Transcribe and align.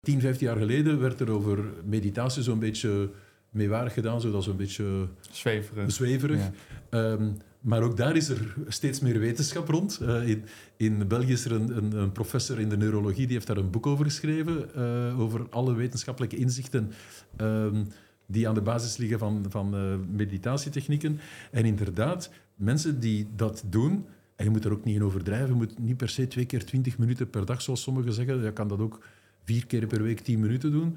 10, 0.00 0.20
15 0.20 0.46
jaar 0.46 0.56
geleden 0.56 1.00
werd 1.00 1.20
er 1.20 1.30
over 1.30 1.64
meditatie 1.84 2.42
zo'n 2.42 2.58
beetje 2.58 3.10
meewarig 3.50 3.92
gedaan, 3.92 4.20
zodat 4.20 4.44
zo'n 4.44 4.56
beetje 4.56 5.08
Zweverig. 5.30 5.92
zweverig. 5.92 6.40
Ja. 6.40 6.52
Ehm, 6.90 7.30
maar 7.60 7.82
ook 7.82 7.96
daar 7.96 8.16
is 8.16 8.28
er 8.28 8.54
steeds 8.68 9.00
meer 9.00 9.18
wetenschap 9.18 9.68
rond. 9.68 9.98
Eh, 10.02 10.28
in, 10.28 10.44
in 10.76 11.08
België 11.08 11.32
is 11.32 11.44
er 11.44 11.52
een, 11.52 11.76
een, 11.76 11.92
een 11.92 12.12
professor 12.12 12.60
in 12.60 12.68
de 12.68 12.76
neurologie 12.76 13.26
die 13.26 13.34
heeft 13.34 13.46
daar 13.46 13.56
een 13.56 13.70
boek 13.70 13.86
over 13.86 14.04
geschreven, 14.04 14.74
eh, 14.74 15.20
over 15.20 15.46
alle 15.50 15.74
wetenschappelijke 15.74 16.36
inzichten 16.36 16.92
ehm, 17.36 17.84
die 18.26 18.48
aan 18.48 18.54
de 18.54 18.62
basis 18.62 18.96
liggen 18.96 19.18
van, 19.18 19.44
van 19.48 19.74
eh, 19.74 19.94
meditatietechnieken. 20.16 21.20
En 21.50 21.64
inderdaad, 21.64 22.30
mensen 22.54 23.00
die 23.00 23.28
dat 23.36 23.64
doen, 23.66 24.06
en 24.36 24.44
je 24.44 24.50
moet 24.50 24.64
er 24.64 24.72
ook 24.72 24.84
niet 24.84 24.94
in 24.94 25.04
overdrijven, 25.04 25.48
je 25.48 25.54
moet 25.54 25.78
niet 25.78 25.96
per 25.96 26.08
se 26.08 26.28
twee 26.28 26.46
keer 26.46 26.64
twintig 26.64 26.98
minuten 26.98 27.30
per 27.30 27.44
dag, 27.44 27.62
zoals 27.62 27.82
sommigen 27.82 28.12
zeggen. 28.12 28.42
Je 28.42 28.52
kan 28.52 28.68
dat 28.68 28.78
ook 28.80 29.00
vier 29.44 29.66
keer 29.66 29.86
per 29.86 30.02
week 30.02 30.20
tien 30.20 30.40
minuten 30.40 30.70
doen. 30.70 30.96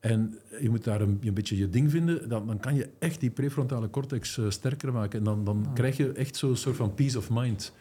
En 0.00 0.34
je 0.60 0.70
moet 0.70 0.84
daar 0.84 1.00
een, 1.00 1.18
een 1.22 1.34
beetje 1.34 1.56
je 1.56 1.68
ding 1.68 1.90
vinden, 1.90 2.28
dan, 2.28 2.46
dan 2.46 2.60
kan 2.60 2.74
je 2.74 2.88
echt 2.98 3.20
die 3.20 3.30
prefrontale 3.30 3.90
cortex 3.90 4.38
eh, 4.38 4.50
sterker 4.50 4.92
maken. 4.92 5.18
En 5.18 5.24
dan, 5.24 5.44
dan 5.44 5.70
krijg 5.74 5.96
je 5.96 6.12
echt 6.12 6.36
zo'n 6.36 6.56
soort 6.56 6.76
van 6.76 6.94
peace 6.94 7.18
of 7.18 7.30
mind. 7.30 7.72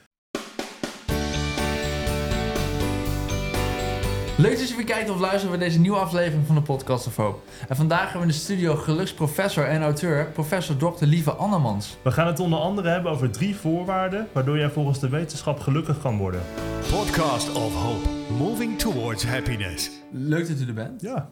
Leuk 4.38 4.58
dat 4.58 4.70
je 4.70 4.76
weer 4.76 4.86
kijkt 4.86 5.10
of 5.10 5.20
luistert 5.20 5.50
naar 5.50 5.60
deze 5.60 5.80
nieuwe 5.80 5.98
aflevering 5.98 6.46
van 6.46 6.56
de 6.56 6.62
Podcast 6.62 7.08
of 7.08 7.16
Hoop. 7.16 7.42
En 7.68 7.76
vandaag 7.76 8.02
hebben 8.02 8.20
we 8.22 8.26
in 8.28 8.34
de 8.34 8.40
studio 8.40 8.76
geluksprofessor 8.76 9.66
en 9.68 9.82
auteur, 9.82 10.26
professor 10.26 10.78
Dr. 10.78 11.06
Lieve 11.06 11.32
Annemans. 11.32 11.98
We 12.04 12.12
gaan 12.12 12.28
het 12.28 12.40
onder 12.40 12.60
andere 12.60 12.90
hebben 12.90 13.12
over 13.12 13.32
drie 13.32 13.56
voorwaarden 13.56 14.28
waardoor 14.32 14.58
jij 14.58 14.70
volgens 14.70 15.00
de 15.00 15.10
wetenschap 15.10 15.60
gelukkig 15.60 16.02
kan 16.02 16.18
worden. 16.18 16.42
Podcast 16.90 17.52
of 17.54 17.76
Hope, 17.84 18.10
moving 18.38 18.80
towards 18.80 19.26
happiness. 19.26 19.92
Leuk 20.12 20.48
dat 20.48 20.60
u 20.60 20.68
er 20.68 20.74
bent. 20.74 21.02
Ja. 21.02 21.30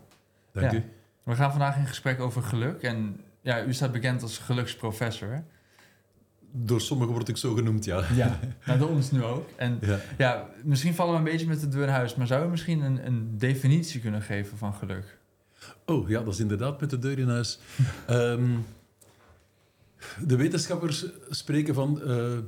Dank 0.54 0.72
Ja. 0.72 0.78
u. 0.78 0.84
We 1.24 1.36
gaan 1.36 1.50
vandaag 1.52 1.78
in 1.78 1.86
gesprek 1.88 2.20
over 2.22 2.42
geluk. 2.44 2.82
En 2.82 3.20
ja, 3.42 3.64
u 3.64 3.74
staat 3.74 3.92
bekend 3.92 4.22
als 4.22 4.38
geluksprofessor. 4.38 5.44
Door 6.52 6.82
sommigen 6.82 7.14
word 7.14 7.28
ik 7.28 7.38
zo 7.38 7.54
genoemd, 7.54 7.86
ja. 7.86 8.04
Ja, 8.16 8.40
nou, 8.66 8.80
door 8.80 8.90
ons 8.90 9.12
nu 9.12 9.24
ook. 9.24 9.50
En 9.56 9.78
Ja. 9.82 10.00
ja, 10.18 10.50
misschien 10.64 10.94
vallen 10.94 11.12
we 11.14 11.18
een 11.18 11.24
beetje 11.32 11.48
met 11.48 11.60
de 11.60 11.68
deur 11.68 11.84
in 11.84 11.90
huis, 11.90 12.16
maar 12.16 12.28
zou 12.28 12.46
u 12.46 12.50
misschien 12.50 12.82
een, 12.82 13.06
een 13.06 13.38
definitie 13.38 14.02
kunnen 14.02 14.22
geven 14.22 14.58
van 14.58 14.74
geluk? 14.74 15.18
Oh 15.86 16.10
ja, 16.10 16.22
dat 16.24 16.34
is 16.34 16.40
inderdaad 16.40 16.80
met 16.80 16.90
de 16.90 17.00
deur 17.00 17.20
in 17.20 17.30
huis. 17.30 17.60
Ehm, 18.08 18.58
de 20.26 20.36
wetenschappers 20.36 21.06
spreken 21.30 21.74
van 21.74 22.02
eh, 22.02 22.38
eh, 22.38 22.42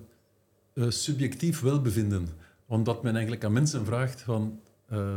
subjectief 0.88 1.60
welbevinden. 1.62 2.28
Omdat 2.66 3.04
men 3.04 3.12
eigenlijk 3.14 3.44
aan 3.44 3.54
mensen 3.54 3.86
vraagt 3.86 4.22
van... 4.22 4.60
eh, 4.88 5.16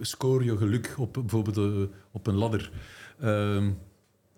score 0.00 0.44
je 0.44 0.56
geluk 0.56 0.94
op 0.96 1.12
bijvoorbeeld 1.12 1.88
op 2.10 2.26
een 2.26 2.34
ladder. 2.34 2.70
Ehm, 3.20 3.70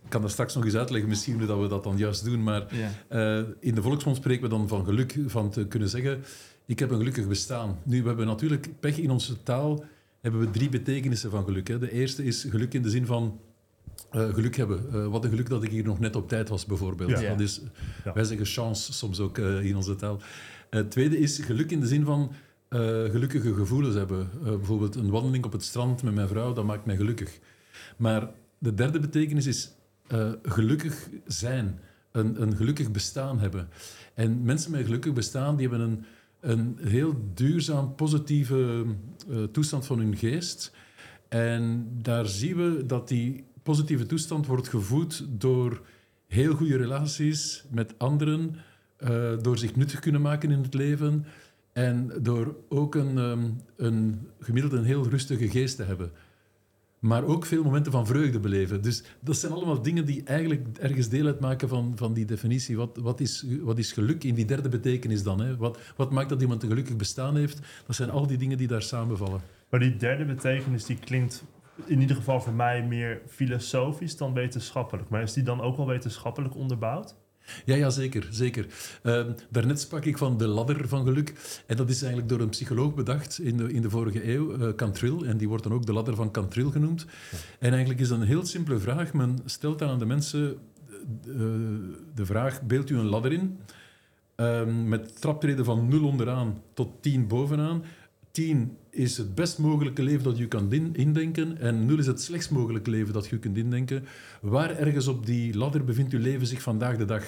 ik 0.05 0.09
kan 0.11 0.23
dat 0.23 0.31
straks 0.31 0.55
nog 0.55 0.65
eens 0.65 0.75
uitleggen, 0.75 1.09
misschien 1.09 1.39
hoe 1.39 1.47
dat 1.47 1.61
we 1.61 1.69
dat 1.69 1.85
dan 1.85 1.97
juist 1.97 2.25
doen. 2.25 2.43
Maar 2.43 2.67
Ja. 2.77 2.91
eh, 3.09 3.45
in 3.61 3.75
de 3.75 3.83
volksmond 3.83 4.17
spreken 4.17 4.43
we 4.43 4.49
dan 4.49 4.69
van 4.69 4.85
geluk, 4.85 5.17
van 5.27 5.51
te 5.51 5.67
kunnen 5.67 5.89
zeggen, 5.89 6.23
ik 6.67 6.79
heb 6.79 6.91
een 6.91 6.97
gelukkig 6.99 7.29
bestaan. 7.29 7.79
Nu, 7.83 8.03
we 8.03 8.09
hebben 8.09 8.27
natuurlijk 8.27 8.69
pech 8.81 8.99
in 8.99 9.11
onze 9.11 9.43
taal, 9.43 9.85
hebben 10.21 10.41
we 10.41 10.51
drie 10.51 10.69
betekenissen 10.69 11.31
van 11.31 11.45
geluk. 11.45 11.69
Hè. 11.69 11.79
De 11.79 11.93
eerste 11.93 12.25
is 12.25 12.47
geluk 12.51 12.75
in 12.75 12.83
de 12.83 12.91
zin 12.91 13.07
van 13.07 13.41
eh, 14.11 14.35
geluk 14.35 14.57
hebben. 14.57 14.85
Eh, 14.93 15.07
wat 15.07 15.25
een 15.25 15.31
geluk 15.31 15.49
dat 15.49 15.63
ik 15.63 15.71
hier 15.71 15.85
nog 15.85 15.99
net 16.01 16.17
op 16.17 16.29
tijd 16.29 16.49
was, 16.49 16.67
bijvoorbeeld. 16.67 17.11
Ja. 17.21 17.29
Dat 17.29 17.41
is, 17.41 17.61
Ja. 18.05 18.13
Wij 18.13 18.25
zeggen 18.25 18.47
chance 18.47 18.93
soms 18.93 19.21
ook 19.21 19.39
in 19.39 19.77
onze 19.77 19.97
taal. 19.97 20.21
Het 20.71 20.91
tweede 20.91 21.19
is 21.19 21.39
geluk 21.39 21.71
in 21.71 21.81
de 21.81 21.87
zin 21.87 22.05
van 22.05 22.33
gelukkige 23.11 23.55
gevoelens 23.55 23.95
hebben. 23.95 24.29
Bijvoorbeeld 24.43 24.95
een 24.95 25.11
wandeling 25.11 25.45
op 25.45 25.53
het 25.53 25.63
strand 25.63 26.03
met 26.03 26.15
mijn 26.15 26.29
vrouw, 26.29 26.53
dat 26.53 26.65
maakt 26.65 26.87
mij 26.87 26.97
gelukkig. 26.97 27.39
Maar 27.97 28.31
de 28.59 28.75
derde 28.75 28.99
betekenis 29.01 29.47
is 29.47 29.71
eh, 30.07 30.33
gelukkig 30.43 31.09
zijn. 31.27 31.79
Een, 32.11 32.43
een 32.43 32.57
gelukkig 32.57 32.91
bestaan 32.91 33.39
hebben. 33.39 33.69
En 34.15 34.43
mensen 34.43 34.71
met 34.71 34.81
een 34.81 34.87
gelukkig 34.87 35.13
bestaan, 35.13 35.57
die 35.57 35.69
hebben 35.69 35.89
een, 35.89 36.05
een 36.41 36.79
heel 36.81 37.31
duurzaam, 37.35 37.95
positieve 37.95 38.85
eh, 39.31 39.43
toestand 39.43 39.87
van 39.87 39.99
hun 39.99 40.17
geest. 40.17 40.73
En 41.29 41.89
daar 42.03 42.27
zien 42.27 42.57
we 42.57 42.87
dat 42.87 43.09
die 43.09 43.45
positieve 43.63 44.07
toestand 44.07 44.47
wordt 44.47 44.69
gevoed 44.69 45.27
door 45.29 45.83
heel 46.27 46.55
goede 46.55 46.77
relaties 46.77 47.65
met 47.71 47.95
anderen, 47.99 48.57
eh, 48.97 49.33
door 49.41 49.59
zich 49.59 49.77
nuttig 49.77 50.01
kunnen 50.01 50.21
maken 50.21 50.51
in 50.51 50.63
het 50.63 50.75
leven 50.75 51.25
en 51.73 52.13
door 52.23 52.57
ook 52.69 52.95
een, 52.95 53.19
ehm, 53.19 53.51
een 53.77 54.29
gemiddeld 54.41 54.73
een 54.73 54.85
heel 54.85 55.09
rustige 55.09 55.49
geest 55.49 55.77
te 55.77 55.83
hebben. 55.83 56.13
Maar 57.03 57.25
ook 57.25 57.47
veel 57.47 57.63
momenten 57.63 57.93
van 57.93 58.07
vreugde 58.07 58.41
beleven. 58.41 58.83
Dus 58.83 59.03
dat 59.21 59.37
zijn 59.37 59.53
allemaal 59.53 59.83
dingen 59.83 60.05
die 60.05 60.23
eigenlijk 60.25 60.79
ergens 60.79 61.09
deel 61.09 61.27
uitmaken 61.27 61.69
van, 61.69 61.93
van 61.97 62.13
die 62.13 62.25
definitie. 62.25 62.77
Wat, 62.77 62.97
wat, 62.97 63.21
is, 63.21 63.47
wat 63.63 63.79
is 63.79 63.93
geluk 63.93 64.25
in 64.25 64.35
die 64.35 64.45
derde 64.45 64.69
betekenis 64.69 65.23
dan? 65.23 65.41
Hè? 65.41 65.57
Wat, 65.57 65.79
wat 65.97 66.11
maakt 66.11 66.29
dat 66.29 66.41
iemand 66.41 66.63
een 66.63 66.69
gelukkig 66.69 66.97
bestaan 66.97 67.37
heeft? 67.37 67.61
Dat 67.87 67.97
zijn 67.97 68.11
al 68.11 68.27
die 68.27 68.37
dingen 68.37 68.59
die 68.59 68.67
daar 68.67 68.83
samenvallen. 68.83 69.41
Maar 69.71 69.81
die 69.81 69.97
derde 69.97 70.25
betekenis 70.25 70.85
die 70.85 70.97
klinkt 70.97 71.45
in 71.85 72.01
ieder 72.01 72.17
geval 72.17 72.41
voor 72.41 72.53
mij 72.53 72.83
meer 72.83 73.21
filosofisch 73.29 74.17
dan 74.17 74.33
wetenschappelijk. 74.33 75.09
Maar 75.09 75.23
is 75.23 75.33
die 75.33 75.43
dan 75.43 75.61
ook 75.61 75.77
wel 75.77 75.87
wetenschappelijk 75.87 76.57
onderbouwd? 76.57 77.15
Ja, 77.65 77.75
ja 77.75 77.91
zeker. 77.91 78.29
zeker. 78.31 78.67
Ehm, 79.03 79.33
daarnet 79.51 79.81
sprak 79.81 80.05
ik 80.05 80.19
van 80.19 80.39
de 80.39 80.47
ladder 80.47 80.89
van 80.89 81.05
geluk. 81.05 81.63
En 81.67 81.77
dat 81.77 81.91
is 81.91 82.01
eigenlijk 82.03 82.31
door 82.31 82.41
een 82.41 82.49
psycholoog 82.49 82.95
bedacht 82.95 83.39
in 83.39 83.57
de, 83.57 83.73
in 83.73 83.83
de 83.83 83.91
vorige 83.91 84.29
eeuw, 84.29 84.57
eh, 84.57 84.75
Cantril. 84.75 85.25
En 85.25 85.37
die 85.37 85.49
wordt 85.49 85.63
dan 85.63 85.73
ook 85.73 85.87
de 85.87 85.93
ladder 85.93 86.15
van 86.15 86.31
Cantril 86.31 86.71
genoemd. 86.71 87.07
En 87.59 87.71
eigenlijk 87.71 88.01
is 88.01 88.09
dat 88.09 88.21
een 88.21 88.27
heel 88.27 88.47
simpele 88.47 88.79
vraag. 88.79 89.13
Men 89.13 89.39
stelt 89.45 89.79
dan 89.79 89.89
aan 89.89 89.99
de 89.99 90.07
mensen 90.07 90.59
eh, 91.27 91.35
de 92.15 92.27
vraag, 92.27 92.63
beeld 92.63 92.91
u 92.91 92.99
een 92.99 93.09
ladder 93.09 93.33
in, 93.33 93.59
ehm, 94.35 94.89
met 94.89 95.21
traptreden 95.21 95.65
van 95.65 95.89
0 95.89 96.07
onderaan 96.07 96.63
tot 96.75 97.03
10 97.03 97.27
bovenaan. 97.27 97.85
10 98.33 98.77
is 98.91 99.17
het 99.17 99.35
best 99.35 99.59
mogelijke 99.59 100.03
leven 100.03 100.25
dat 100.25 100.39
je 100.39 100.49
kan 100.49 100.73
indenken 100.93 101.59
en 101.59 101.87
0 101.87 101.99
is 101.99 102.07
het 102.07 102.23
slechtst 102.23 102.51
mogelijke 102.51 102.91
leven 102.91 103.13
dat 103.13 103.27
je 103.27 103.39
kunt 103.39 103.57
indenken. 103.57 104.05
Waar 104.41 104.77
ergens 104.77 105.07
op 105.07 105.27
die 105.27 105.57
ladder 105.57 105.85
bevindt 105.85 106.13
uw 106.13 106.21
leven 106.21 106.47
zich 106.47 106.63
vandaag 106.63 106.97
de 106.97 107.05
dag? 107.05 107.25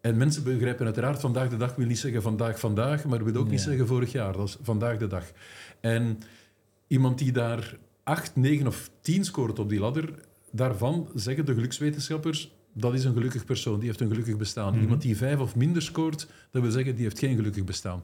En 0.00 0.16
mensen 0.16 0.44
begrijpen 0.44 0.84
uiteraard, 0.84 1.20
vandaag 1.20 1.48
de 1.48 1.56
dag 1.56 1.74
wil 1.74 1.86
niet 1.86 1.98
zeggen 1.98 2.22
vandaag 2.22 2.60
vandaag, 2.60 3.04
maar 3.04 3.24
wil 3.24 3.36
ook 3.36 3.50
niet 3.50 3.60
zeggen 3.60 3.86
vorig 3.86 4.12
jaar. 4.12 4.32
Dat 4.32 4.48
is 4.48 4.58
vandaag 4.62 4.98
de 4.98 5.06
dag. 5.06 5.24
En 5.80 6.18
iemand 6.86 7.18
die 7.18 7.32
daar 7.32 7.78
8, 8.02 8.36
9 8.36 8.66
of 8.66 8.90
10 9.00 9.24
scoort 9.24 9.58
op 9.58 9.68
die 9.68 9.80
ladder, 9.80 10.14
daarvan 10.52 11.08
zeggen 11.14 11.46
de 11.46 11.54
gelukswetenschappers, 11.54 12.52
dat 12.72 12.94
is 12.94 13.04
een 13.04 13.14
gelukkig 13.14 13.44
persoon, 13.44 13.78
die 13.78 13.88
heeft 13.88 14.00
een 14.00 14.08
gelukkig 14.08 14.36
bestaan. 14.36 14.72
Mhm. 14.72 14.82
Iemand 14.82 15.02
die 15.02 15.16
5 15.16 15.38
of 15.38 15.56
minder 15.56 15.82
scoort, 15.82 16.28
dat 16.50 16.62
wil 16.62 16.70
zeggen, 16.70 16.94
die 16.94 17.04
heeft 17.04 17.18
geen 17.18 17.36
gelukkig 17.36 17.64
bestaan. 17.64 18.02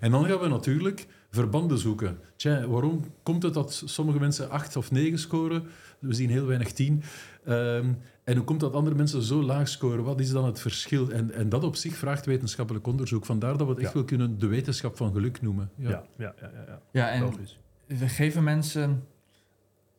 En 0.00 0.10
dan 0.10 0.24
gaan 0.24 0.38
we 0.38 0.48
natuurlijk 0.48 1.06
verbanden 1.36 1.78
zoeken. 1.78 2.18
Tja, 2.36 2.66
waarom 2.66 3.04
komt 3.22 3.42
het 3.42 3.54
dat 3.54 3.82
sommige 3.84 4.18
mensen 4.18 4.50
8 4.50 4.76
of 4.76 4.90
9 4.90 5.18
scoren? 5.18 5.64
We 5.98 6.14
zien 6.14 6.30
heel 6.30 6.46
weinig 6.46 6.72
10. 6.72 7.02
Ehm, 7.44 7.92
en 8.24 8.36
hoe 8.36 8.44
komt 8.44 8.60
dat 8.60 8.72
andere 8.72 8.96
mensen 8.96 9.22
zo 9.22 9.42
laag 9.42 9.68
scoren? 9.68 10.04
Wat 10.04 10.20
is 10.20 10.30
dan 10.30 10.44
het 10.44 10.60
verschil? 10.60 11.10
En, 11.10 11.30
en 11.34 11.48
dat 11.48 11.64
op 11.64 11.76
zich 11.76 11.94
vraagt 11.96 12.26
wetenschappelijk 12.26 12.86
onderzoek. 12.86 13.24
Vandaar 13.26 13.56
dat 13.56 13.66
we 13.66 13.72
het 13.72 13.78
echt 13.82 13.88
Ja. 13.88 13.94
wel 13.94 14.04
kunnen 14.04 14.38
de 14.38 14.46
wetenschap 14.46 14.96
van 14.96 15.12
geluk 15.12 15.42
noemen. 15.42 15.70
Ja, 15.76 15.88
ja, 15.90 16.04
ja, 16.16 16.34
ja. 16.40 16.50
ja. 16.66 16.80
Ja, 16.92 17.10
en 17.10 17.22
Logisch. 17.22 17.58
we 17.86 18.08
geven 18.08 18.44
mensen, 18.44 19.04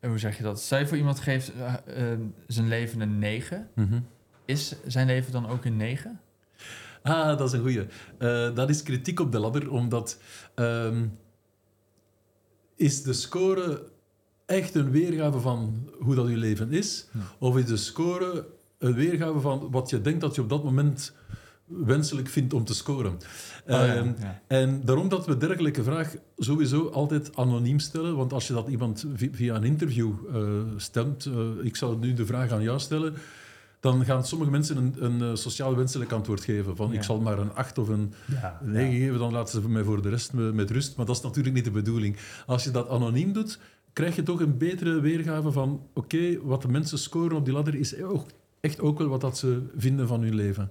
eh, 0.00 0.10
hoe 0.10 0.18
zeg 0.18 0.36
je 0.36 0.42
dat? 0.42 0.66
Je 0.68 0.86
voor 0.86 0.96
iemand 0.96 1.20
geeft 1.20 1.52
eh, 1.54 2.12
eh, 2.12 2.18
zijn 2.46 2.68
leven 2.68 3.00
een 3.00 3.18
9. 3.18 3.68
Mhm. 3.74 4.00
Is 4.44 4.74
zijn 4.86 5.06
leven 5.06 5.32
dan 5.32 5.46
ook 5.48 5.64
een 5.64 5.76
9? 5.76 6.20
Ah, 7.02 7.38
dat 7.38 7.48
is 7.48 7.52
een 7.52 7.60
goeie. 7.60 7.86
Eh, 8.18 8.54
dat 8.54 8.70
is 8.70 8.82
kritiek 8.82 9.20
op 9.20 9.32
de 9.32 9.38
ladder, 9.38 9.70
omdat... 9.70 10.20
ehm, 10.54 11.06
is 12.76 13.02
de 13.02 13.12
score 13.12 13.82
echt 14.46 14.74
een 14.74 14.90
weergave 14.90 15.38
van 15.40 15.88
hoe 15.98 16.14
dat 16.14 16.28
je 16.28 16.36
leven 16.36 16.72
is? 16.72 17.08
Ja. 17.12 17.20
Of 17.38 17.56
is 17.56 17.64
de 17.66 17.76
score 17.76 18.46
een 18.78 18.94
weergave 18.94 19.40
van 19.40 19.68
wat 19.70 19.90
je 19.90 20.00
denkt 20.00 20.20
dat 20.20 20.34
je 20.34 20.40
op 20.40 20.48
dat 20.48 20.64
moment 20.64 21.12
wenselijk 21.66 22.28
vindt 22.28 22.54
om 22.54 22.64
te 22.64 22.74
scoren? 22.74 23.12
Oh, 23.12 23.18
ja, 23.66 23.94
Ehm, 23.94 24.12
ja. 24.18 24.40
En 24.46 24.80
daarom 24.84 25.08
dat 25.08 25.26
we 25.26 25.36
dergelijke 25.36 25.82
vraag 25.82 26.14
sowieso 26.36 26.88
altijd 26.88 27.36
anoniem 27.36 27.78
stellen. 27.78 28.16
Want 28.16 28.32
als 28.32 28.46
je 28.46 28.52
dat 28.52 28.68
iemand 28.68 29.04
vi- 29.14 29.30
via 29.32 29.54
een 29.54 29.64
interview 29.64 30.12
eh, 30.34 30.42
stemt, 30.76 31.24
eh, 31.26 31.48
ik 31.62 31.76
zal 31.76 31.96
nu 31.98 32.12
de 32.14 32.26
vraag 32.26 32.50
aan 32.50 32.62
jou 32.62 32.78
stellen, 32.80 33.14
dan 33.84 34.04
gaan 34.04 34.24
sommige 34.24 34.50
mensen 34.50 34.76
een, 34.76 34.94
een 34.98 35.22
eh, 35.22 35.34
sociaal 35.34 35.76
wenselijk 35.76 36.12
antwoord 36.12 36.44
geven. 36.44 36.76
Van 36.76 36.88
Ja. 36.90 36.94
ik 36.94 37.02
zal 37.02 37.20
maar 37.20 37.38
een 37.38 37.54
8 37.54 37.78
of 37.78 37.88
een 37.88 38.12
Ja, 38.26 38.60
9 38.62 38.90
ja. 38.90 38.98
geven, 39.04 39.18
dan 39.18 39.32
laten 39.32 39.62
ze 39.62 39.68
mij 39.68 39.82
voor 39.82 40.02
de 40.02 40.08
rest 40.08 40.32
me- 40.32 40.52
met 40.52 40.70
rust. 40.70 40.96
Maar 40.96 41.06
dat 41.06 41.16
is 41.16 41.22
natuurlijk 41.22 41.54
niet 41.54 41.64
de 41.64 41.70
bedoeling. 41.70 42.16
Als 42.46 42.64
je 42.64 42.70
dat 42.70 42.88
anoniem 42.88 43.32
doet, 43.32 43.58
krijg 43.92 44.16
je 44.16 44.22
toch 44.22 44.40
een 44.40 44.58
betere 44.58 45.00
weergave 45.00 45.52
van 45.52 45.86
oké, 45.94 46.38
wat 46.42 46.62
de 46.62 46.68
mensen 46.68 46.98
scoren 46.98 47.36
op 47.36 47.44
die 47.44 47.54
ladder 47.54 47.74
is 47.74 48.02
ook, 48.02 48.26
echt 48.60 48.80
ook 48.80 48.98
wel 48.98 49.08
wat 49.08 49.20
dat 49.20 49.38
ze 49.38 49.62
vinden 49.76 50.06
van 50.08 50.22
hun 50.22 50.34
leven. 50.34 50.70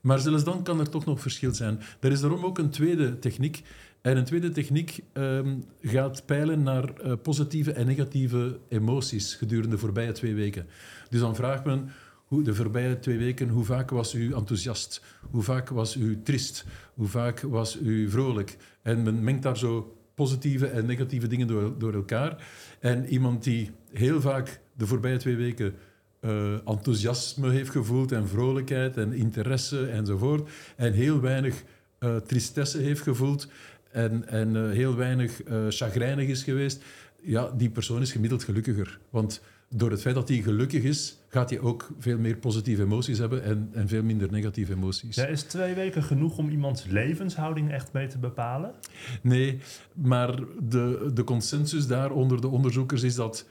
Maar 0.00 0.18
zelfs 0.18 0.44
dan 0.44 0.62
kan 0.62 0.80
er 0.80 0.88
toch 0.88 1.04
nog 1.04 1.20
verschil 1.20 1.54
zijn. 1.54 1.80
Er 2.00 2.12
is 2.12 2.20
daarom 2.20 2.44
ook 2.44 2.58
een 2.58 2.70
tweede 2.70 3.18
techniek 3.18 3.62
En 4.02 4.16
een 4.16 4.24
tweede 4.24 4.50
techniek 4.50 5.00
ehm, 5.12 5.54
gaat 5.82 6.22
peilen 6.26 6.62
naar 6.62 6.84
eh, 6.94 7.12
positieve 7.22 7.72
en 7.72 7.86
negatieve 7.86 8.58
emoties 8.68 9.34
gedurende 9.34 9.70
de 9.70 9.78
voorbije 9.78 10.12
twee 10.12 10.34
weken. 10.34 10.66
Dus 11.10 11.20
dan 11.20 11.34
vraagt 11.36 11.64
men 11.64 11.90
hoe, 12.32 12.42
de 12.42 12.54
voorbije 12.54 12.98
twee 12.98 13.18
weken, 13.18 13.48
hoe 13.48 13.64
vaak 13.64 13.90
was 13.90 14.14
u 14.14 14.34
enthousiast? 14.34 15.02
Hoe 15.30 15.42
vaak 15.42 15.68
was 15.68 15.96
u 15.96 16.22
trist? 16.22 16.64
Hoe 16.94 17.06
vaak 17.06 17.40
was 17.40 17.78
u 17.80 18.10
vrolijk? 18.10 18.56
En 18.82 19.02
men 19.02 19.24
mengt 19.24 19.42
daar 19.42 19.58
zo 19.58 19.96
positieve 20.14 20.66
en 20.66 20.86
negatieve 20.86 21.26
dingen 21.26 21.46
door, 21.46 21.78
door 21.78 21.94
elkaar. 21.94 22.46
En 22.80 23.06
iemand 23.06 23.44
die 23.44 23.70
heel 23.90 24.20
vaak 24.20 24.60
de 24.76 24.86
voorbije 24.86 25.16
twee 25.16 25.36
weken 25.36 25.74
eh, 26.20 26.68
enthousiasme 26.68 27.50
heeft 27.50 27.70
gevoeld 27.70 28.12
en 28.12 28.28
vrolijkheid 28.28 28.96
en 28.96 29.12
interesse 29.12 29.86
enzovoort. 29.86 30.50
En 30.76 30.92
heel 30.92 31.20
weinig 31.20 31.62
eh, 31.98 32.16
tristesse 32.16 32.78
heeft 32.78 33.02
gevoeld 33.02 33.48
en, 33.90 34.28
en 34.28 34.56
eh, 34.56 34.70
heel 34.70 34.96
weinig 34.96 35.40
chagrijnig 35.68 36.28
is 36.28 36.42
geweest. 36.42 36.84
Ja, 37.22 37.50
die 37.56 37.70
persoon 37.70 38.00
is 38.00 38.12
gemiddeld 38.12 38.44
gelukkiger. 38.44 38.98
Want 39.10 39.42
door 39.74 39.90
het 39.90 40.00
feit 40.00 40.14
dat 40.14 40.28
hij 40.28 40.38
gelukkig 40.38 40.82
is, 40.82 41.16
gaat 41.28 41.50
hij 41.50 41.60
ook 41.60 41.90
veel 41.98 42.18
meer 42.18 42.36
positieve 42.36 42.82
emoties 42.82 43.18
hebben 43.18 43.42
en, 43.44 43.68
en 43.72 43.88
veel 43.88 44.02
minder 44.02 44.30
negatieve 44.30 44.72
emoties. 44.72 45.14
Ja, 45.16 45.26
is 45.26 45.42
twee 45.42 45.74
weken 45.74 46.02
genoeg 46.02 46.38
om 46.38 46.48
iemands 46.48 46.84
levenshouding 46.84 47.70
echt 47.72 47.92
mee 47.92 48.06
te 48.06 48.18
bepalen? 48.18 48.74
Nee, 49.22 49.58
maar 49.94 50.36
de, 50.62 51.10
de 51.14 51.24
consensus 51.24 51.86
daar 51.86 52.10
onder 52.10 52.40
de 52.40 52.48
onderzoekers 52.48 53.02
is 53.02 53.14
dat... 53.14 53.46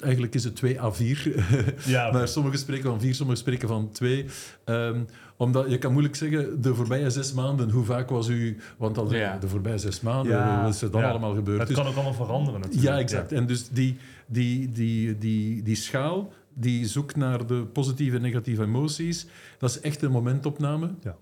Eigenlijk 0.00 0.34
is 0.34 0.44
het 0.44 0.56
2 0.56 0.80
à 0.80 0.90
4. 0.92 1.44
Ja, 1.86 2.12
maar 2.12 2.28
sommigen 2.28 2.58
spreken 2.58 2.84
van 2.90 3.00
4, 3.00 3.14
sommigen 3.14 3.40
spreken 3.40 3.68
van 3.68 3.90
2. 3.92 4.26
omdat 5.36 5.70
je 5.70 5.78
kan 5.78 5.90
moeilijk 5.92 6.16
zeggen, 6.16 6.62
de 6.62 6.74
voorbije 6.74 7.10
zes 7.10 7.32
maanden, 7.32 7.70
hoe 7.70 7.84
vaak 7.84 8.10
was 8.10 8.28
u... 8.28 8.56
Want 8.76 8.94
dan 8.94 9.08
Ja. 9.08 9.38
de 9.38 9.48
voorbije 9.48 9.78
zes 9.78 10.00
maanden, 10.00 10.32
Ja, 10.32 10.62
wat 10.64 10.74
is 10.74 10.82
er 10.82 10.90
dan 10.90 11.00
ja. 11.00 11.08
allemaal 11.10 11.34
gebeurd? 11.34 11.58
het 11.58 11.68
Dus- 11.68 11.76
kan 11.76 11.86
ook 11.86 11.94
allemaal 11.94 12.14
veranderen 12.14 12.60
natuurlijk. 12.60 12.88
ja, 12.92 12.98
exact. 12.98 13.32
En 13.32 13.46
dus 13.46 13.68
die, 13.68 13.96
die, 14.26 14.72
die, 14.72 15.18
die, 15.18 15.62
die 15.62 15.74
schaal 15.76 16.32
die 16.56 16.86
zoekt 16.86 17.16
naar 17.16 17.46
de 17.46 17.64
positieve 17.72 18.16
en 18.16 18.22
negatieve 18.22 18.62
emoties, 18.62 19.26
dat 19.58 19.70
is 19.70 19.80
echt 19.80 20.02
een 20.02 20.10
momentopname. 20.10 20.90
Ja. 21.02 21.16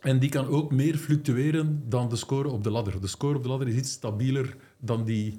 En 0.00 0.18
die 0.18 0.28
kan 0.30 0.46
ook 0.46 0.70
meer 0.72 0.96
fluctueren 0.96 1.82
dan 1.88 2.08
de 2.08 2.16
score 2.16 2.48
op 2.48 2.64
de 2.64 2.70
ladder. 2.70 3.00
De 3.00 3.06
score 3.06 3.36
op 3.36 3.42
de 3.42 3.48
ladder 3.48 3.68
is 3.68 3.74
iets 3.74 3.90
stabieler 3.92 4.56
dan 4.80 5.04
die, 5.04 5.38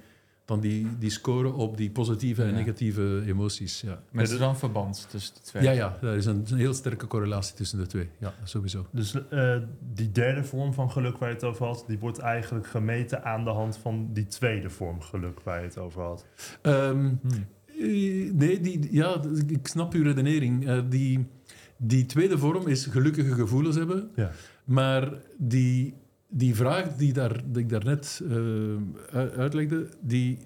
dan 0.49 0.59
die, 0.59 0.87
die 0.99 1.09
score 1.09 1.53
op 1.53 1.77
die 1.77 1.89
positieve 1.89 2.41
en 2.43 2.49
Ja. 2.49 2.55
negatieve 2.55 3.23
emoties. 3.25 3.81
Ja. 3.81 4.01
Maar 4.11 4.23
is 4.23 4.31
er 4.31 4.39
dan 4.39 4.57
verband 4.57 5.07
tussen 5.09 5.33
de 5.35 5.41
twee? 5.41 5.63
Ja, 5.63 5.71
ja, 5.71 5.97
er 6.01 6.15
is 6.15 6.25
een, 6.25 6.45
een 6.49 6.57
heel 6.57 6.73
sterke 6.73 7.07
correlatie 7.07 7.55
tussen 7.55 7.79
de 7.79 7.85
twee. 7.87 8.09
Ja, 8.17 8.33
sowieso. 8.43 8.85
Dus 8.91 9.27
eh, 9.29 9.57
die 9.93 10.11
derde 10.11 10.43
vorm 10.43 10.73
van 10.73 10.91
geluk 10.91 11.17
waar 11.17 11.29
je 11.29 11.35
het 11.35 11.43
over 11.43 11.65
had, 11.65 11.83
die 11.87 11.99
wordt 11.99 12.17
eigenlijk 12.19 12.67
gemeten 12.67 13.23
aan 13.23 13.43
de 13.43 13.49
hand 13.49 13.77
van 13.77 14.09
die 14.13 14.27
tweede 14.27 14.69
vorm 14.69 15.01
geluk 15.01 15.39
waar 15.39 15.59
je 15.59 15.65
het 15.65 15.77
over 15.77 16.01
had. 16.01 16.25
Ehm, 16.61 16.97
Hmm. 17.21 17.45
Nee, 18.37 18.59
die, 18.59 18.87
ja, 18.91 19.21
ik 19.47 19.67
snap 19.67 19.93
uw 19.93 20.03
redenering. 20.03 20.67
Eh, 20.67 20.81
die, 20.89 21.27
die 21.77 22.05
tweede 22.05 22.37
vorm 22.37 22.67
is 22.67 22.85
gelukkige 22.85 23.33
gevoelens 23.33 23.75
hebben. 23.75 24.09
Ja. 24.15 24.31
Maar 24.63 25.13
die, 25.37 25.93
die 26.29 26.55
vraag 26.55 26.95
die, 26.95 27.13
daar, 27.13 27.41
die 27.45 27.63
ik 27.63 27.69
daarnet 27.69 28.21
eh 28.29 28.35
u- 28.37 28.79
uitlegde, 29.37 29.87
die, 30.01 30.37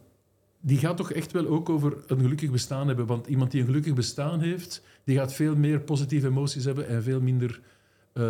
die 0.62 0.78
gaat 0.78 0.98
toch 0.98 1.12
echt 1.12 1.32
wel 1.32 1.48
ook 1.48 1.70
over 1.70 1.98
een 2.08 2.20
gelukkig 2.20 2.52
bestaan 2.52 2.88
hebben. 2.88 3.06
Want 3.06 3.28
iemand 3.28 3.52
die 3.52 3.60
een 3.60 3.66
gelukkig 3.68 3.94
bestaan 3.94 4.40
heeft, 4.42 4.84
die 5.04 5.18
gaat 5.18 5.34
veel 5.34 5.56
meer 5.56 5.80
positieve 5.80 6.28
emoties 6.28 6.66
hebben 6.66 6.88
en 6.88 7.04
veel 7.04 7.22
minder 7.22 7.62
eh, 8.14 8.24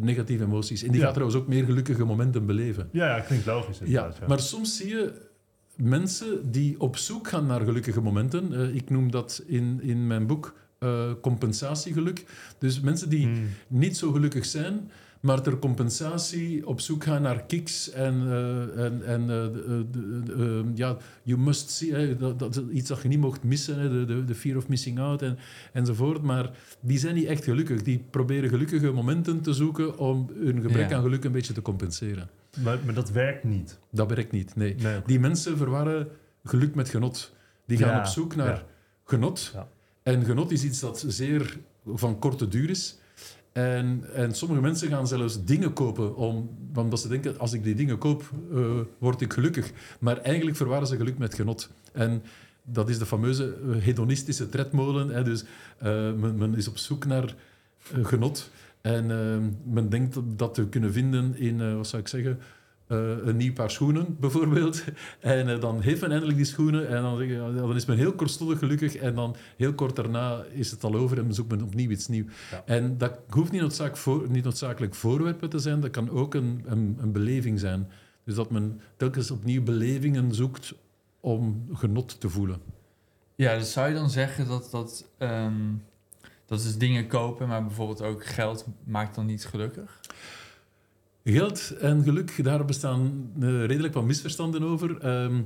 negatieve 0.00 0.44
emoties. 0.44 0.82
En 0.82 0.88
die 0.90 0.98
Ja. 1.00 1.04
gaat 1.04 1.14
trouwens 1.14 1.40
ook 1.42 1.48
meer 1.48 1.64
gelukkige 1.64 2.04
momenten 2.04 2.46
beleven. 2.46 2.88
Ja, 2.92 3.16
ja 3.16 3.20
klinkt 3.22 3.46
logisch 3.46 3.80
inderdaad. 3.80 4.16
Ja, 4.20 4.26
maar 4.26 4.40
soms 4.40 4.76
zie 4.76 4.88
je 4.88 5.12
mensen 5.76 6.50
die 6.50 6.80
op 6.80 6.96
zoek 6.96 7.28
gaan 7.28 7.46
naar 7.46 7.60
gelukkige 7.60 8.00
momenten. 8.00 8.52
Eh, 8.54 8.74
ik 8.74 8.90
noem 8.90 9.10
dat 9.10 9.42
in, 9.46 9.80
in 9.82 10.06
mijn 10.06 10.26
boek 10.26 10.54
compensatiegeluk. 11.20 12.24
Dus 12.58 12.80
mensen 12.80 13.08
die 13.08 13.26
Hmm. 13.26 13.44
niet 13.68 13.96
zo 13.96 14.12
gelukkig 14.12 14.44
zijn, 14.44 14.90
maar 15.26 15.42
ter 15.42 15.58
compensatie 15.58 16.66
op 16.66 16.80
zoek 16.80 17.04
gaan 17.04 17.22
naar 17.22 17.42
kicks 17.46 17.90
en, 17.90 18.14
eh, 18.26 18.84
en, 18.84 19.06
en 19.06 19.20
eh, 19.20 19.26
de- 19.26 19.84
de- 19.90 20.22
de- 20.24 20.62
eh, 20.64 20.76
ja, 20.76 20.96
you 21.22 21.38
must 21.40 21.70
see, 21.70 21.92
hè, 21.94 22.16
dat, 22.16 22.38
dat, 22.38 22.62
iets 22.72 22.88
dat 22.88 23.02
je 23.02 23.08
niet 23.08 23.20
mocht 23.20 23.42
missen, 23.42 23.78
hè, 23.78 24.24
de, 24.24 24.34
fear 24.34 24.56
of 24.56 24.68
missing 24.68 24.98
out 24.98 25.22
en, 25.22 25.38
enzovoort. 25.72 26.22
Maar 26.22 26.50
die 26.80 26.98
zijn 26.98 27.14
niet 27.14 27.26
echt 27.26 27.44
gelukkig. 27.44 27.82
Die 27.82 28.04
proberen 28.10 28.48
gelukkige 28.50 28.90
momenten 28.92 29.40
te 29.40 29.52
zoeken 29.52 29.98
om 29.98 30.30
hun 30.38 30.60
gebrek 30.62 30.90
Ja. 30.90 30.96
aan 30.96 31.02
geluk 31.02 31.24
een 31.24 31.32
beetje 31.32 31.52
te 31.52 31.62
compenseren. 31.62 32.28
Maar, 32.62 32.78
maar 32.84 32.94
dat 32.94 33.10
werkt 33.10 33.44
niet. 33.44 33.78
Dat 33.90 34.08
werkt 34.08 34.32
niet, 34.32 34.56
nee. 34.56 34.74
Nee. 34.74 35.00
Die 35.06 35.20
mensen 35.20 35.56
verwarren 35.56 36.08
geluk 36.44 36.74
met 36.74 36.88
genot. 36.88 37.34
Die 37.66 37.78
gaan 37.78 37.88
Ja, 37.88 37.98
op 37.98 38.06
zoek 38.06 38.36
naar 38.36 38.46
ja. 38.46 38.62
genot. 39.04 39.54
En 40.02 40.24
genot 40.24 40.50
is 40.50 40.64
iets 40.64 40.80
dat 40.80 41.04
zeer 41.08 41.58
van 41.86 42.18
korte 42.18 42.48
duur 42.48 42.70
is. 42.70 42.98
En, 43.56 44.04
en 44.14 44.34
sommige 44.34 44.60
mensen 44.60 44.88
gaan 44.88 45.06
zelfs 45.06 45.44
dingen 45.44 45.72
kopen, 45.72 46.16
om, 46.16 46.50
omdat 46.74 47.00
ze 47.00 47.08
denken, 47.08 47.38
als 47.38 47.52
ik 47.52 47.64
die 47.64 47.74
dingen 47.74 47.98
koop, 47.98 48.30
eh, 48.52 48.80
word 48.98 49.20
ik 49.20 49.32
gelukkig. 49.32 49.72
Maar 50.00 50.18
eigenlijk 50.18 50.56
verwarren 50.56 50.86
ze 50.86 50.96
geluk 50.96 51.18
met 51.18 51.34
genot. 51.34 51.70
En 51.92 52.22
dat 52.62 52.88
is 52.88 52.98
de 52.98 53.06
fameuze 53.06 53.44
eh, 53.54 53.82
hedonistische 53.82 54.48
tredmolen. 54.48 55.08
Hè. 55.08 55.22
Dus 55.22 55.44
eh, 55.78 56.12
men, 56.12 56.36
men 56.36 56.54
is 56.54 56.68
op 56.68 56.78
zoek 56.78 57.06
naar 57.06 57.34
genot. 58.02 58.50
En 58.80 59.06
men 59.64 59.88
denkt 59.88 60.18
dat, 60.36 60.54
te 60.54 60.68
kunnen 60.68 60.92
vinden 60.92 61.36
in, 61.36 61.76
wat 61.76 61.86
zou 61.86 62.02
ik 62.02 62.08
zeggen, 62.08 62.38
een 62.86 63.36
nieuw 63.36 63.52
paar 63.52 63.70
schoenen, 63.70 64.16
bijvoorbeeld. 64.20 64.84
En 65.20 65.48
eh, 65.48 65.60
dan 65.60 65.80
heeft 65.80 66.00
men 66.00 66.10
eindelijk 66.10 66.36
die 66.36 66.46
schoenen 66.46 66.88
en 66.88 67.02
dan, 67.02 67.54
dan 67.56 67.76
is 67.76 67.84
men 67.84 67.96
heel 67.96 68.12
kortstondig 68.12 68.58
gelukkig 68.58 68.96
en 68.96 69.14
dan 69.14 69.36
heel 69.56 69.74
kort 69.74 69.96
daarna 69.96 70.44
is 70.50 70.70
het 70.70 70.84
al 70.84 70.94
over 70.94 71.18
en 71.18 71.34
zoekt 71.34 71.50
men 71.50 71.62
opnieuw 71.62 71.90
iets 71.90 72.08
nieuws. 72.08 72.32
Ja. 72.50 72.62
En 72.66 72.98
dat 72.98 73.18
hoeft 73.28 73.52
niet, 73.52 73.60
noodzaak 73.60 73.96
voor, 73.96 74.30
niet 74.30 74.44
noodzakelijk 74.44 74.94
voorwerpen 74.94 75.50
te 75.50 75.58
zijn, 75.58 75.80
dat 75.80 75.90
kan 75.90 76.10
ook 76.10 76.34
een, 76.34 76.64
een, 76.66 76.96
een 77.00 77.12
beleving 77.12 77.60
zijn. 77.60 77.88
Dus 78.24 78.34
dat 78.34 78.50
men 78.50 78.80
telkens 78.96 79.30
opnieuw 79.30 79.62
belevingen 79.62 80.34
zoekt 80.34 80.74
om 81.20 81.68
genot 81.72 82.20
te 82.20 82.28
voelen. 82.28 82.60
Ja, 83.34 83.58
dus 83.58 83.72
zou 83.72 83.88
je 83.88 83.94
dan 83.94 84.10
zeggen 84.10 84.46
dat 84.46 84.70
dat, 84.70 85.04
ehm, 85.18 85.72
dat 86.46 86.60
is 86.60 86.78
dingen 86.78 87.06
kopen, 87.06 87.48
maar 87.48 87.64
bijvoorbeeld 87.64 88.02
ook 88.02 88.26
geld 88.26 88.66
maakt 88.84 89.14
dan 89.14 89.26
niet 89.26 89.46
gelukkig? 89.46 90.00
Geld 91.28 91.70
en 91.80 92.02
geluk, 92.02 92.44
daar 92.44 92.64
bestaan 92.64 93.30
eh, 93.40 93.64
redelijk 93.64 93.94
wat 93.94 94.04
misverstanden 94.04 94.62
over. 94.62 94.98
Ehm, 95.00 95.42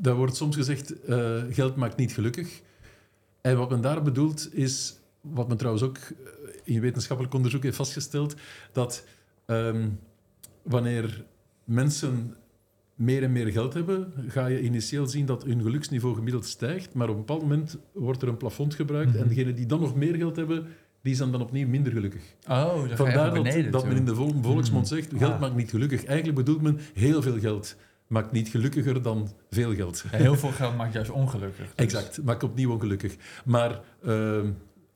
daar 0.00 0.14
wordt 0.14 0.36
soms 0.36 0.56
gezegd, 0.56 1.00
eh, 1.04 1.42
geld 1.50 1.76
maakt 1.76 1.96
niet 1.96 2.12
gelukkig. 2.12 2.60
En 3.40 3.56
wat 3.56 3.70
men 3.70 3.80
daar 3.80 4.02
bedoelt 4.02 4.54
is, 4.54 4.98
wat 5.20 5.48
men 5.48 5.56
trouwens 5.56 5.84
ook 5.84 5.96
eh, 5.96 6.12
in 6.64 6.80
wetenschappelijk 6.80 7.34
onderzoek 7.34 7.62
heeft 7.62 7.76
vastgesteld, 7.76 8.34
dat 8.72 9.04
ehm, 9.46 9.88
wanneer 10.62 11.24
mensen 11.64 12.34
meer 12.94 13.22
en 13.22 13.32
meer 13.32 13.46
geld 13.52 13.74
hebben, 13.74 14.12
ga 14.28 14.46
je 14.46 14.60
initieel 14.62 15.06
zien 15.06 15.26
dat 15.26 15.44
hun 15.44 15.62
geluksniveau 15.62 16.14
gemiddeld 16.14 16.46
stijgt, 16.46 16.94
maar 16.94 17.08
op 17.08 17.14
een 17.14 17.20
bepaald 17.20 17.42
moment 17.42 17.76
wordt 17.92 18.22
er 18.22 18.28
een 18.28 18.36
plafond 18.36 18.74
gebruikt 18.74 19.12
en 19.14 19.18
Mhm. 19.20 19.28
degenen 19.28 19.54
die 19.54 19.66
dan 19.66 19.80
nog 19.80 19.94
meer 19.94 20.14
geld 20.14 20.36
hebben, 20.36 20.66
die 21.02 21.14
zijn 21.14 21.30
dan 21.30 21.40
opnieuw 21.40 21.68
minder 21.68 21.92
gelukkig. 21.92 22.22
Oh, 22.48 22.88
je 22.88 22.96
Vandaar 22.96 23.34
dat, 23.34 23.42
beneden 23.42 23.70
dat 23.70 23.86
men 23.86 23.96
in 23.96 24.04
de 24.04 24.14
vol- 24.14 24.34
volksmond 24.42 24.88
zegt, 24.88 25.08
geld 25.16 25.32
Ah. 25.32 25.40
maakt 25.40 25.54
niet 25.56 25.70
gelukkig. 25.70 26.04
Eigenlijk 26.04 26.38
bedoelt 26.38 26.62
men 26.62 26.78
heel 26.94 27.22
veel 27.22 27.38
geld. 27.38 27.76
Maakt 28.06 28.32
niet 28.32 28.48
gelukkiger 28.48 29.02
dan 29.02 29.28
veel 29.50 29.74
geld. 29.74 30.04
Heel 30.06 30.36
veel 30.36 30.50
geld 30.50 30.76
maakt 30.76 30.92
juist 30.92 31.10
ongelukkig. 31.10 31.56
Dus- 31.66 31.74
Exact, 31.74 32.22
maakt 32.22 32.42
opnieuw 32.42 32.72
ongelukkig. 32.72 33.16
Maar 33.44 33.80
ehm, 34.04 34.46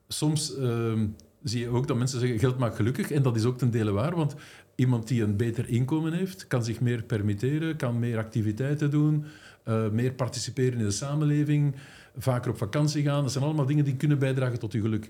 soms 0.07 0.57
ehm, 0.57 1.05
zie 1.43 1.59
je 1.59 1.67
ook 1.69 1.87
dat 1.87 1.97
mensen 1.97 2.19
zeggen, 2.19 2.39
geld 2.39 2.57
maakt 2.57 2.75
gelukkig. 2.75 3.11
En 3.11 3.21
dat 3.21 3.35
is 3.35 3.43
ook 3.45 3.57
ten 3.57 3.71
dele 3.71 3.91
waar, 3.91 4.15
want 4.15 4.35
iemand 4.75 5.07
die 5.07 5.23
een 5.23 5.35
beter 5.35 5.69
inkomen 5.69 6.13
heeft, 6.13 6.47
kan 6.47 6.63
zich 6.63 6.79
meer 6.81 7.03
permitteren, 7.03 7.75
kan 7.75 7.99
meer 7.99 8.17
activiteiten 8.17 8.91
doen, 8.91 9.25
eh, 9.63 9.89
meer 9.89 10.11
participeren 10.11 10.79
in 10.79 10.85
de 10.85 10.91
samenleving, 10.91 11.75
vaker 12.17 12.51
op 12.51 12.57
vakantie 12.57 13.03
gaan. 13.03 13.21
Dat 13.23 13.31
zijn 13.31 13.43
allemaal 13.43 13.65
dingen 13.65 13.83
die 13.85 13.95
kunnen 13.95 14.19
bijdragen 14.19 14.59
tot 14.59 14.71
je 14.71 14.81
geluk. 14.81 15.09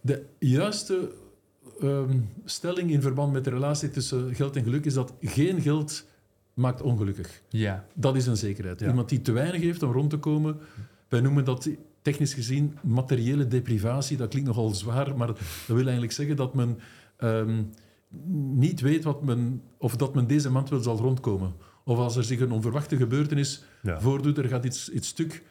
De 0.00 0.24
juiste 0.38 1.12
ehm, 1.80 2.18
stelling 2.44 2.90
in 2.90 3.02
verband 3.02 3.32
met 3.32 3.44
de 3.44 3.50
relatie 3.50 3.90
tussen 3.90 4.34
geld 4.34 4.56
en 4.56 4.62
geluk 4.64 4.84
is 4.84 4.94
dat 4.94 5.12
geen 5.20 5.60
geld 5.60 6.04
maakt 6.54 6.82
ongelukkig. 6.82 7.42
Ja, 7.48 7.84
Dat 7.94 8.16
is 8.16 8.26
een 8.26 8.36
zekerheid. 8.36 8.80
Ja. 8.80 8.88
Iemand 8.88 9.08
die 9.08 9.22
te 9.22 9.32
weinig 9.32 9.60
heeft 9.60 9.82
om 9.82 9.92
rond 9.92 10.10
te 10.10 10.16
komen, 10.18 10.56
wij 11.08 11.20
noemen 11.20 11.44
dat 11.44 11.68
technisch 12.02 12.34
gezien 12.34 12.76
materiële 12.82 13.46
deprivatie. 13.48 14.16
Dat 14.16 14.28
klinkt 14.28 14.48
nogal 14.48 14.70
zwaar, 14.74 15.16
maar 15.16 15.26
dat 15.26 15.38
wil 15.66 15.76
eigenlijk 15.82 16.12
zeggen 16.12 16.36
dat 16.36 16.54
men 16.54 16.78
ehm, 17.16 17.62
niet 18.54 18.80
weet 18.80 19.04
wat 19.04 19.22
men, 19.24 19.62
of 19.78 19.96
dat 19.96 20.14
men 20.14 20.26
deze 20.26 20.50
maand 20.50 20.68
wel 20.68 20.80
zal 20.80 20.96
rondkomen. 20.96 21.52
Of 21.84 21.98
als 21.98 22.16
er 22.16 22.24
zich 22.24 22.40
een 22.40 22.52
onverwachte 22.52 22.96
gebeurtenis 22.96 23.62
Ja. 23.82 24.00
voordoet, 24.00 24.38
er 24.38 24.48
gaat 24.48 24.64
iets, 24.64 24.90
iets 24.90 25.08
stuk, 25.08 25.42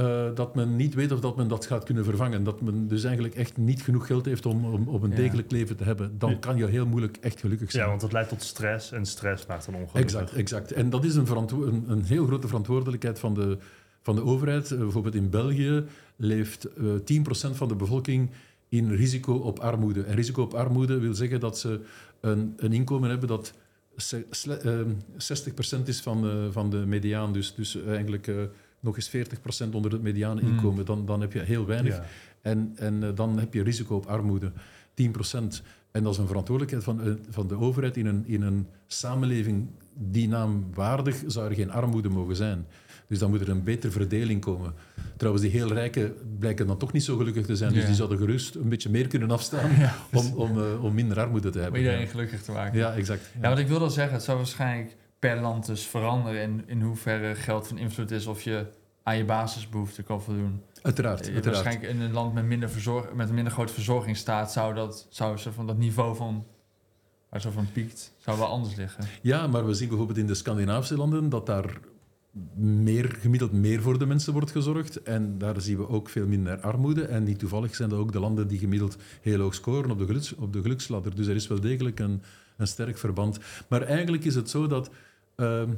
eh, 0.00 0.34
dat 0.34 0.54
men 0.54 0.76
niet 0.76 0.94
weet 0.94 1.12
of 1.12 1.20
dat 1.20 1.36
men 1.36 1.48
dat 1.48 1.66
gaat 1.66 1.84
kunnen 1.84 2.04
vervangen. 2.04 2.44
Dat 2.44 2.60
men 2.60 2.88
dus 2.88 3.04
eigenlijk 3.04 3.34
echt 3.34 3.56
niet 3.56 3.82
genoeg 3.82 4.06
geld 4.06 4.24
heeft 4.24 4.46
om, 4.46 4.64
om, 4.64 4.88
om 4.88 5.02
een 5.04 5.10
Ja. 5.10 5.16
degelijk 5.16 5.50
leven 5.50 5.76
te 5.76 5.84
hebben. 5.84 6.18
Dan 6.18 6.38
kan 6.38 6.56
je 6.56 6.66
heel 6.66 6.86
moeilijk 6.86 7.16
echt 7.20 7.40
gelukkig 7.40 7.70
zijn. 7.70 7.82
Ja, 7.84 7.88
want 7.90 8.02
het 8.02 8.12
leidt 8.12 8.28
tot 8.28 8.42
stress 8.42 8.92
en 8.92 9.06
stress 9.06 9.46
maakt 9.46 9.64
dan 9.66 9.74
ongelukkig. 9.74 10.02
Exact, 10.02 10.32
exact. 10.32 10.72
En 10.72 10.90
dat 10.90 11.04
is 11.04 11.14
een, 11.14 11.26
verantwo- 11.26 11.64
een, 11.66 11.84
een 11.88 12.02
heel 12.04 12.26
grote 12.26 12.46
verantwoordelijkheid 12.46 13.18
van 13.18 13.34
de, 13.34 13.58
van 14.02 14.14
de 14.14 14.22
overheid. 14.24 14.70
Eh, 14.70 14.78
bijvoorbeeld 14.78 15.14
in 15.14 15.30
België 15.30 15.84
leeft 16.16 16.64
eh 16.64 16.84
10% 17.48 17.54
van 17.54 17.68
de 17.68 17.76
bevolking 17.76 18.30
in 18.68 18.90
risico 18.94 19.34
op 19.34 19.58
armoede. 19.58 20.02
En 20.02 20.14
risico 20.14 20.42
op 20.42 20.54
armoede 20.54 20.98
wil 20.98 21.14
zeggen 21.14 21.40
dat 21.40 21.58
ze 21.58 21.80
een, 22.20 22.52
een 22.56 22.72
inkomen 22.72 23.10
hebben 23.10 23.28
dat 23.28 23.52
se- 23.96 24.26
sle- 24.30 24.54
ehm, 24.54 24.90
60% 25.16 25.88
is 25.88 26.00
van, 26.00 26.24
eh, 26.30 26.32
van 26.50 26.70
de 26.70 26.76
mediaan. 26.86 27.32
Dus, 27.32 27.54
dus 27.54 27.82
eigenlijk 27.84 28.26
eh, 28.26 28.34
nog 28.80 28.96
eens 28.96 29.08
40% 29.08 29.74
onder 29.74 29.92
het 29.92 30.02
mediane 30.02 30.40
Hmm. 30.40 30.50
inkomen. 30.50 30.84
Dan, 30.84 31.06
dan 31.06 31.20
heb 31.20 31.32
je 31.32 31.40
heel 31.40 31.66
weinig. 31.66 31.94
Ja. 31.96 32.04
En, 32.42 32.72
en 32.76 33.02
eh, 33.02 33.08
dan 33.14 33.38
heb 33.38 33.54
je 33.54 33.62
risico 33.62 33.94
op 33.96 34.06
armoede, 34.06 34.52
10%. 34.94 35.62
En 35.90 36.02
dat 36.02 36.12
is 36.12 36.18
een 36.18 36.26
verantwoordelijkheid 36.26 36.84
van, 36.84 37.02
eh, 37.02 37.12
van 37.30 37.46
de 37.48 37.58
overheid 37.58 37.96
in 37.96 38.06
een, 38.06 38.22
in 38.26 38.42
een 38.42 38.66
samenleving 38.86 39.66
die 39.94 40.28
naamwaardig 40.28 41.22
zou 41.26 41.48
er 41.48 41.54
geen 41.54 41.70
armoede 41.70 42.08
mogen 42.08 42.36
zijn. 42.36 42.66
Dus 43.08 43.18
dan 43.18 43.30
moet 43.30 43.40
er 43.40 43.48
een 43.48 43.62
betere 43.64 43.92
verdeling 43.92 44.40
komen. 44.40 44.74
Trouwens, 45.16 45.44
die 45.44 45.52
heel 45.54 45.72
rijken 45.72 46.14
blijken 46.38 46.66
dan 46.66 46.76
toch 46.76 46.92
niet 46.92 47.04
zo 47.04 47.16
gelukkig 47.16 47.46
te 47.46 47.56
zijn. 47.56 47.72
Dus 47.72 47.80
Ja. 47.80 47.86
die 47.86 47.96
zouden 47.96 48.18
gerust 48.18 48.54
een 48.54 48.68
beetje 48.68 48.90
meer 48.90 49.06
kunnen 49.06 49.30
afstaan 49.30 49.70
Ja, 49.78 49.94
om, 50.12 50.26
om, 50.34 50.58
eh, 50.62 50.84
om 50.84 50.94
minder 50.94 51.20
armoede 51.20 51.50
te 51.50 51.56
om 51.56 51.62
hebben. 51.62 51.80
iedereen 51.80 52.06
gelukkig 52.06 52.42
te 52.42 52.52
maken. 52.52 52.78
Ja, 52.78 52.94
exact. 52.94 53.30
Ja, 53.42 53.48
wat 53.48 53.58
ik 53.58 53.66
wilde 53.66 53.88
zeggen, 53.88 54.14
het 54.14 54.22
zou 54.22 54.36
waarschijnlijk 54.36 54.96
per 55.20 55.40
land 55.40 55.66
dus 55.66 55.86
veranderen 55.86 56.42
in, 56.42 56.62
in 56.66 56.80
hoeverre 56.82 57.34
geld 57.34 57.68
van 57.68 57.78
invloed 57.78 58.10
is 58.10 58.26
of 58.26 58.42
je 58.42 58.66
aan 59.02 59.16
je 59.16 59.24
basisbehoeften 59.24 60.04
kan 60.04 60.22
voldoen. 60.22 60.62
Uiteraard, 60.82 61.20
Eh, 61.28 61.34
uiteraard. 61.34 61.62
Waarschijnlijk 61.62 61.94
in 61.94 62.00
een 62.00 62.12
land 62.12 62.34
met 62.34 62.44
minder, 62.44 62.70
verzorg, 62.70 63.12
met 63.12 63.28
een 63.28 63.34
minder 63.34 63.52
grote 63.52 63.72
verzorgingsstaat 63.72 64.52
zou, 64.52 64.74
dat, 64.74 65.06
zou 65.10 65.36
zo 65.36 65.50
van 65.50 65.66
dat 65.66 65.78
niveau 65.78 66.16
van 66.16 66.46
waar 67.28 67.40
zo 67.40 67.50
van 67.50 67.72
piekt, 67.72 68.12
zou 68.18 68.38
wel 68.38 68.46
anders 68.46 68.74
liggen. 68.74 69.04
Ja, 69.22 69.46
maar 69.46 69.66
we 69.66 69.74
zien 69.74 69.88
bijvoorbeeld 69.88 70.18
in 70.18 70.26
de 70.26 70.34
Scandinavische 70.34 70.96
landen 70.96 71.28
dat 71.28 71.46
daar 71.46 71.80
meer, 72.54 73.16
gemiddeld 73.20 73.52
meer 73.52 73.82
voor 73.82 73.98
de 73.98 74.06
mensen 74.06 74.32
wordt 74.32 74.50
gezorgd. 74.50 75.02
En 75.02 75.38
daar 75.38 75.60
zien 75.60 75.76
we 75.76 75.88
ook 75.88 76.08
veel 76.08 76.26
minder 76.26 76.60
armoede. 76.60 77.04
En 77.04 77.24
niet 77.24 77.38
toevallig 77.38 77.74
zijn 77.74 77.88
dat 77.88 77.98
ook 77.98 78.12
de 78.12 78.20
landen 78.20 78.48
die 78.48 78.58
gemiddeld 78.58 78.96
heel 79.20 79.40
hoog 79.40 79.54
scoren 79.54 79.90
op 79.90 79.98
de, 79.98 80.06
geluks, 80.06 80.34
op 80.34 80.52
de 80.52 80.62
geluksladder. 80.62 81.14
Dus 81.14 81.26
er 81.26 81.34
is 81.34 81.46
wel 81.46 81.60
degelijk 81.60 81.98
een, 82.00 82.22
een 82.56 82.66
sterk 82.66 82.98
verband. 82.98 83.38
Maar 83.68 83.82
eigenlijk 83.82 84.24
is 84.24 84.34
het 84.34 84.50
zo 84.50 84.66
dat 84.66 84.90
ehm, 85.40 85.70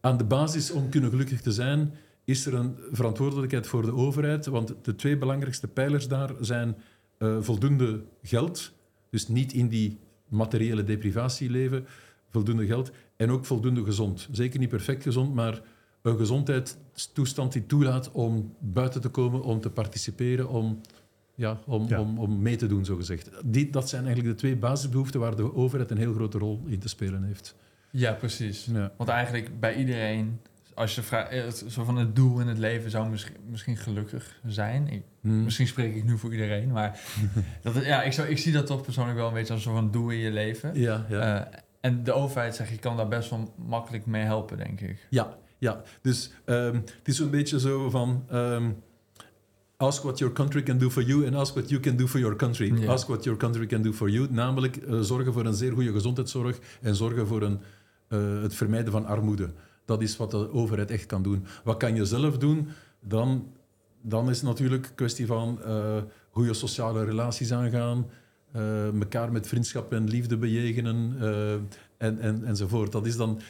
aan 0.00 0.16
de 0.16 0.24
basis 0.24 0.70
om 0.70 0.88
kunnen 0.88 1.10
gelukkig 1.10 1.40
te 1.40 1.52
zijn, 1.52 1.92
is 2.24 2.46
er 2.46 2.54
een 2.54 2.76
verantwoordelijkheid 2.92 3.66
voor 3.66 3.82
de 3.82 3.94
overheid. 3.94 4.46
Want 4.46 4.74
de 4.82 4.94
twee 4.94 5.18
belangrijkste 5.18 5.68
pijlers 5.68 6.08
daar 6.08 6.30
zijn 6.40 6.76
eh, 7.18 7.36
voldoende 7.40 8.02
geld, 8.22 8.72
dus 9.10 9.28
niet 9.28 9.52
in 9.52 9.68
die 9.68 9.98
materiële 10.28 10.84
deprivatie 10.84 11.50
leven, 11.50 11.86
voldoende 12.30 12.66
geld 12.66 12.90
en 13.16 13.30
ook 13.30 13.44
voldoende 13.44 13.84
gezond. 13.84 14.28
Zeker 14.32 14.58
niet 14.58 14.68
perfect 14.68 15.02
gezond, 15.02 15.34
maar 15.34 15.60
een 16.02 16.16
gezondheidstoestand 16.16 17.52
die 17.52 17.66
toelaat 17.66 18.12
om 18.12 18.54
buiten 18.58 19.00
te 19.00 19.08
komen, 19.08 19.42
om 19.42 19.60
te 19.60 19.70
participeren, 19.70 20.48
om, 20.48 20.80
ja, 21.34 21.60
om, 21.66 21.88
Ja. 21.88 22.00
om, 22.00 22.18
om 22.18 22.42
mee 22.42 22.56
te 22.56 22.66
doen, 22.66 22.84
zogezegd. 22.84 23.30
Die, 23.44 23.70
dat 23.70 23.88
zijn 23.88 24.04
eigenlijk 24.04 24.34
de 24.34 24.40
twee 24.40 24.56
basisbehoeften 24.56 25.20
waar 25.20 25.36
de 25.36 25.54
overheid 25.54 25.90
een 25.90 25.98
heel 25.98 26.14
grote 26.14 26.38
rol 26.38 26.62
in 26.66 26.78
te 26.78 26.88
spelen 26.88 27.22
heeft. 27.22 27.54
Ja, 27.98 28.12
precies. 28.12 28.68
Ja. 28.72 28.92
Want 28.96 29.10
eigenlijk 29.10 29.60
bij 29.60 29.74
iedereen, 29.74 30.40
als 30.74 30.94
je 30.94 31.02
vraagt, 31.02 31.30
eh, 31.30 31.48
zo 31.68 31.84
van 31.84 31.96
het 31.96 32.16
doel 32.16 32.40
in 32.40 32.46
het 32.46 32.58
leven 32.58 32.90
zou 32.90 33.08
misschien, 33.08 33.36
misschien 33.50 33.76
gelukkig 33.76 34.40
zijn. 34.46 34.88
Ik- 34.88 35.02
Hmm. 35.20 35.42
Misschien 35.44 35.66
spreek 35.66 35.94
ik 35.94 36.04
nu 36.04 36.18
voor 36.18 36.32
iedereen, 36.32 36.70
maar 36.72 37.00
dat, 37.62 37.84
ja, 37.84 38.02
ik, 38.02 38.12
zou, 38.12 38.28
ik 38.28 38.38
zie 38.38 38.52
dat 38.52 38.66
toch 38.66 38.82
persoonlijk 38.82 39.16
wel 39.18 39.28
een 39.28 39.34
beetje 39.34 39.52
als 39.52 39.64
een 39.64 39.70
soort 39.70 39.82
van 39.82 39.90
doel 39.92 40.10
in 40.10 40.18
je 40.18 40.30
leven. 40.30 40.80
Ja, 40.80 41.06
ja. 41.08 41.40
Eh, 41.52 41.58
en 41.80 42.04
de 42.04 42.12
overheid 42.12 42.54
zegt, 42.56 42.70
je 42.70 42.78
kan 42.78 42.96
daar 42.96 43.08
best 43.08 43.30
wel 43.30 43.54
makkelijk 43.66 44.06
mee 44.06 44.22
helpen, 44.24 44.56
denk 44.56 44.80
ik. 44.80 45.06
Ja, 45.10 45.36
ja. 45.58 45.82
dus 46.02 46.30
ehm, 46.44 46.74
het 46.74 47.00
is 47.04 47.16
zo'n 47.16 47.30
beetje 47.30 47.60
zo 47.60 47.90
van... 47.90 48.24
ehm, 48.30 48.70
ask 49.76 50.02
what 50.02 50.18
your 50.18 50.34
country 50.34 50.62
can 50.62 50.78
do 50.78 50.90
for 50.90 51.02
you 51.02 51.26
and 51.26 51.34
ask 51.34 51.54
what 51.54 51.68
you 51.68 51.80
can 51.80 51.96
do 51.96 52.06
for 52.06 52.20
your 52.20 52.36
country. 52.36 52.88
Ask 52.88 53.06
what 53.08 53.24
your 53.24 53.38
country 53.38 53.66
can 53.66 53.82
do 53.82 53.92
for 53.92 54.10
you. 54.10 54.26
Namelijk 54.30 54.76
eh, 54.76 54.98
zorgen 55.00 55.32
voor 55.32 55.44
een 55.46 55.54
zeer 55.54 55.72
goede 55.72 55.92
gezondheidszorg 55.92 56.58
en 56.82 56.94
zorgen 56.94 57.26
voor 57.26 57.42
een, 57.42 57.60
eh, 58.08 58.42
het 58.42 58.54
vermijden 58.54 58.92
van 58.92 59.06
armoede. 59.06 59.52
Dat 59.84 60.02
is 60.02 60.16
wat 60.16 60.30
de 60.30 60.52
overheid 60.52 60.90
echt 60.90 61.06
kan 61.06 61.22
doen. 61.22 61.46
Wat 61.64 61.76
kan 61.76 61.94
je 61.94 62.04
zelf 62.04 62.38
doen? 62.38 62.68
Dan, 63.00 63.52
dan 64.02 64.30
is 64.30 64.36
het 64.36 64.46
natuurlijk 64.46 64.86
een 64.86 64.94
kwestie 64.94 65.26
van 65.26 65.62
eh 65.62 65.96
goede 66.30 66.54
sociale 66.54 67.04
relaties 67.04 67.52
aangaan, 67.52 68.06
eh 68.52 69.00
elkaar 69.00 69.32
met 69.32 69.46
vriendschap 69.46 69.92
en 69.92 70.08
liefde 70.08 70.36
bejegenen 70.36 71.16
en, 71.98 72.18
en, 72.18 72.44
enzovoort. 72.44 72.92
Dat 72.92 73.06
is 73.06 73.16
dan 73.16 73.40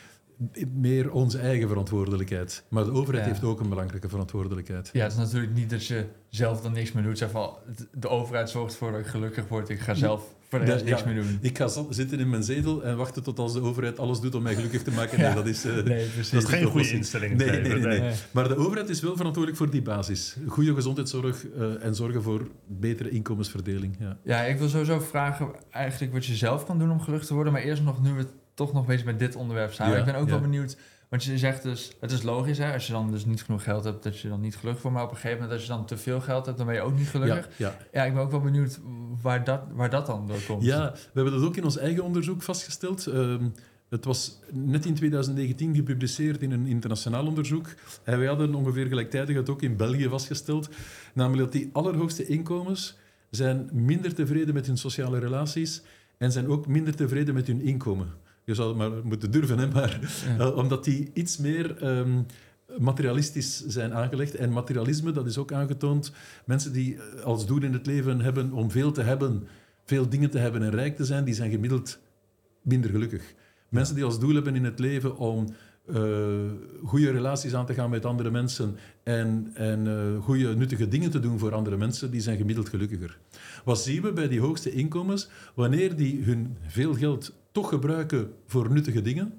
meer 0.74 1.10
onze 1.10 1.38
eigen 1.38 1.68
verantwoordelijkheid. 1.68 2.64
Maar 2.68 2.84
de 2.84 2.90
overheid 2.92 3.24
Ja. 3.24 3.30
heeft 3.30 3.44
ook 3.44 3.60
een 3.60 3.68
belangrijke 3.68 4.08
verantwoordelijkheid. 4.08 4.90
Ja, 4.92 5.02
het 5.02 5.12
is 5.12 5.18
natuurlijk 5.18 5.54
niet 5.54 5.70
dat 5.70 5.86
je 5.86 6.04
zelf 6.28 6.60
dan 6.60 6.72
niks 6.72 6.92
meer 6.92 7.02
doet. 7.04 7.18
Zeg 7.18 7.30
van, 7.30 7.50
het- 7.66 7.88
de 7.92 8.08
overheid 8.08 8.50
zorgt 8.50 8.72
ervoor 8.72 8.90
dat 8.90 9.00
ik 9.00 9.06
gelukkig 9.06 9.48
word. 9.48 9.68
Ik 9.68 9.80
ga 9.80 9.94
zelf 9.94 10.34
voor 10.48 10.58
de 10.58 10.64
Ja, 10.66 10.72
rest 10.72 10.84
niks 10.84 11.00
ja. 11.00 11.06
meer 11.06 11.14
doen. 11.14 11.38
Ik 11.40 11.56
ga 11.58 11.68
zitten 11.90 12.18
in 12.18 12.30
mijn 12.30 12.42
zetel 12.42 12.84
en 12.84 12.96
wachten 12.96 13.22
tot 13.22 13.38
als 13.38 13.52
de 13.52 13.60
overheid 13.60 13.98
alles 13.98 14.20
doet 14.20 14.34
om 14.34 14.42
mij 14.42 14.54
gelukkig 14.54 14.82
te 14.82 14.90
maken. 14.90 15.18
Nee, 15.20 15.28
Ja. 15.28 15.34
dat 15.34 15.46
is... 15.46 15.64
eh, 15.64 15.72
Nee, 15.74 16.06
precies. 16.06 16.30
Dat 16.30 16.42
is 16.42 16.48
geen 16.48 16.64
goede 16.64 16.90
instelling. 16.90 17.32
in 17.40 17.48
het 17.48 17.62
Nee, 17.62 17.78
nee, 17.78 18.00
nee. 18.00 18.12
Maar 18.30 18.48
de 18.48 18.56
overheid 18.56 18.88
is 18.88 19.00
wel 19.00 19.16
verantwoordelijk 19.16 19.62
voor 19.62 19.70
die 19.70 19.82
basis. 19.82 20.36
Goede 20.46 20.74
gezondheidszorg 20.74 21.46
eh, 21.48 21.84
en 21.84 21.94
zorgen 21.94 22.22
voor 22.22 22.48
betere 22.66 23.08
inkomensverdeling. 23.10 23.96
Ja. 23.98 24.16
Ja, 24.24 24.40
ik 24.42 24.58
wil 24.58 24.68
sowieso 24.68 24.98
vragen 25.00 25.48
eigenlijk 25.70 26.12
wat 26.12 26.26
je 26.26 26.34
zelf 26.34 26.66
kan 26.66 26.78
doen 26.78 26.90
om 26.90 27.00
gelukkig 27.00 27.28
te 27.28 27.34
worden. 27.34 27.52
Maar 27.52 27.62
eerst 27.62 27.82
nog, 27.82 28.02
nu 28.02 28.12
we 28.12 28.26
toch 28.56 28.72
nog 28.72 28.86
bezig 28.86 29.04
met 29.04 29.18
dit 29.18 29.36
onderwerp 29.36 29.72
zijn. 29.72 29.90
Ja, 29.90 29.96
ik 29.96 30.04
ben 30.04 30.14
ook 30.14 30.26
ja. 30.26 30.30
wel 30.30 30.40
benieuwd, 30.40 30.76
want 31.08 31.24
je 31.24 31.38
zegt 31.38 31.62
dus, 31.62 31.92
het 32.00 32.12
is 32.12 32.22
logisch 32.22 32.58
hè, 32.58 32.72
als 32.72 32.86
je 32.86 32.92
dan 32.92 33.10
dus 33.10 33.24
niet 33.24 33.42
genoeg 33.42 33.62
geld 33.62 33.84
hebt, 33.84 34.02
dat 34.02 34.18
je 34.18 34.28
dan 34.28 34.40
niet 34.40 34.56
gelukkig 34.56 34.82
wordt. 34.82 34.96
Maar 34.96 35.06
op 35.06 35.12
een 35.12 35.16
gegeven 35.16 35.38
moment 35.38 35.58
als 35.58 35.62
je 35.66 35.74
dan 35.74 35.86
te 35.86 35.96
veel 35.96 36.20
geld 36.20 36.46
hebt, 36.46 36.58
dan 36.58 36.66
ben 36.66 36.74
je 36.74 36.80
ook 36.80 36.96
niet 36.96 37.08
gelukkig. 37.08 37.48
Ja, 37.56 37.68
ja. 37.68 37.76
Ja, 37.92 38.04
ik 38.04 38.14
ben 38.14 38.22
ook 38.22 38.30
wel 38.30 38.40
benieuwd 38.40 38.80
waar 39.22 39.44
dat, 39.44 39.60
waar 39.72 39.90
dat 39.90 40.06
dan 40.06 40.26
door 40.26 40.42
komt. 40.46 40.62
Ja, 40.62 40.92
we 40.92 40.98
hebben 41.12 41.32
dat 41.32 41.42
ook 41.42 41.56
in 41.56 41.64
ons 41.64 41.76
eigen 41.76 42.04
onderzoek 42.04 42.42
vastgesteld. 42.42 43.06
Ehm, 43.06 43.48
het 43.88 44.04
was 44.04 44.40
net 44.52 44.84
in 44.84 44.94
2019 44.94 45.74
gepubliceerd 45.74 46.42
in 46.42 46.52
een 46.52 46.66
internationaal 46.66 47.26
onderzoek. 47.26 47.74
En 48.04 48.18
wij 48.18 48.26
hadden 48.26 48.54
ongeveer 48.54 48.86
gelijktijdig 48.86 49.36
het 49.36 49.50
ook 49.50 49.62
in 49.62 49.76
België 49.76 50.08
vastgesteld. 50.08 50.68
Namelijk 51.14 51.42
dat 51.42 51.52
die 51.52 51.70
allerhoogste 51.72 52.26
inkomens 52.26 52.96
zijn 53.30 53.68
minder 53.72 54.14
tevreden 54.14 54.54
met 54.54 54.66
hun 54.66 54.76
sociale 54.76 55.18
relaties 55.18 55.82
en 56.18 56.32
zijn 56.32 56.48
ook 56.48 56.66
minder 56.66 56.94
tevreden 56.94 57.34
met 57.34 57.46
hun 57.46 57.60
inkomen. 57.60 58.24
Je 58.46 58.54
zou 58.54 58.68
het 58.68 58.76
maar 58.78 58.90
moeten 59.06 59.30
durven, 59.30 59.58
hè, 59.58 59.66
maar 59.66 60.00
Ja. 60.26 60.38
eh, 60.44 60.56
omdat 60.56 60.84
die 60.84 61.10
iets 61.12 61.36
meer 61.36 61.76
ehm, 61.82 62.22
materialistisch 62.78 63.66
zijn 63.66 63.94
aangelegd. 63.94 64.34
En 64.34 64.52
materialisme, 64.52 65.12
dat 65.12 65.26
is 65.26 65.38
ook 65.38 65.52
aangetoond. 65.52 66.12
Mensen 66.44 66.72
die 66.72 66.96
eh, 66.96 67.24
als 67.24 67.46
doel 67.46 67.62
in 67.62 67.72
het 67.72 67.86
leven 67.86 68.20
hebben 68.20 68.52
om 68.52 68.70
veel 68.70 68.92
te 68.92 69.02
hebben, 69.02 69.46
veel 69.84 70.08
dingen 70.08 70.30
te 70.30 70.38
hebben 70.38 70.62
en 70.62 70.70
rijk 70.70 70.96
te 70.96 71.04
zijn, 71.04 71.24
die 71.24 71.34
zijn 71.34 71.50
gemiddeld 71.50 71.98
minder 72.62 72.90
gelukkig. 72.90 73.34
Mensen 73.68 73.94
die 73.94 74.04
als 74.04 74.18
doel 74.18 74.34
hebben 74.34 74.54
in 74.54 74.64
het 74.64 74.78
leven 74.78 75.16
om 75.16 75.46
eh, 75.86 76.50
goede 76.84 77.10
relaties 77.10 77.54
aan 77.54 77.66
te 77.66 77.74
gaan 77.74 77.90
met 77.90 78.04
andere 78.04 78.30
mensen 78.30 78.76
en, 79.02 79.50
en 79.54 79.86
eh, 79.86 80.24
goede, 80.24 80.56
nuttige 80.56 80.88
dingen 80.88 81.10
te 81.10 81.20
doen 81.20 81.38
voor 81.38 81.54
andere 81.54 81.76
mensen, 81.76 82.10
die 82.10 82.20
zijn 82.20 82.36
gemiddeld 82.36 82.68
gelukkiger. 82.68 83.18
Wat 83.64 83.80
zien 83.80 84.02
we 84.02 84.12
bij 84.12 84.28
die 84.28 84.40
hoogste 84.40 84.70
inkomens? 84.72 85.28
Wanneer 85.54 85.96
die 85.96 86.22
hun 86.22 86.56
veel 86.66 86.94
geld 86.94 87.32
toch 87.56 87.68
gebruiken 87.68 88.32
voor 88.46 88.72
nuttige 88.72 89.02
dingen, 89.02 89.34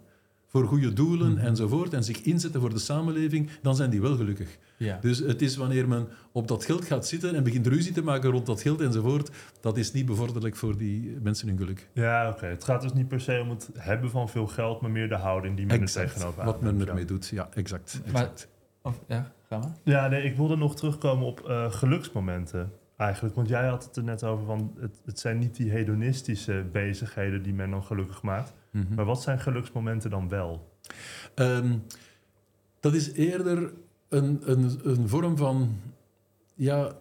voor 0.47 0.67
goede 0.67 0.93
doelen 0.93 1.31
Mhm. 1.31 1.45
enzovoort, 1.45 1.93
en 1.93 2.03
zich 2.03 2.21
inzetten 2.21 2.61
voor 2.61 2.69
de 2.73 2.79
samenleving, 2.79 3.49
dan 3.61 3.75
zijn 3.75 3.89
die 3.89 4.01
wel 4.01 4.15
gelukkig. 4.15 4.57
Ja. 4.77 4.97
Dus 5.01 5.19
het 5.19 5.41
is 5.41 5.55
wanneer 5.55 5.87
men 5.87 6.07
op 6.31 6.47
dat 6.47 6.65
geld 6.65 6.85
gaat 6.85 7.07
zitten 7.07 7.35
en 7.35 7.43
begint 7.43 7.67
ruzie 7.67 7.93
te 7.93 8.03
maken 8.03 8.29
rond 8.31 8.45
dat 8.45 8.61
geld 8.61 8.81
enzovoort, 8.81 9.29
dat 9.61 9.77
is 9.77 9.91
niet 9.91 10.05
bevorderlijk 10.05 10.55
voor 10.55 10.77
die 10.77 11.17
mensen 11.21 11.47
hun 11.47 11.57
geluk. 11.57 11.89
Ja, 11.93 12.29
oké. 12.29 12.45
Het 12.45 12.63
gaat 12.63 12.81
dus 12.81 12.93
niet 12.93 13.07
per 13.07 13.21
se 13.21 13.39
om 13.43 13.49
het 13.49 13.69
hebben 13.77 14.09
van 14.09 14.29
veel 14.29 14.47
geld, 14.47 14.81
maar 14.81 14.91
meer 14.91 15.09
de 15.09 15.15
houding 15.15 15.55
die 15.57 15.65
men 15.65 15.81
er 15.81 15.91
tegenover 15.91 16.45
wat 16.45 16.61
men 16.61 16.79
ermee 16.87 17.01
ja. 17.03 17.07
doet. 17.07 17.27
Ja, 17.27 17.49
exact. 17.53 18.01
Maar- 18.11 18.21
exact. 18.21 18.47
Of, 18.81 18.99
ja, 19.07 19.31
ga 19.49 19.57
maar. 19.57 19.75
Ja, 19.83 20.07
nee, 20.07 20.23
ik 20.23 20.35
wilde 20.37 20.55
nog 20.57 20.75
terugkomen 20.75 21.25
op 21.27 21.47
eh, 21.49 21.71
geluksmomenten 21.71 22.71
eigenlijk. 22.97 23.35
Want 23.35 23.47
jij 23.49 23.67
had 23.67 23.83
het 23.83 23.95
er 23.95 24.03
net 24.03 24.23
over 24.23 24.45
van, 24.45 24.75
het, 24.79 25.01
het 25.05 25.19
zijn 25.19 25.37
niet 25.37 25.55
die 25.55 25.71
hedonistische 25.71 26.65
bezigheden 26.71 27.43
die 27.43 27.53
men 27.53 27.69
dan 27.69 27.83
gelukkig 27.83 28.21
maakt. 28.21 28.53
Mhm. 28.71 28.93
Maar 28.95 29.05
wat 29.05 29.21
zijn 29.21 29.39
geluksmomenten 29.39 30.09
dan 30.09 30.29
wel? 30.29 30.77
Ehm, 31.35 31.77
dat 32.79 32.93
is 32.93 33.11
eerder 33.11 33.73
een, 34.09 34.41
een, 34.51 34.79
een 34.83 35.09
vorm 35.09 35.37
van, 35.37 35.79
ja, 36.55 36.91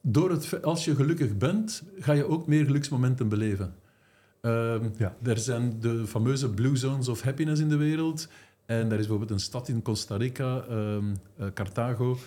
door 0.00 0.30
het, 0.30 0.62
als 0.62 0.84
je 0.84 0.94
gelukkig 0.94 1.36
bent, 1.36 1.82
ga 1.98 2.12
je 2.12 2.28
ook 2.28 2.46
meer 2.46 2.64
geluksmomenten 2.64 3.28
beleven. 3.28 3.74
Ehm, 4.40 4.88
Ja. 4.96 5.16
Er 5.22 5.38
zijn 5.38 5.80
de 5.80 6.06
fameuze 6.06 6.50
Blue 6.50 6.76
Zones 6.76 7.08
of 7.08 7.22
Happiness 7.22 7.60
in 7.60 7.68
de 7.68 7.76
wereld. 7.76 8.28
En 8.66 8.84
er 8.84 8.92
is 8.92 8.96
bijvoorbeeld 8.96 9.30
een 9.30 9.40
stad 9.40 9.68
in 9.68 9.82
Costa 9.82 10.16
Rica, 10.16 10.64
ehm, 10.68 11.04
eh, 11.36 11.46
Carthago. 11.54 12.18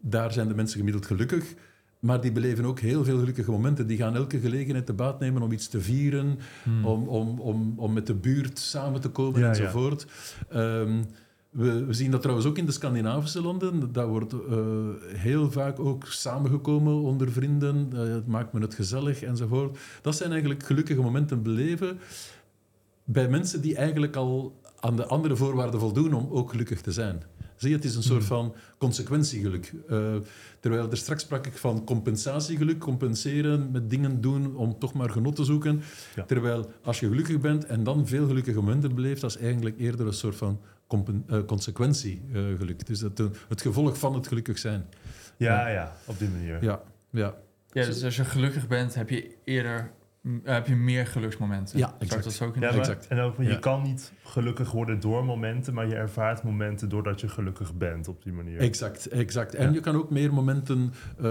daar 0.00 0.32
zijn 0.32 0.48
de 0.48 0.54
mensen 0.54 0.76
gemiddeld 0.78 1.06
gelukkig. 1.06 1.54
Maar 1.98 2.20
die 2.20 2.32
beleven 2.32 2.64
ook 2.64 2.80
heel 2.80 3.04
veel 3.04 3.18
gelukkige 3.18 3.50
momenten. 3.50 3.86
Die 3.86 3.96
gaan 3.96 4.16
elke 4.16 4.38
gelegenheid 4.40 4.86
te 4.86 4.92
baat 4.92 5.20
nemen 5.20 5.42
om 5.42 5.52
iets 5.52 5.68
te 5.68 5.80
vieren, 5.80 6.38
Hmm. 6.62 6.84
om, 6.84 7.08
om, 7.08 7.40
om, 7.40 7.72
om 7.76 7.92
met 7.92 8.06
de 8.06 8.14
buurt 8.14 8.58
samen 8.58 9.00
te 9.00 9.08
komen 9.08 9.40
Ja, 9.40 9.46
ja. 9.46 9.52
enzovoort. 9.52 10.06
Ehm, 10.48 11.02
we, 11.50 11.84
we 11.84 11.92
zien 11.92 12.10
dat 12.10 12.20
trouwens 12.20 12.48
ook 12.48 12.58
in 12.58 12.66
de 12.66 12.72
Scandinavische 12.72 13.42
landen. 13.42 13.92
Daar 13.92 14.06
wordt 14.08 14.32
eh, 14.32 14.58
heel 15.06 15.50
vaak 15.50 15.78
ook 15.78 16.06
samengekomen 16.06 16.94
onder 16.94 17.32
vrienden. 17.32 17.90
Het 17.94 18.26
maakt 18.26 18.52
me 18.52 18.60
het 18.60 18.74
gezellig 18.74 19.22
enzovoort. 19.22 19.78
Dat 20.02 20.16
zijn 20.16 20.30
eigenlijk 20.30 20.62
gelukkige 20.62 21.00
momenten 21.00 21.42
beleven 21.42 21.98
bij 23.04 23.28
mensen 23.28 23.60
die 23.60 23.76
eigenlijk 23.76 24.16
al 24.16 24.60
aan 24.80 24.96
de 24.96 25.06
andere 25.06 25.36
voorwaarden 25.36 25.80
voldoen 25.80 26.12
om 26.12 26.28
ook 26.30 26.50
gelukkig 26.50 26.80
te 26.80 26.92
zijn. 26.92 27.22
Zie 27.58 27.68
je, 27.70 27.76
het 27.76 27.84
is 27.84 27.94
een 27.94 28.02
soort 28.02 28.18
Hmm. 28.18 28.28
van 28.28 28.54
consequentiegeluk. 28.78 29.72
Eh, 29.88 30.14
terwijl 30.60 30.90
er 30.90 30.96
straks 30.96 31.22
sprak 31.22 31.46
ik 31.46 31.56
van 31.56 31.84
compensatiegeluk, 31.84 32.78
compenseren 32.78 33.70
met 33.70 33.90
dingen 33.90 34.20
doen 34.20 34.56
om 34.56 34.78
toch 34.78 34.92
maar 34.92 35.10
genot 35.10 35.36
te 35.36 35.44
zoeken. 35.44 35.82
Ja. 36.14 36.24
Terwijl 36.24 36.70
als 36.82 37.00
je 37.00 37.08
gelukkig 37.08 37.40
bent 37.40 37.66
en 37.66 37.84
dan 37.84 38.06
veel 38.06 38.26
gelukkige 38.26 38.60
momenten 38.60 38.94
beleeft, 38.94 39.20
dat 39.20 39.30
is 39.30 39.36
eigenlijk 39.36 39.78
eerder 39.78 40.06
een 40.06 40.12
soort 40.12 40.36
van 40.36 40.60
eh, 41.26 41.38
consequentiegeluk. 41.46 42.86
dus 42.86 43.00
het, 43.00 43.18
het 43.48 43.62
gevolg 43.62 43.98
van 43.98 44.14
het 44.14 44.26
gelukkig 44.26 44.58
zijn. 44.58 44.86
Ja, 45.36 45.68
ja, 45.68 45.96
op 46.06 46.18
die 46.18 46.28
manier. 46.28 46.64
Ja, 46.64 46.82
ja. 47.10 47.34
Ja, 47.72 47.84
dus 47.84 48.04
als 48.04 48.16
je 48.16 48.24
gelukkig 48.24 48.68
bent, 48.68 48.94
heb 48.94 49.10
je 49.10 49.34
eerder 49.44 49.90
heb 50.44 50.66
je 50.66 50.74
meer 50.76 51.06
geluksmomenten. 51.06 51.78
Ja, 51.78 51.94
exact. 51.98 52.24
dat 52.24 52.32
zo 52.32 52.50
kunnen 52.50 52.72
Ja, 52.72 52.78
Exact. 52.78 53.06
en 53.06 53.18
ook, 53.20 53.36
je 53.36 53.42
Ja. 53.42 53.56
kan 53.56 53.82
niet 53.82 54.12
gelukkig 54.24 54.70
worden 54.70 55.00
door 55.00 55.24
momenten, 55.24 55.74
maar 55.74 55.86
je 55.86 55.94
ervaart 55.94 56.42
momenten 56.42 56.88
doordat 56.88 57.20
je 57.20 57.28
gelukkig 57.28 57.74
bent 57.74 58.08
op 58.08 58.22
die 58.22 58.32
manier. 58.32 58.58
Exact, 58.58 59.06
exact. 59.06 59.54
En 59.54 59.66
Ja. 59.68 59.72
je 59.74 59.80
kan 59.80 59.96
ook 59.96 60.10
meer 60.10 60.32
momenten... 60.34 60.92
eh, 61.16 61.24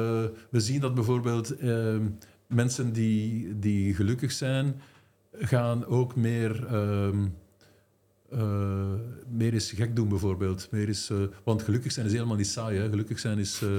we 0.50 0.60
zien 0.60 0.80
dat 0.82 0.94
bijvoorbeeld 0.96 1.58
ehm, 1.58 2.06
mensen 2.48 2.94
die, 2.94 3.60
die 3.60 3.94
gelukkig 3.96 4.32
zijn, 4.32 4.82
gaan 5.34 5.86
ook 5.86 6.16
meer... 6.16 6.66
ehm, 6.68 7.26
eh, 8.30 8.94
meer 9.30 9.54
eens 9.54 9.72
gek 9.72 9.96
doen, 9.96 10.10
bijvoorbeeld. 10.10 10.68
Meer 10.72 10.88
eens, 10.88 11.10
eh, 11.10 11.18
want 11.44 11.62
gelukkig 11.62 11.92
zijn 11.92 12.06
is 12.06 12.12
helemaal 12.12 12.36
niet 12.36 12.48
saai. 12.48 12.78
Hè? 12.80 12.90
Gelukkig 12.90 13.20
zijn 13.20 13.38
is, 13.38 13.62
eh, 13.62 13.70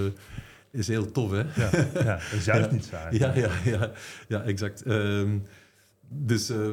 is 0.70 0.88
heel 0.88 1.10
tof. 1.10 1.30
Hè? 1.30 1.38
Ja, 1.38 1.70
ja, 1.94 2.14
dat 2.14 2.32
is 2.38 2.44
juist 2.44 2.68
Ja. 2.68 2.72
niet 2.72 2.84
saai. 2.84 3.18
Ja, 3.18 3.34
ja, 3.34 3.50
ja, 3.64 3.92
ja 4.28 4.42
exact. 4.42 4.82
Ehm, 4.82 5.38
dus 6.08 6.48
eh, 6.50 6.68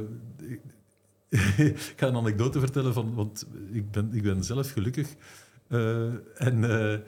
ik, 1.68 1.94
ga 1.96 2.08
een 2.08 2.16
anekdote 2.16 2.60
vertellen, 2.60 2.94
van, 2.94 3.14
want 3.14 3.46
ik 3.72 3.92
ben, 3.92 4.10
ik 4.14 4.24
ben 4.24 4.44
zelf 4.44 4.72
gelukkig. 4.72 5.08
Eh, 5.68 6.04
en 6.36 6.64
eh, 6.94 7.00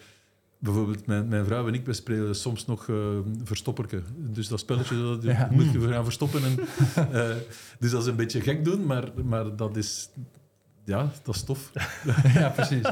bijvoorbeeld 0.60 1.06
mijn, 1.06 1.28
mijn 1.28 1.46
vrouw 1.46 1.68
en 1.68 1.74
ik, 1.74 1.86
wij 1.86 1.94
spelen 1.94 2.36
soms 2.36 2.66
nog 2.66 2.90
eh 2.90 3.20
verstopperke. 3.44 4.02
Dus 4.16 4.48
dat 4.48 4.60
spelletje 4.60 4.96
dat 5.02 5.24
Ja. 5.24 5.48
moet 5.52 5.72
je 5.72 5.88
gaan 5.88 6.04
verstoppen. 6.04 6.42
En, 6.44 6.56
dus 7.80 7.92
dat 7.92 8.02
is 8.02 8.08
een 8.08 8.16
beetje 8.16 8.42
gek 8.42 8.66
doen, 8.66 8.86
maar, 8.86 9.12
maar 9.26 9.56
dat 9.56 9.76
is... 9.78 10.10
Ja, 10.88 11.10
dat 11.24 11.36
is 11.36 11.44
tof. 11.44 11.72
ja, 12.34 12.50
precies. 12.50 12.88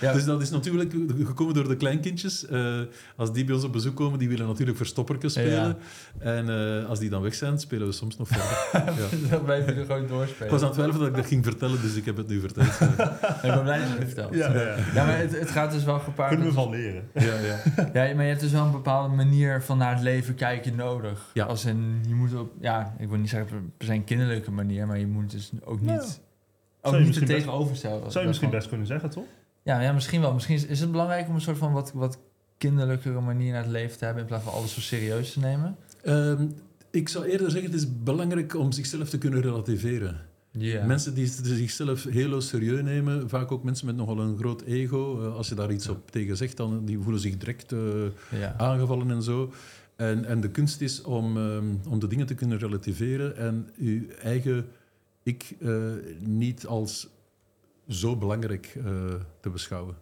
Ja, 0.00 0.12
Dus 0.12 0.24
dat 0.24 0.42
is 0.42 0.50
natuurlijk 0.50 0.94
gekomen 1.24 1.54
door 1.54 1.68
de 1.68 1.76
kleinkindjes. 1.76 2.46
Eh, 2.46 2.80
als 3.16 3.32
die 3.32 3.44
bij 3.44 3.54
ons 3.54 3.64
op 3.64 3.72
bezoek 3.72 3.96
komen, 3.96 4.18
die 4.18 4.28
willen 4.28 4.46
natuurlijk 4.46 4.76
verstoppertjes 4.76 5.32
spelen. 5.32 5.76
En 6.18 6.48
eh, 6.80 6.88
als 6.88 6.98
die 6.98 7.10
dan 7.10 7.22
weg 7.22 7.34
zijn, 7.34 7.58
spelen 7.58 7.86
we 7.86 7.92
soms 7.92 8.16
nog 8.16 8.28
verder. 8.28 8.58
ja. 9.30 9.38
dat 9.38 9.56
je 9.66 9.72
er 9.72 9.84
gewoon 9.86 10.02
Ik 10.02 10.08
doorspelen. 10.08 10.50
was 10.52 10.60
aan 10.60 10.66
het 10.66 10.76
twijfelen 10.76 11.00
dat 11.00 11.08
ik 11.08 11.14
dat 11.16 11.26
ging 11.26 11.44
vertellen, 11.44 11.80
dus 11.82 11.94
ik 11.94 12.04
heb 12.04 12.16
het 12.16 12.28
nu 12.28 12.40
verteld. 12.40 12.66
Ik 12.80 12.96
ben 13.42 13.62
blij 13.62 13.78
dat 13.78 13.88
je 13.88 13.94
het 13.94 14.04
vertelt. 14.04 14.34
Ja, 14.34 14.52
ja. 14.52 14.74
Ja, 14.94 15.04
maar 15.04 15.18
het, 15.18 15.38
het 15.38 15.50
gaat 15.50 15.72
dus 15.72 15.84
wel 15.84 15.98
gepaard 15.98 16.28
Kunnen 16.30 16.48
we 16.48 16.52
van 16.54 16.70
leren. 16.70 17.08
ja, 17.14 17.22
ja. 17.38 17.60
Ja, 17.92 18.14
maar 18.14 18.24
je 18.24 18.28
hebt 18.30 18.40
dus 18.40 18.52
wel 18.52 18.64
een 18.64 18.70
bepaalde 18.70 19.14
manier 19.14 19.62
van 19.62 19.78
naar 19.78 19.92
het 19.92 20.02
leven 20.02 20.34
kijken 20.34 20.76
nodig. 20.76 21.30
Ja. 21.34 21.44
Als 21.44 21.64
in, 21.64 22.04
je 22.08 22.14
moet 22.14 22.34
op, 22.34 22.52
ja, 22.60 22.94
ik 22.98 23.08
wil 23.08 23.18
niet 23.18 23.30
zeggen 23.30 23.72
per 23.76 23.86
se 23.86 23.92
een 23.92 24.04
kinderlijke 24.04 24.50
manier, 24.50 24.86
maar 24.86 24.98
je 24.98 25.06
moet 25.06 25.30
dus 25.30 25.50
ook 25.64 25.80
niet, 25.80 25.90
Ja. 25.90 26.24
Ook 26.86 26.92
Zou 26.92 27.02
je 27.02 27.08
niet 27.08 27.16
misschien 27.16 27.36
best- 27.36 27.46
tegenoverstellen. 27.46 28.10
Zou 28.10 28.20
je 28.24 28.28
misschien 28.30 28.50
best 28.50 28.68
kunnen 28.68 28.86
zeggen, 28.86 29.10
toch? 29.10 29.24
Ja, 29.62 29.80
ja, 29.80 29.92
misschien 29.92 30.20
wel. 30.20 30.32
Misschien 30.32 30.54
is, 30.54 30.66
is 30.66 30.80
het 30.80 30.90
belangrijk 30.90 31.28
om 31.28 31.34
een 31.34 31.40
soort 31.40 31.58
van 31.58 31.72
wat, 31.72 31.92
wat 31.92 32.18
kinderlijkere 32.58 33.20
manier 33.20 33.52
naar 33.52 33.62
het 33.62 33.70
leven 33.72 33.98
te 33.98 34.04
hebben 34.04 34.22
in 34.22 34.28
plaats 34.28 34.44
van 34.44 34.52
alles 34.52 34.74
zo 34.74 34.80
serieus 34.80 35.32
te 35.32 35.38
nemen. 35.40 35.76
Ehm, 36.02 36.46
ik 36.90 37.08
zou 37.08 37.24
eerder 37.24 37.50
zeggen, 37.50 37.70
het 37.70 37.80
is 37.80 38.02
belangrijk 38.02 38.54
om 38.56 38.72
zichzelf 38.72 39.08
te 39.08 39.18
kunnen 39.18 39.40
relativeren. 39.40 40.20
Ja. 40.50 40.84
Mensen 40.86 41.14
die 41.14 41.26
zichzelf 41.42 42.04
heel 42.04 42.40
serieus 42.40 42.82
nemen, 42.82 43.28
vaak 43.28 43.52
ook 43.52 43.62
mensen 43.64 43.86
met 43.86 43.96
nogal 43.96 44.18
een 44.20 44.36
groot 44.38 44.62
ego. 44.62 45.22
eh, 45.22 45.34
als 45.36 45.48
je 45.48 45.54
daar 45.54 45.72
iets 45.72 45.88
op 45.88 46.10
tegen 46.10 46.36
zegt, 46.36 46.56
dan 46.56 46.84
die 46.84 46.98
voelen 46.98 47.20
zich 47.20 47.36
direct 47.36 47.72
eh, 47.72 47.78
ja. 48.40 48.54
aangevallen 48.56 49.10
en 49.10 49.22
zo. 49.22 49.52
En, 49.96 50.24
en 50.24 50.40
de 50.40 50.48
kunst 50.50 50.80
is 50.80 51.02
om, 51.02 51.36
ehm, 51.36 51.64
om 51.88 51.98
de 51.98 52.06
dingen 52.06 52.26
te 52.26 52.34
kunnen 52.34 52.58
relativeren 52.58 53.36
en 53.36 53.68
je 53.76 54.16
eigen 54.22 54.66
ik 55.26 55.56
eh, 55.60 55.92
niet 56.18 56.66
als 56.66 57.08
zo 57.88 58.16
belangrijk 58.16 58.76
eh, 58.76 58.84
te 59.40 59.50
beschouwen, 59.50 59.96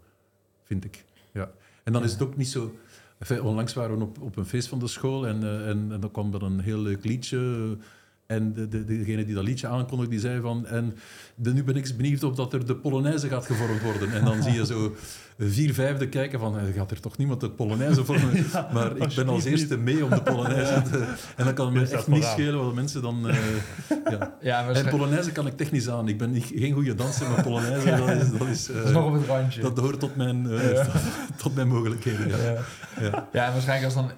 vind 0.63 0.85
ik. 0.85 1.05
Ja. 1.33 1.53
En 1.85 1.93
dan 1.93 2.05
is 2.05 2.13
het 2.13 2.23
ook 2.23 2.37
niet 2.37 2.49
zo... 2.49 2.75
Enfin, 3.19 3.43
onlangs 3.43 3.75
waren 3.75 3.99
we 3.99 4.05
op, 4.05 4.21
op 4.21 4.37
een 4.37 4.47
feest 4.47 4.69
van 4.69 4.79
de 4.79 4.87
school 4.87 5.27
en, 5.27 5.43
eh, 5.43 5.69
en, 5.69 5.93
en 5.93 6.01
dan 6.01 6.11
kwam 6.11 6.35
er 6.35 6.43
een 6.43 6.61
heel 6.61 6.79
leuk 6.79 7.05
liedje. 7.05 7.77
En 8.27 8.53
de, 8.55 8.69
de, 8.69 8.85
degene 8.85 9.25
die 9.25 9.35
dat 9.35 9.45
liedje 9.45 9.67
aankondigde, 9.67 10.11
die 10.13 10.21
zei 10.21 10.41
van... 10.41 10.67
En 10.67 10.95
de, 11.35 11.53
nu 11.53 11.65
ben 11.65 11.77
ik 11.77 11.93
benieuwd 11.97 12.23
of 12.23 12.35
dat 12.35 12.53
er 12.53 12.67
de 12.67 12.77
Polonaise 12.77 13.29
gaat 13.29 13.47
gevormd 13.47 13.83
worden. 13.83 14.13
En 14.13 14.25
dan 14.25 14.43
zie 14.43 14.53
je 14.53 14.67
zo 14.67 14.95
vier 15.39 15.75
vijfde 15.75 16.09
kijken 16.09 16.39
van... 16.41 16.59
eh, 16.59 16.65
Gaat 16.77 16.91
er 16.91 17.01
toch 17.01 17.17
niemand 17.17 17.41
de 17.41 17.51
Polonaise 17.51 18.05
vormen? 18.05 18.47
maar 18.75 18.97
ik 18.97 19.15
ben 19.15 19.29
als 19.29 19.45
eerste 19.45 19.77
mee 19.77 20.05
om 20.05 20.11
de 20.11 20.23
Polonaise 20.23 20.83
te... 20.91 21.15
En 21.37 21.45
dan 21.45 21.55
kan 21.55 21.67
het 21.67 21.75
me 21.91 21.97
echt 21.97 22.07
niet 22.09 22.25
schelen 22.25 22.65
wat 22.65 22.75
mensen 22.75 23.03
dan... 23.03 23.29
eh, 23.29 23.37
ja. 24.11 24.35
ja, 24.41 24.69
En 24.69 24.89
Polonaise 24.89 25.33
kan 25.33 25.47
ik 25.47 25.57
technisch 25.57 25.89
aan. 25.89 26.09
Ik 26.09 26.19
ben 26.19 26.31
niet, 26.31 26.51
geen 26.55 26.73
goede 26.73 26.95
danser, 26.95 27.31
maar 27.31 27.43
Polonaise, 27.43 27.97
dat, 27.97 28.09
is, 28.09 28.39
dat, 28.39 28.49
is, 28.49 28.69
eh, 28.69 28.77
dat 28.77 28.85
is 28.87 28.93
nog 28.93 29.07
op 29.07 29.13
het 29.13 29.27
randje. 29.27 29.61
dat 29.61 29.79
hoort 29.79 30.01
tot 30.01 30.17
mijn, 30.17 30.51
eh, 30.51 30.73
Ja. 30.73 30.85
tot, 30.85 30.93
tot 31.37 31.55
mijn 31.55 31.69
mogelijkheden. 31.69 32.29
Ja. 32.29 32.37
ja. 32.37 32.59
Ja. 33.01 33.29
ja, 33.33 33.47
en 33.47 33.53
waarschijnlijk 33.53 33.85
als 33.85 33.95
dan 33.95 34.11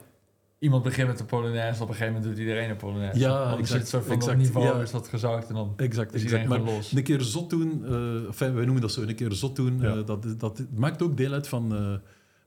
iemand 0.59 0.83
begint 0.83 1.09
met 1.09 1.19
de 1.19 1.25
Polonaise, 1.25 1.83
op 1.83 1.88
een 1.88 1.95
gegeven 1.95 2.14
moment 2.14 2.31
doet 2.33 2.40
iedereen 2.45 2.71
een 2.71 2.77
Polonaise. 2.77 3.19
Ja, 3.21 3.45
Want 3.49 3.59
exact, 3.59 3.81
Een 3.83 3.87
soort 3.87 4.05
van 4.05 4.14
exact, 4.14 4.38
niveau 4.38 4.66
ja. 4.66 4.83
is 4.83 4.90
dat 4.90 5.09
gezakt 5.09 5.49
en 5.49 5.55
dan 5.55 5.73
Exact, 5.77 6.14
is 6.14 6.23
exact. 6.23 6.42
iedereen 6.42 6.64
Maar 6.64 6.75
los. 6.75 6.92
een 6.92 7.03
keer 7.03 7.21
zot 7.21 7.51
doen, 7.51 7.85
eh 7.87 8.27
enfin, 8.27 8.55
wij 8.55 8.64
noemen 8.64 8.81
dat 8.83 8.92
zo, 8.92 9.03
een 9.03 9.14
keer 9.14 9.33
zot 9.33 9.57
doen, 9.57 9.79
Ja. 9.81 9.95
eh, 9.97 10.07
dat, 10.07 10.27
dat 10.38 10.62
maakt 10.75 11.03
ook 11.03 11.16
deel 11.16 11.33
uit 11.33 11.49
van, 11.49 11.75
eh, 11.77 11.95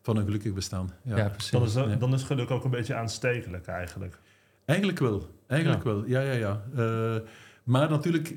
van 0.02 0.18
een 0.18 0.24
gelukkig 0.26 0.54
bestaan. 0.54 0.92
Ja. 1.04 1.18
Ja, 1.18 1.30
precies. 1.30 1.52
Dan 1.52 1.64
is, 1.64 1.74
Ja. 1.74 1.86
dan 1.96 2.14
is 2.14 2.24
geluk 2.24 2.52
ook 2.52 2.64
een 2.64 2.70
beetje 2.72 2.96
aanstekelijk 2.96 3.68
eigenlijk. 3.68 4.20
Eigenlijk 4.66 5.00
wel, 5.00 5.28
eigenlijk 5.48 5.84
wel. 5.84 6.04
Ja, 6.08 6.22
ja, 6.22 6.32
ja. 6.34 6.62
Eh, 6.76 7.16
maar 7.64 7.90
natuurlijk, 7.90 8.36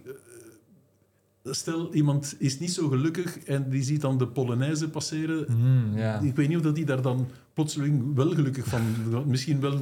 stel 1.45 1.95
iemand 1.95 2.35
is 2.39 2.59
niet 2.59 2.73
zo 2.73 2.89
gelukkig 2.89 3.39
en 3.39 3.69
die 3.71 3.83
ziet 3.83 4.01
dan 4.01 4.19
de 4.19 4.27
Polonaise 4.27 4.91
passeren. 4.91 5.47
Ja. 5.95 6.19
Ik 6.21 6.37
weet 6.37 6.49
niet 6.49 6.57
of 6.57 6.63
dat 6.63 6.75
die 6.75 6.85
daar 6.85 7.03
dan 7.03 7.27
plotseling 7.55 8.15
wel 8.15 8.31
gelukkig 8.31 8.65
van... 8.67 8.81
Misschien 9.27 9.61
wel... 9.61 9.81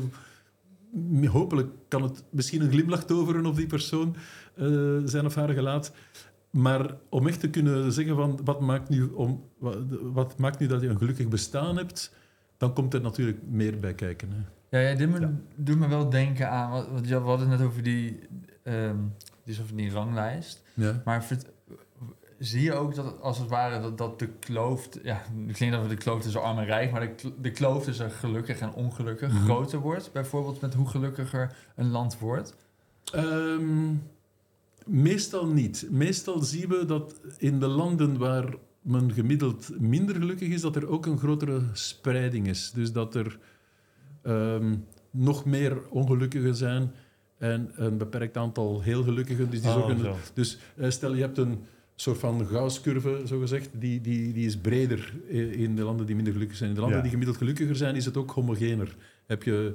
Hopelijk 1.27 1.68
kan 1.88 2.03
het 2.03 2.25
misschien 2.31 2.61
een 2.62 2.70
glimlach 2.70 3.05
toveren 3.05 3.46
op 3.46 3.57
die 3.57 3.66
persoon, 3.66 4.16
eh, 4.55 4.66
zijn 5.05 5.27
of 5.27 5.35
haar 5.35 5.49
gelaat. 5.49 5.92
Maar 6.51 6.94
om 7.09 7.27
echt 7.27 7.40
te 7.40 7.51
kunnen 7.51 7.92
zeggen 7.92 8.16
van 8.16 8.40
wat 8.44 8.61
maakt, 8.61 8.88
nu 8.88 9.03
om, 9.05 9.42
wat, 9.59 9.77
wat 10.12 10.38
maakt 10.38 10.59
nu 10.59 10.66
dat 10.66 10.81
je 10.81 10.88
een 10.88 10.99
gelukkig 10.99 11.29
bestaan 11.29 11.77
hebt, 11.77 12.14
dan 12.57 12.73
komt 12.75 12.94
er 12.94 13.01
natuurlijk 13.01 13.38
meer 13.51 13.79
bij 13.79 13.94
kijken. 13.94 14.29
Hè. 14.31 14.79
Ja, 14.79 14.88
ja, 14.88 14.96
dit 14.96 15.11
me, 15.11 15.20
Ja. 15.20 15.33
doet 15.57 15.79
me 15.79 15.88
wel 15.88 16.11
denken 16.11 16.51
aan... 16.51 16.70
wat- 16.70 16.88
Want 16.92 17.09
ja, 17.09 17.20
we 17.23 17.29
hadden 17.29 17.49
het 17.49 17.59
net 17.59 17.68
over 17.68 17.83
die, 17.83 18.18
ehm 18.62 18.96
die, 19.44 19.55
soort 19.55 19.68
van 19.68 19.76
die 19.76 19.90
ranglijst. 19.90 20.62
Ja. 20.74 21.03
Maar 21.05 21.26
zie 22.38 22.62
je 22.62 22.72
ook 22.72 22.94
dat 22.94 23.20
als 23.20 23.38
het 23.38 23.48
ware 23.48 23.81
dat, 23.81 23.98
dat 23.98 24.18
de 24.18 24.26
kloof... 24.29 24.88
Ja, 25.03 25.22
het 25.46 25.57
klinkt 25.57 25.74
dat 25.76 25.83
we 25.85 25.88
de 25.94 26.03
kloof 26.03 26.22
tussen 26.22 26.42
arm 26.42 26.59
en 26.59 26.64
rijk... 26.64 26.90
maar 26.90 27.00
de, 27.16 27.33
de 27.40 27.50
kloof 27.50 27.85
tussen 27.85 28.11
gelukkig 28.11 28.59
en 28.59 28.72
ongelukkig 28.72 29.33
Mhm. 29.33 29.44
groter 29.44 29.79
wordt. 29.79 30.12
Bijvoorbeeld 30.12 30.61
met 30.61 30.74
hoe 30.74 30.88
gelukkiger 30.88 31.57
een 31.76 31.90
land 31.90 32.18
wordt. 32.18 32.57
Ehm, 33.12 33.94
meestal 34.87 35.46
niet. 35.46 35.87
Meestal 35.90 36.42
zien 36.42 36.68
we 36.68 36.85
dat 36.85 37.20
in 37.38 37.61
de 37.61 37.66
landen 37.68 38.18
waar 38.18 38.55
men 38.83 39.12
gemiddeld 39.12 39.81
minder 39.81 40.14
gelukkig 40.14 40.48
is, 40.48 40.61
dat 40.61 40.76
er 40.76 40.88
ook 40.88 41.07
een 41.07 41.18
grotere 41.18 41.62
spreiding 41.72 42.46
is. 42.48 42.70
Dus 42.70 42.92
dat 42.92 43.14
er 43.14 43.38
ehm, 44.22 44.76
nog 45.11 45.44
meer 45.44 45.88
ongelukkigen 45.88 46.55
zijn 46.57 46.92
en 47.40 47.70
een 47.74 47.96
beperkt 47.98 48.37
aantal 48.37 48.81
heel 48.83 49.03
gelukkigen. 49.03 49.50
Dus, 49.50 49.61
die 49.61 49.70
Oh, 49.70 49.98
zo. 49.98 50.16
dus 50.35 50.59
eh, 50.76 50.90
stel 50.90 51.14
je 51.14 51.20
hebt 51.20 51.38
een 51.38 51.59
soort 51.94 52.18
van 52.18 52.46
Gauss-curve, 52.46 53.20
zogezegd, 53.24 53.68
die, 53.72 54.00
die, 54.00 54.33
die 54.33 54.46
is 54.46 54.57
breder 54.57 55.12
in 55.53 55.76
de 55.76 55.83
landen 55.83 56.07
die 56.07 56.14
minder 56.14 56.33
gelukkig 56.33 56.57
zijn. 56.57 56.68
In 56.68 56.74
de 56.74 56.81
landen 56.81 56.98
Ja. 56.98 57.03
die 57.05 57.12
gemiddeld 57.12 57.38
gelukkiger 57.38 57.76
zijn, 57.76 57.96
is 57.96 58.05
het 58.05 58.16
ook 58.16 58.31
homogener. 58.31 58.96
Heb 59.26 59.42
je 59.42 59.74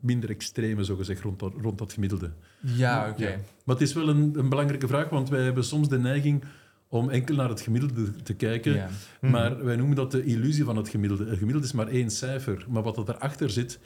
minder 0.00 0.30
extreme, 0.30 0.84
zogezegd, 0.84 1.20
rond 1.22 1.38
dat, 1.38 1.52
rond 1.60 1.78
dat 1.78 1.92
gemiddelde. 1.92 2.30
Ja, 2.60 3.08
oké. 3.10 3.28
Ja. 3.28 3.36
Maar 3.64 3.74
het 3.76 3.84
is 3.84 3.92
wel 3.92 4.08
een, 4.08 4.32
een 4.38 4.48
belangrijke 4.48 4.86
vraag, 4.88 5.08
want 5.08 5.28
wij 5.28 5.42
hebben 5.42 5.64
soms 5.64 5.88
de 5.88 5.98
neiging 5.98 6.44
om 6.88 7.10
enkel 7.10 7.34
naar 7.34 7.48
het 7.48 7.60
gemiddelde 7.60 8.10
te 8.22 8.34
kijken. 8.34 8.74
Ja. 8.74 8.88
Mhm. 9.20 9.32
Maar 9.32 9.64
wij 9.64 9.76
noemen 9.76 9.96
dat 9.96 10.10
de 10.10 10.24
illusie 10.24 10.64
van 10.64 10.76
het 10.76 10.88
gemiddelde. 10.88 11.24
Het 11.24 11.38
gemiddelde 11.38 11.66
is 11.66 11.72
maar 11.72 11.88
één 11.88 12.10
cijfer, 12.10 12.66
maar 12.68 12.82
wat 12.82 12.96
er 12.96 13.04
daarachter 13.04 13.50
zit, 13.50 13.78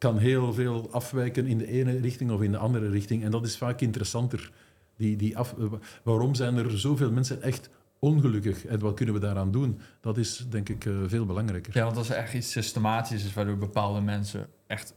kan 0.00 0.18
heel 0.18 0.52
veel 0.52 0.88
afwijken 0.90 1.46
in 1.46 1.58
de 1.58 1.66
ene 1.66 2.00
richting 2.00 2.30
of 2.30 2.42
in 2.42 2.52
de 2.52 2.58
andere 2.58 2.88
richting. 2.88 3.24
En 3.24 3.30
dat 3.30 3.44
is 3.44 3.56
vaak 3.56 3.80
interessanter. 3.80 4.52
Die, 4.96 5.16
die 5.16 5.38
af, 5.38 5.54
eh, 5.58 5.64
waarom 6.02 6.34
zijn 6.34 6.56
er 6.56 6.78
zoveel 6.78 7.10
mensen 7.10 7.42
echt 7.42 7.70
ongelukkig 7.98 8.66
en 8.66 8.78
wat 8.78 8.94
kunnen 8.94 9.14
we 9.14 9.20
daaraan 9.20 9.50
doen? 9.50 9.80
Dat 10.00 10.18
is 10.18 10.46
denk 10.48 10.68
ik 10.68 10.84
eh, 10.84 10.92
veel 11.06 11.26
belangrijker. 11.26 11.76
Ja, 11.76 11.84
want 11.84 11.96
als 11.96 12.10
er 12.10 12.16
echt 12.16 12.34
iets 12.34 12.50
systematisch 12.50 13.24
is 13.24 13.32
waardoor 13.32 13.56
bepaalde 13.56 14.00
mensen 14.00 14.46
echt, 14.66 14.94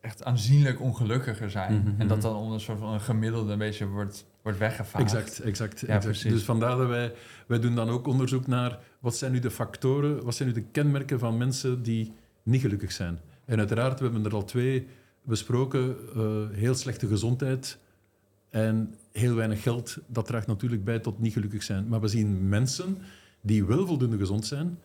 echt 0.00 0.24
aanzienlijk 0.24 0.80
ongelukkiger 0.80 1.50
zijn. 1.50 1.74
Mhm, 1.74 2.00
En 2.00 2.08
dat 2.08 2.16
mhm. 2.16 2.26
dan 2.26 2.36
onder 2.36 2.54
een 2.54 2.60
soort 2.60 2.78
van 2.78 2.92
een 2.92 3.00
gemiddelde 3.00 3.52
een 3.52 3.58
beetje 3.58 3.86
wordt, 3.86 4.26
wordt 4.42 4.58
weggevaagd. 4.58 5.04
Exact, 5.04 5.40
exact. 5.40 5.80
Ja, 5.80 5.86
exact. 5.86 6.04
precies. 6.04 6.32
Dus 6.32 6.42
vandaar 6.42 6.76
dat 6.76 6.88
wij, 6.88 7.12
wij 7.46 7.60
doen 7.60 7.74
dan 7.74 7.88
ook 7.88 8.06
onderzoek 8.06 8.46
naar 8.46 8.78
wat 9.00 9.16
zijn 9.16 9.32
nu 9.32 9.38
de 9.38 9.50
factoren, 9.50 10.24
wat 10.24 10.34
zijn 10.34 10.48
nu 10.48 10.54
de 10.54 10.64
kenmerken 10.72 11.18
van 11.18 11.36
mensen 11.36 11.82
die 11.82 12.12
niet 12.42 12.60
gelukkig 12.60 12.92
zijn. 12.92 13.20
En 13.50 13.58
uiteraard, 13.58 13.98
we 13.98 14.04
hebben 14.04 14.24
er 14.24 14.34
al 14.34 14.44
twee 14.44 14.86
besproken, 15.22 15.96
eh, 16.16 16.22
heel 16.50 16.74
slechte 16.74 17.06
gezondheid 17.06 17.78
en 18.50 18.94
heel 19.12 19.34
weinig 19.34 19.62
geld, 19.62 19.96
dat 20.06 20.26
draagt 20.26 20.46
natuurlijk 20.46 20.84
bij 20.84 20.98
tot 20.98 21.18
niet 21.20 21.32
gelukkig 21.32 21.62
zijn. 21.62 21.88
Maar 21.88 22.00
we 22.00 22.08
zien 22.08 22.48
mensen 22.48 22.98
die 23.40 23.64
wel 23.64 23.86
voldoende 23.86 24.16
gezond 24.18 24.46
zijn 24.46 24.78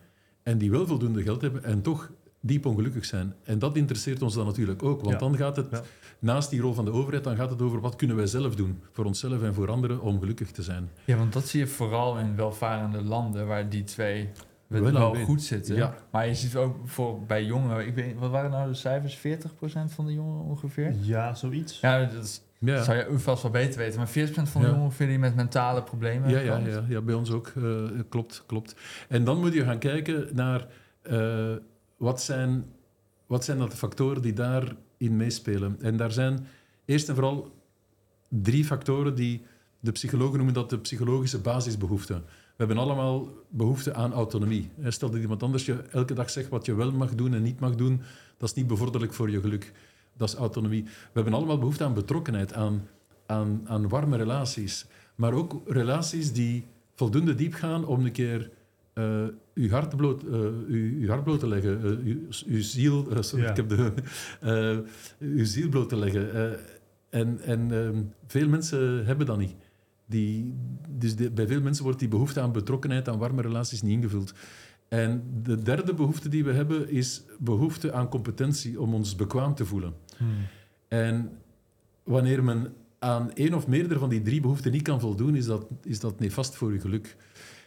en 0.44 0.58
die 0.58 0.72
wel 0.72 0.88
voldoende 0.88 1.22
geld 1.24 1.42
hebben 1.42 1.64
en 1.64 1.82
toch 1.82 2.12
diep 2.40 2.66
ongelukkig 2.66 3.06
zijn. 3.06 3.34
En 3.44 3.60
dat 3.60 3.76
interesseert 3.76 4.22
ons 4.22 4.34
dan 4.34 4.46
natuurlijk 4.46 4.84
ook, 4.84 5.00
want 5.02 5.14
Ja. 5.14 5.20
dan 5.20 5.36
gaat 5.38 5.56
het, 5.56 5.68
Ja. 5.72 5.82
naast 6.20 6.50
die 6.50 6.62
rol 6.62 6.74
van 6.74 6.86
de 6.86 6.92
overheid, 6.92 7.24
dan 7.24 7.36
gaat 7.36 7.50
het 7.50 7.62
over 7.62 7.80
wat 7.82 7.96
kunnen 7.96 8.16
wij 8.16 8.28
zelf 8.28 8.56
doen, 8.56 8.82
voor 8.92 9.06
onszelf 9.06 9.42
en 9.44 9.54
voor 9.54 9.70
anderen, 9.72 10.02
om 10.02 10.20
gelukkig 10.20 10.52
te 10.52 10.64
zijn. 10.64 10.90
Ja, 11.06 11.18
want 11.18 11.34
dat 11.34 11.48
zie 11.48 11.60
je 11.60 11.68
vooral 11.68 12.18
in 12.20 12.36
welvarende 12.36 13.02
landen 13.04 13.48
waar 13.48 13.70
die 13.70 13.84
twee 13.84 14.30
wel, 14.82 14.92
Wel 14.92 15.14
wel 15.14 15.24
goed 15.24 15.42
zitten. 15.44 15.76
Ja. 15.76 15.96
Maar 16.12 16.28
je 16.28 16.36
ziet 16.36 16.56
ook 16.56 16.76
voor, 16.86 17.22
bij 17.26 17.44
jongeren, 17.46 17.88
ik 17.88 17.96
weet, 17.96 18.16
wat 18.18 18.30
waren 18.32 18.52
nou 18.52 18.70
de 18.70 18.76
cijfers? 18.76 19.18
40% 19.18 19.22
van 19.94 20.06
de 20.06 20.14
jongeren 20.14 20.46
ongeveer? 20.46 20.94
Ja, 21.02 21.34
zoiets. 21.34 21.80
Ja, 21.80 22.06
dat 22.06 22.24
is, 22.24 22.42
Ja. 22.60 22.84
zou 22.84 22.98
je 22.98 23.20
vast 23.20 23.42
wel 23.42 23.52
beter 23.52 23.78
weten. 23.80 23.98
Maar 23.98 24.08
40% 24.10 24.50
van 24.50 24.62
de 24.62 24.68
Ja. 24.68 24.74
jongeren 24.74 24.82
ongeveer 24.82 25.08
die 25.08 25.20
met 25.20 25.36
mentale 25.36 25.84
problemen 25.84 26.30
Ja, 26.30 26.40
ja, 26.40 26.58
ja, 26.58 26.86
ja, 26.88 27.02
bij 27.02 27.16
ons 27.16 27.32
ook. 27.32 27.48
eh, 27.58 27.74
klopt, 28.10 28.44
klopt. 28.46 28.76
En 29.10 29.24
dan 29.24 29.40
moet 29.40 29.54
je 29.54 29.64
gaan 29.64 29.80
kijken 29.80 30.28
naar 30.34 30.68
eh, 31.02 31.54
wat, 31.98 32.22
zijn, 32.22 32.66
wat 33.28 33.44
zijn 33.46 33.58
dat 33.58 33.72
de 33.72 33.78
factoren 33.78 34.22
die 34.22 34.34
daarin 34.34 34.78
meespelen. 35.18 35.78
En 35.82 35.98
daar 35.98 36.12
zijn 36.12 36.48
eerst 36.86 37.10
en 37.10 37.16
vooral 37.16 37.52
drie 38.30 38.66
factoren 38.66 39.16
die 39.16 39.46
de 39.80 39.92
psychologen 39.92 40.36
noemen 40.36 40.54
dat 40.54 40.70
de 40.70 40.80
psychologische 40.80 41.40
basisbehoeften. 41.40 42.24
We 42.58 42.64
hebben 42.66 42.78
allemaal 42.84 43.30
behoefte 43.50 43.94
aan 43.94 44.14
autonomie. 44.14 44.70
Stel 44.88 45.10
dat 45.10 45.22
iemand 45.22 45.44
anders 45.44 45.66
je 45.66 45.74
elke 45.92 46.14
dag 46.14 46.30
zegt 46.30 46.50
wat 46.50 46.66
je 46.66 46.76
wel 46.76 46.92
mag 46.92 47.16
doen 47.16 47.34
en 47.34 47.42
niet 47.44 47.60
mag 47.60 47.76
doen, 47.76 48.02
dat 48.38 48.50
is 48.50 48.56
niet 48.56 48.68
bevorderlijk 48.68 49.14
voor 49.14 49.30
je 49.30 49.42
geluk. 49.42 49.72
Dat 50.18 50.28
is 50.30 50.36
autonomie. 50.36 50.84
We 50.84 50.90
hebben 51.14 51.34
allemaal 51.34 51.58
behoefte 51.58 51.84
aan 51.84 51.94
betrokkenheid, 51.94 52.54
aan, 52.54 52.88
aan, 53.26 53.62
aan 53.66 53.90
warme 53.90 54.18
relaties. 54.18 54.86
Maar 55.16 55.34
ook 55.34 55.62
relaties 55.66 56.34
die 56.34 56.66
voldoende 56.96 57.36
diep 57.36 57.54
gaan 57.54 57.86
om 57.86 58.06
een 58.06 58.12
keer 58.12 58.50
eh 58.94 59.24
uw, 59.54 59.70
hart 59.70 59.96
bloot, 59.96 60.24
eh, 60.24 60.30
uw, 60.68 61.00
uw 61.00 61.08
hart 61.08 61.24
bloot 61.24 61.40
te 61.40 61.48
leggen. 61.48 61.84
eh, 61.84 62.06
uw, 62.06 62.18
uw 62.48 62.62
ziel, 62.62 63.08
sorry, 63.20 63.46
Ja. 63.46 63.50
ik 63.52 63.56
heb 63.56 63.70
de, 63.70 64.84
uw 65.20 65.46
ziel 65.46 65.70
bloot 65.70 65.90
te 65.90 65.96
leggen. 65.98 66.58
En 67.10 67.40
en 67.42 67.72
ehm, 67.72 68.02
veel 68.28 68.48
mensen 68.48 69.06
hebben 69.06 69.26
dat 69.26 69.38
niet. 69.38 69.56
Die, 70.06 70.54
dus 70.90 71.16
de- 71.16 71.32
bij 71.32 71.48
veel 71.48 71.62
mensen 71.62 71.84
wordt 71.84 72.00
die 72.00 72.08
behoefte 72.08 72.42
aan 72.42 72.52
betrokkenheid, 72.52 73.10
aan 73.10 73.18
warme 73.18 73.42
relaties 73.42 73.82
niet 73.82 73.92
ingevuld. 73.94 74.34
En 74.88 75.24
de 75.44 75.62
derde 75.62 75.94
behoefte 75.94 76.30
die 76.30 76.44
we 76.44 76.52
hebben 76.52 76.90
is 76.90 77.24
behoefte 77.40 77.94
aan 77.94 78.10
competentie 78.10 78.82
om 78.82 78.94
ons 78.94 79.16
bekwaam 79.16 79.56
te 79.56 79.66
voelen. 79.66 79.94
Hmm. 80.18 80.28
En 80.88 81.32
wanneer 82.04 82.44
men 82.44 82.74
aan 83.00 83.34
één 83.34 83.54
of 83.54 83.68
meerdere 83.68 84.00
van 84.00 84.10
die 84.10 84.22
drie 84.22 84.42
behoeften 84.42 84.72
niet 84.72 84.82
kan 84.82 85.00
voldoen, 85.00 85.36
is 85.36 85.46
dat, 85.46 85.66
is 85.84 86.00
dat 86.00 86.20
nefast 86.20 86.56
voor 86.56 86.74
je 86.74 86.80
geluk. 86.80 87.16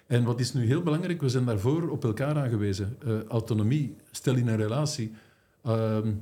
En 0.07 0.24
wat 0.24 0.40
is 0.40 0.53
nu 0.53 0.66
heel 0.66 0.83
belangrijk, 0.83 1.20
we 1.20 1.29
zijn 1.29 1.44
daarvoor 1.44 1.88
op 1.88 2.05
elkaar 2.05 2.37
aangewezen. 2.37 2.96
Eh, 3.05 3.22
autonomie, 3.24 3.94
stel 4.11 4.35
in 4.37 4.48
een 4.48 4.57
relatie, 4.57 5.12
ehm, 5.64 6.12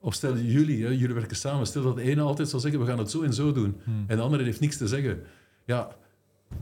of 0.00 0.14
stel 0.14 0.36
jullie, 0.38 0.82
hè, 0.84 0.88
jullie 0.90 1.14
werken 1.14 1.36
samen, 1.36 1.66
stel 1.66 1.82
dat 1.82 1.96
de 1.96 2.02
ene 2.02 2.20
altijd 2.20 2.48
zal 2.48 2.60
zeggen, 2.60 2.80
we 2.80 2.86
gaan 2.86 2.98
het 2.98 3.10
zo 3.10 3.22
en 3.22 3.34
zo 3.34 3.52
doen, 3.52 3.76
Hmm. 3.84 4.04
en 4.06 4.16
de 4.16 4.22
andere 4.22 4.42
heeft 4.44 4.60
niks 4.60 4.76
te 4.76 4.86
zeggen. 4.88 5.20
Ja, 5.68 5.88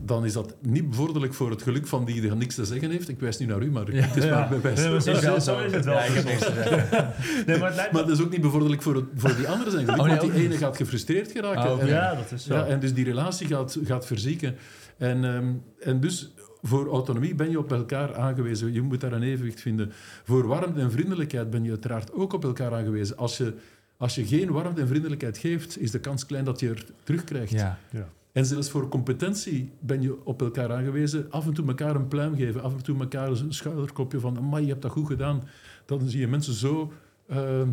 dan 0.05 0.25
is 0.25 0.33
dat 0.33 0.55
niet 0.61 0.89
bevorderlijk 0.89 1.33
voor 1.33 1.49
het 1.49 1.61
geluk 1.61 1.87
van 1.87 2.05
die 2.05 2.21
die 2.21 2.31
niks 2.35 2.55
te 2.55 2.65
zeggen 2.65 2.89
heeft. 2.91 3.09
Ik 3.09 3.19
wijs 3.19 3.37
nu 3.37 3.45
naar 3.45 3.61
u, 3.61 3.71
maar 3.71 3.93
Ja. 3.95 4.01
het 4.01 4.15
is 4.17 4.23
Ja. 4.23 4.39
maar 4.39 4.49
bij 4.49 4.61
wijze 4.61 4.81
Nee, 4.81 4.91
maar 4.91 5.01
zo- 5.01 5.39
zo 5.39 5.59
is 5.59 5.73
het 5.73 5.85
wel 5.85 5.93
Ja. 5.95 7.13
Nee, 7.45 7.57
maar 7.59 7.75
het 7.75 7.91
Maar 7.91 8.01
dat 8.01 8.09
is 8.09 8.21
ook 8.21 8.29
niet 8.31 8.41
bevorderlijk 8.41 8.81
voor, 8.81 8.95
het- 8.95 9.05
voor 9.15 9.35
die 9.35 9.47
andere 9.47 9.71
zijn 9.71 9.85
geluk, 9.85 9.99
Oh, 9.99 10.05
nee, 10.05 10.15
want 10.17 10.31
die 10.31 10.39
ene 10.41 10.49
niet. 10.49 10.57
gaat 10.57 10.77
gefrustreerd 10.77 11.31
geraken. 11.31 11.61
Ah. 11.71 11.81
En- 11.81 11.87
Ja, 11.87 12.15
dat 12.15 12.31
is 12.31 12.43
zo. 12.45 12.53
Ja, 12.53 12.65
en 12.65 12.79
dus 12.79 12.93
die 12.93 13.05
relatie 13.05 13.47
gaat, 13.47 13.77
gaat 13.83 14.05
verzieken. 14.05 14.55
En, 14.97 15.23
ehm, 15.25 15.53
en 15.79 15.99
dus 15.99 16.33
voor 16.61 16.87
autonomie 16.89 17.35
ben 17.35 17.49
je 17.49 17.59
op 17.59 17.71
elkaar 17.71 18.15
aangewezen. 18.15 18.73
Je 18.73 18.81
moet 18.81 19.01
daar 19.01 19.11
een 19.13 19.23
evenwicht 19.23 19.61
vinden. 19.61 19.91
Voor 20.23 20.47
warmte 20.47 20.79
en 20.79 20.91
vriendelijkheid 20.91 21.49
ben 21.49 21.63
je 21.63 21.69
uiteraard 21.69 22.13
ook 22.13 22.33
op 22.33 22.43
elkaar 22.43 22.73
aangewezen. 22.73 23.17
Als 23.17 23.37
je, 23.37 23.53
als 23.97 24.15
je 24.15 24.25
geen 24.27 24.51
warmte 24.51 24.81
en 24.81 24.87
vriendelijkheid 24.87 25.37
geeft, 25.37 25.79
is 25.79 25.91
de 25.91 25.99
kans 25.99 26.25
klein 26.25 26.43
dat 26.45 26.59
je 26.59 26.69
er 26.69 26.85
terugkrijgt. 27.03 27.51
Ja. 27.51 27.77
En 28.37 28.45
zelfs 28.45 28.69
voor 28.69 28.89
competentie 28.89 29.71
ben 29.79 30.01
je 30.01 30.25
op 30.25 30.41
elkaar 30.41 30.71
aangewezen. 30.71 31.31
Af 31.31 31.45
en 31.45 31.53
toe 31.53 31.67
elkaar 31.67 31.95
een 31.95 32.07
pluim 32.07 32.35
geven, 32.35 32.61
af 32.61 32.73
en 32.73 32.83
toe 32.83 32.99
elkaar 32.99 33.29
een 33.29 33.53
schouderklopje 33.53 34.19
van 34.19 34.49
maar 34.49 34.61
je 34.61 34.67
hebt 34.67 34.81
dat 34.81 34.91
goed 34.91 35.07
gedaan. 35.07 35.43
Dan 35.85 36.09
zie 36.09 36.19
je 36.19 36.27
mensen 36.27 36.53
zo, 36.53 36.91
ehm, 37.27 37.69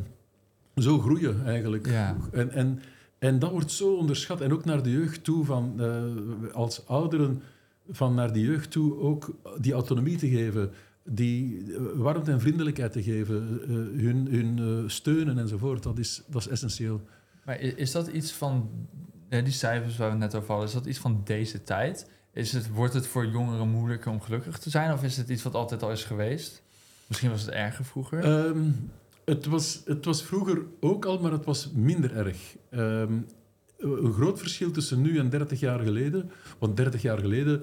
zo 0.76 0.98
groeien 0.98 1.44
eigenlijk. 1.46 1.86
Ja. 1.86 2.16
En, 2.32 2.50
en, 2.50 2.80
en 3.18 3.38
dat 3.38 3.50
wordt 3.50 3.70
zo 3.70 3.94
onderschat. 3.94 4.40
En 4.40 4.52
ook 4.52 4.64
naar 4.64 4.82
de 4.82 4.90
jeugd 4.90 5.24
toe, 5.24 5.44
van, 5.44 5.80
eh, 5.80 6.54
als 6.54 6.86
ouderen, 6.86 7.42
van 7.90 8.14
naar 8.14 8.32
de 8.32 8.40
jeugd 8.40 8.70
toe 8.70 8.98
ook 8.98 9.30
die 9.60 9.72
autonomie 9.72 10.16
te 10.16 10.28
geven, 10.28 10.70
die 11.02 11.64
eh, 11.74 11.80
warmte 11.94 12.30
en 12.30 12.40
vriendelijkheid 12.40 12.92
te 12.92 13.02
geven, 13.02 13.60
eh, 13.62 13.68
hun, 14.04 14.26
hun 14.30 14.58
eh, 14.58 14.88
steunen 14.88 15.38
enzovoort. 15.38 15.82
Dat 15.82 15.98
is, 15.98 16.22
dat 16.26 16.40
is 16.40 16.48
essentieel. 16.48 17.00
Maar 17.44 17.60
is 17.60 17.92
dat 17.92 18.06
iets 18.06 18.32
van, 18.32 18.68
die 19.28 19.50
cijfers 19.50 19.96
waar 19.96 20.10
we 20.10 20.16
net 20.16 20.34
over 20.34 20.48
hadden, 20.48 20.66
is 20.66 20.74
dat 20.74 20.86
iets 20.86 20.98
van 20.98 21.20
deze 21.24 21.62
tijd? 21.62 22.10
Is 22.32 22.52
het, 22.52 22.68
wordt 22.68 22.94
het 22.94 23.06
voor 23.06 23.26
jongeren 23.26 23.68
moeilijker 23.68 24.10
om 24.10 24.20
gelukkig 24.20 24.58
te 24.58 24.70
zijn? 24.70 24.92
Of 24.92 25.02
is 25.02 25.16
het 25.16 25.28
iets 25.28 25.42
wat 25.42 25.54
altijd 25.54 25.82
al 25.82 25.90
is 25.90 26.04
geweest? 26.04 26.62
Misschien 27.06 27.30
was 27.30 27.42
het 27.42 27.50
erger 27.50 27.84
vroeger. 27.84 28.24
Ehm, 28.24 28.70
het, 29.24 29.46
was, 29.46 29.82
het 29.84 30.04
was 30.04 30.22
vroeger 30.22 30.62
ook 30.80 31.04
al, 31.04 31.18
maar 31.18 31.32
het 31.32 31.44
was 31.44 31.70
minder 31.74 32.16
erg. 32.16 32.56
Ehm, 32.70 33.12
een 33.78 34.12
groot 34.12 34.38
verschil 34.38 34.70
tussen 34.70 35.00
nu 35.00 35.18
en 35.18 35.30
30 35.30 35.60
jaar 35.60 35.80
geleden. 35.80 36.30
Want 36.58 36.76
30 36.76 37.02
jaar 37.02 37.18
geleden 37.18 37.62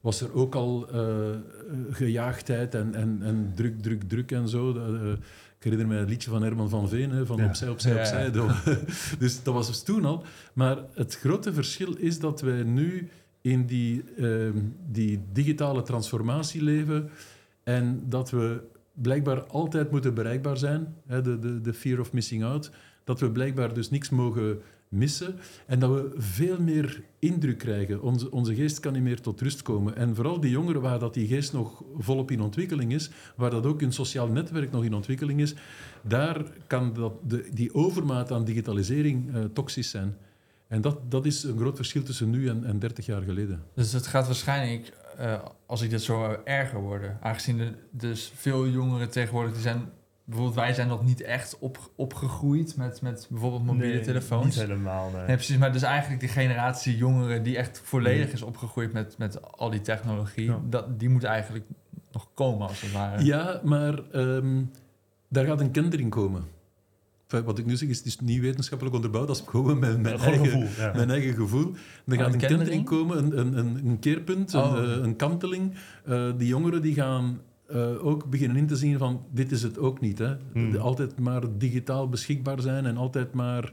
was 0.00 0.20
er 0.20 0.34
ook 0.34 0.54
al 0.54 0.88
eh, 0.90 1.30
eh, 1.30 1.38
gejaagdheid 1.90 2.74
en, 2.74 2.94
en, 2.94 3.18
en 3.22 3.52
druk, 3.54 3.82
druk, 3.82 4.02
druk 4.02 4.32
en 4.32 4.48
zo. 4.48 4.76
Eh, 4.76 5.12
herinner 5.70 5.86
me 5.96 5.96
een 6.02 6.08
liedje 6.08 6.30
van 6.30 6.42
Herman 6.42 6.68
van 6.68 6.88
Veen, 6.88 7.10
hè, 7.10 7.26
van 7.26 7.36
Ja. 7.36 7.46
opzij, 7.46 7.68
opzij, 7.68 7.92
Ja. 7.94 7.98
opzij. 8.00 8.30
Dat- 8.64 8.78
dus 9.18 9.42
dat 9.42 9.54
was 9.54 9.66
dus 9.66 9.82
toen 9.82 10.04
al. 10.04 10.24
Maar 10.52 10.78
het 10.94 11.16
grote 11.16 11.52
verschil 11.52 11.94
is 11.96 12.18
dat 12.18 12.40
wij 12.40 12.62
nu 12.62 13.08
in 13.40 13.66
die, 13.66 14.04
ehm, 14.16 14.58
die 14.90 15.20
digitale 15.32 15.82
transformatie 15.82 16.62
leven 16.62 17.10
en 17.64 18.02
dat 18.08 18.30
we 18.30 18.60
blijkbaar 18.92 19.42
altijd 19.42 19.90
moeten 19.90 20.14
bereikbaar 20.14 20.56
zijn, 20.56 20.94
hè, 21.06 21.22
de, 21.22 21.38
de, 21.38 21.60
de 21.60 21.74
fear 21.74 22.00
of 22.00 22.12
missing 22.12 22.44
out, 22.44 22.70
dat 23.04 23.20
we 23.20 23.30
blijkbaar 23.30 23.74
dus 23.74 23.90
niks 23.90 24.10
mogen 24.10 24.58
missen 24.96 25.34
en 25.66 25.78
dat 25.78 25.90
we 25.90 26.14
veel 26.16 26.60
meer 26.60 27.02
indruk 27.18 27.58
krijgen. 27.58 28.02
Onze, 28.02 28.30
onze 28.30 28.54
geest 28.54 28.80
kan 28.80 28.92
niet 28.92 29.02
meer 29.02 29.20
tot 29.20 29.40
rust 29.40 29.62
komen. 29.62 29.96
En 29.96 30.14
vooral 30.14 30.40
die 30.40 30.50
jongeren 30.50 30.80
waar 30.80 30.98
dat 30.98 31.14
die 31.14 31.26
geest 31.26 31.52
nog 31.52 31.82
volop 31.98 32.30
in 32.30 32.40
ontwikkeling 32.40 32.92
is, 32.92 33.10
waar 33.36 33.50
dat 33.50 33.66
ook 33.66 33.80
hun 33.80 33.92
sociaal 33.92 34.28
netwerk 34.28 34.70
nog 34.70 34.84
in 34.84 34.94
ontwikkeling 34.94 35.40
is, 35.40 35.54
daar 36.02 36.42
kan 36.66 36.92
dat, 36.92 37.12
de, 37.22 37.48
die 37.52 37.74
overmaat 37.74 38.32
aan 38.32 38.44
digitalisering 38.44 39.34
eh, 39.34 39.44
toxisch 39.44 39.90
zijn. 39.90 40.16
En 40.68 40.80
dat, 40.80 41.10
dat 41.10 41.26
is 41.26 41.42
een 41.42 41.58
groot 41.58 41.76
verschil 41.76 42.02
tussen 42.02 42.30
nu 42.30 42.48
en, 42.48 42.64
en 42.64 42.78
30 42.78 43.06
jaar 43.06 43.22
geleden. 43.22 43.62
Dus 43.74 43.92
het 43.92 44.06
gaat 44.06 44.26
waarschijnlijk, 44.26 44.92
eh, 45.16 45.42
als 45.66 45.82
ik 45.82 45.90
dit 45.90 46.02
zo 46.02 46.36
erger 46.44 46.80
worden. 46.80 47.18
Aangezien 47.20 47.60
er 47.60 47.74
dus 47.90 48.32
veel 48.34 48.68
jongeren 48.68 49.10
tegenwoordig, 49.10 49.52
die 49.52 49.62
zijn, 49.62 49.88
bijvoorbeeld 50.26 50.56
wij 50.56 50.74
zijn 50.74 50.88
nog 50.88 51.04
niet 51.04 51.20
echt 51.20 51.56
op, 51.58 51.90
opgegroeid 51.96 52.76
met, 52.76 53.00
met 53.02 53.26
bijvoorbeeld 53.30 53.64
mobiele 53.64 53.94
Nee, 53.94 54.00
telefoons. 54.00 54.44
Niet 54.44 54.54
helemaal, 54.54 55.10
nee. 55.10 55.26
Nee, 55.26 55.36
precies. 55.36 55.56
Maar 55.56 55.72
dus 55.72 55.82
eigenlijk 55.82 56.20
die 56.20 56.28
generatie 56.28 56.96
jongeren 56.96 57.42
die 57.42 57.56
echt 57.56 57.80
volledig 57.84 58.32
is 58.32 58.42
opgegroeid 58.42 58.92
met, 58.92 59.14
met 59.18 59.52
al 59.52 59.70
die 59.70 59.80
technologie, 59.80 60.44
Ja. 60.44 60.60
dat, 60.68 60.98
die 61.00 61.08
moet 61.08 61.24
eigenlijk 61.24 61.64
nog 62.12 62.28
komen 62.34 62.68
als 62.68 62.80
het 62.80 62.92
ware. 62.92 63.24
Ja, 63.24 63.60
maar 63.64 64.10
ehm, 64.12 64.62
daar 65.28 65.46
gaat 65.46 65.60
een 65.60 65.70
kentering 65.70 66.10
komen. 66.10 66.44
enfin, 67.28 67.44
wat 67.44 67.58
ik 67.58 67.66
nu 67.66 67.76
zeg 67.76 67.88
is, 67.88 67.96
het 67.96 68.06
is 68.06 68.20
niet 68.20 68.40
wetenschappelijk 68.40 68.96
onderbouwd, 68.96 69.26
dat 69.26 69.36
is 69.36 69.42
gewoon 69.46 69.78
mijn, 69.78 70.00
mijn, 70.00 70.18
eigen, 70.18 70.44
gevoel. 70.44 70.64
Ja. 70.76 70.92
mijn 70.94 71.10
eigen 71.10 71.34
gevoel. 71.34 71.72
Er 72.06 72.12
Oh, 72.12 72.18
gaat 72.18 72.26
een 72.26 72.32
een 72.32 72.48
kentering 72.48 72.84
komen, 72.84 73.18
een, 73.18 73.38
een, 73.38 73.58
een, 73.58 73.86
een 73.86 73.98
keerpunt, 73.98 74.54
Oh. 74.54 74.72
een, 74.76 74.84
eh, 74.84 75.04
een 75.04 75.16
kanteling. 75.16 75.74
Eh, 76.04 76.30
die 76.36 76.48
jongeren 76.48 76.82
die 76.82 76.94
gaan 76.94 77.40
eh, 77.68 78.06
ook 78.06 78.30
beginnen 78.30 78.56
in 78.56 78.66
te 78.66 78.76
zien 78.76 78.98
van, 78.98 79.26
dit 79.32 79.52
is 79.52 79.62
het 79.62 79.78
ook 79.78 80.00
niet. 80.00 80.18
Hè. 80.18 80.36
Hmm. 80.52 80.76
Altijd 80.76 81.18
maar 81.18 81.42
digitaal 81.58 82.08
beschikbaar 82.08 82.60
zijn 82.60 82.86
en 82.86 82.96
altijd 82.96 83.32
maar 83.32 83.72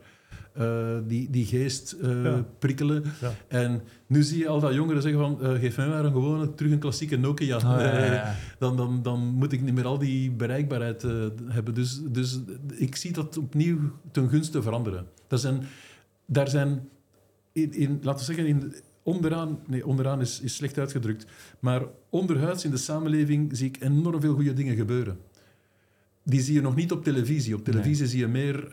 eh, 0.54 0.98
die, 1.08 1.30
die 1.30 1.46
geest 1.46 1.96
Ja. 2.02 2.46
prikkelen. 2.60 3.04
Ja. 3.22 3.32
En 3.48 3.82
nu 4.08 4.24
zie 4.24 4.38
je 4.38 4.48
al 4.48 4.60
dat 4.60 4.74
jongeren 4.74 5.02
zeggen 5.02 5.20
van, 5.22 5.38
geef 5.60 5.78
mij 5.78 5.88
maar 5.88 6.06
een 6.06 6.12
gewone, 6.12 6.54
terug 6.54 6.72
een 6.72 6.80
klassieke 6.80 7.18
Nokia. 7.18 7.60
Ja, 7.60 8.06
ja. 8.14 8.36
dan, 8.60 8.78
dan, 8.78 9.02
dan 9.04 9.20
moet 9.20 9.52
ik 9.52 9.62
niet 9.62 9.74
meer 9.74 9.86
al 9.86 9.98
die 9.98 10.32
bereikbaarheid 10.32 11.02
hebben. 11.46 11.74
Dus, 11.74 12.02
dus 12.10 12.40
ik 12.76 12.96
zie 12.96 13.12
dat 13.12 13.38
opnieuw 13.38 13.80
ten 14.12 14.30
gunste 14.30 14.62
veranderen. 14.62 15.06
Dat 15.28 15.42
zijn, 15.42 15.64
daar 16.26 16.48
zijn, 16.50 16.88
in, 17.52 17.74
in, 17.74 18.00
laten 18.02 18.26
we 18.26 18.34
zeggen, 18.34 18.46
in, 18.48 18.74
onderaan, 19.04 19.60
nee, 19.68 19.88
onderaan 19.88 20.22
is, 20.22 20.40
is 20.40 20.56
slecht 20.56 20.78
uitgedrukt, 20.80 21.26
maar 21.60 21.82
onderhuids 22.10 22.66
in 22.66 22.72
de 22.72 22.78
samenleving 22.78 23.58
zie 23.58 23.68
ik 23.68 23.78
enorm 23.82 24.22
veel 24.22 24.34
goede 24.34 24.54
dingen 24.54 24.76
gebeuren. 24.76 25.18
Die 26.26 26.42
zie 26.42 26.54
je 26.54 26.62
nog 26.62 26.76
niet 26.76 26.92
op 26.92 27.04
televisie. 27.04 27.56
Op 27.56 27.64
televisie 27.64 28.08
zie 28.08 28.20
je 28.20 28.28
meer 28.28 28.66
eh, 28.66 28.72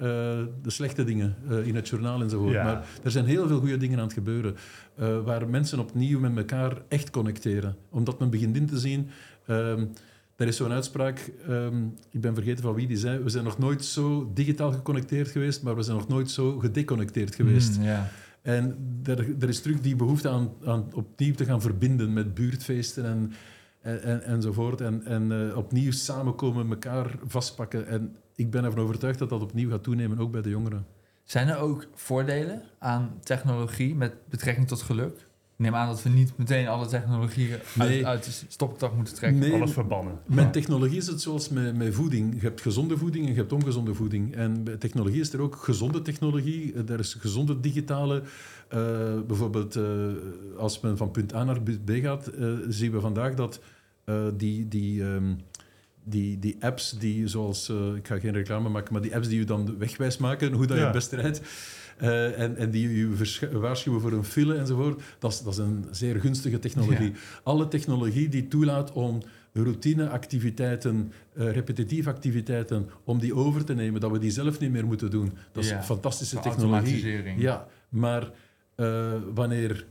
de 0.62 0.70
slechte 0.70 1.04
dingen 1.04 1.36
eh, 1.48 1.66
in 1.66 1.74
het 1.74 1.88
journaal 1.88 2.22
enzovoort. 2.22 2.52
Ja. 2.52 2.64
Maar 2.64 2.86
er 3.02 3.10
zijn 3.10 3.24
heel 3.24 3.46
veel 3.48 3.58
goede 3.58 3.76
dingen 3.76 3.98
aan 3.98 4.04
het 4.04 4.12
gebeuren. 4.12 4.56
eh, 4.96 5.24
waar 5.24 5.48
mensen 5.48 5.78
opnieuw 5.78 6.18
met 6.18 6.36
elkaar 6.36 6.82
echt 6.88 7.10
connecteren. 7.10 7.76
Omdat 7.88 8.18
men 8.18 8.30
begint 8.30 8.56
in 8.56 8.66
te 8.66 8.78
zien... 8.78 9.08
ehm, 9.46 9.84
er 10.36 10.46
is 10.46 10.56
zo'n 10.56 10.72
uitspraak, 10.72 11.32
ehm, 11.48 11.84
ik 12.10 12.20
ben 12.20 12.34
vergeten 12.34 12.62
van 12.62 12.74
wie 12.74 12.86
die 12.86 12.96
zei, 12.96 13.18
we 13.18 13.28
zijn 13.28 13.44
nog 13.44 13.58
nooit 13.58 13.84
zo 13.84 14.30
digitaal 14.34 14.72
geconnecteerd 14.72 15.28
geweest, 15.28 15.62
maar 15.62 15.76
we 15.76 15.82
zijn 15.82 15.96
nog 15.96 16.08
nooit 16.08 16.30
zo 16.30 16.58
gedeconnecteerd 16.58 17.34
geweest. 17.34 17.78
Mm, 17.78 17.84
ja. 17.84 18.10
En 18.42 18.76
er, 19.04 19.42
er 19.42 19.48
is 19.48 19.62
terug 19.62 19.80
die 19.80 19.96
behoefte 19.96 20.28
aan, 20.28 20.52
aan 20.64 20.94
opnieuw 20.94 21.34
te 21.34 21.44
gaan 21.44 21.60
verbinden 21.60 22.12
met 22.12 22.34
buurtfeesten 22.34 23.04
en, 23.04 23.32
en, 23.80 24.02
en, 24.02 24.22
enzovoort. 24.22 24.80
En, 24.80 25.04
en 25.04 25.50
eh, 25.50 25.56
opnieuw 25.56 25.92
samenkomen, 25.92 26.70
elkaar 26.70 27.18
vastpakken. 27.24 27.86
En 27.86 28.16
ik 28.34 28.50
ben 28.50 28.64
ervan 28.64 28.80
overtuigd 28.80 29.18
dat 29.18 29.28
dat 29.28 29.42
opnieuw 29.42 29.70
gaat 29.70 29.82
toenemen, 29.82 30.18
ook 30.18 30.32
bij 30.32 30.42
de 30.42 30.48
jongeren. 30.48 30.86
Zijn 31.24 31.48
er 31.48 31.58
ook 31.58 31.88
voordelen 31.94 32.62
aan 32.78 33.18
technologie 33.22 33.94
met 33.94 34.14
betrekking 34.28 34.68
tot 34.68 34.82
geluk? 34.82 35.28
Neem 35.60 35.74
aan 35.74 35.88
dat 35.88 36.02
we 36.02 36.08
niet 36.08 36.32
meteen 36.36 36.66
alle 36.68 36.86
technologieën 36.86 37.50
uit, 37.52 37.88
Nee. 37.88 38.06
uit 38.06 38.24
de 38.24 38.30
stopcontact 38.48 38.94
moeten 38.94 39.14
trekken. 39.14 39.40
Nee, 39.40 39.52
Alles 39.52 39.72
verbannen. 39.72 40.18
Met 40.26 40.52
technologie 40.52 40.96
is 40.96 41.06
het 41.06 41.20
zoals 41.20 41.48
met, 41.48 41.76
met 41.76 41.94
voeding. 41.94 42.34
Je 42.34 42.40
hebt 42.40 42.60
gezonde 42.60 42.96
voeding 42.98 43.24
en 43.26 43.32
je 43.32 43.38
hebt 43.38 43.52
ongezonde 43.52 43.94
voeding. 43.94 44.34
En 44.34 44.64
bij 44.64 44.76
technologie 44.76 45.20
is 45.20 45.32
er 45.32 45.40
ook 45.40 45.56
gezonde 45.56 46.02
technologie. 46.02 46.74
Er 46.88 46.98
is 46.98 47.14
gezonde 47.14 47.60
digitale. 47.60 48.22
eh, 48.68 48.78
bijvoorbeeld, 49.26 49.76
eh, 49.76 49.84
als 50.58 50.80
men 50.80 50.96
van 50.96 51.10
punt 51.10 51.34
A 51.34 51.44
naar 51.44 51.60
punt 51.62 51.84
B 51.84 51.90
gaat, 51.90 52.26
eh, 52.26 52.48
zien 52.68 52.92
we 52.92 53.00
vandaag 53.00 53.34
dat 53.34 53.60
eh, 54.04 54.24
die, 54.36 54.68
die, 54.68 55.02
ehm, 55.04 55.32
die, 56.04 56.38
die 56.38 56.56
apps, 56.60 56.90
die 56.98 57.28
zoals, 57.28 57.68
eh, 57.68 57.94
ik 57.94 58.06
ga 58.06 58.18
geen 58.18 58.32
reclame 58.32 58.68
maken, 58.68 58.92
maar 58.92 59.02
die 59.02 59.14
apps 59.14 59.28
die 59.28 59.38
je 59.38 59.44
dan 59.44 59.78
wegwijs 59.78 60.16
maken, 60.16 60.52
hoe 60.52 60.66
dat 60.66 60.76
je 60.76 60.82
Ja. 60.82 60.88
het 60.88 60.94
best 60.94 61.12
rijdt, 61.12 61.40
eh, 61.98 62.38
en, 62.40 62.56
en 62.56 62.70
die 62.70 62.96
je 62.96 63.10
versch- 63.14 63.52
waarschuwen 63.52 64.00
voor 64.00 64.12
een 64.12 64.24
file 64.24 64.54
enzovoort, 64.54 65.02
dat 65.18 65.32
is, 65.32 65.42
dat 65.42 65.52
is 65.52 65.58
een 65.58 65.84
zeer 65.90 66.20
gunstige 66.20 66.58
technologie. 66.58 67.12
Alle 67.42 67.68
technologie 67.68 68.28
die 68.28 68.48
toelaat 68.48 68.92
om 68.92 69.20
routineactiviteiten, 69.52 71.12
eh 71.34 71.52
repetitieve 71.52 72.08
activiteiten, 72.08 72.90
om 73.04 73.18
die 73.18 73.34
over 73.34 73.64
te 73.64 73.74
nemen, 73.74 74.00
dat 74.00 74.10
we 74.10 74.18
die 74.18 74.30
zelf 74.30 74.58
niet 74.60 74.70
meer 74.70 74.86
moeten 74.86 75.10
doen. 75.10 75.32
Dat 75.52 75.64
is 75.64 75.70
Ja. 75.70 75.82
fantastische 75.82 76.34
Voor 76.34 76.44
technologie. 76.44 77.22
Ja, 77.38 77.66
maar 77.88 78.30
wanneer 79.34 79.86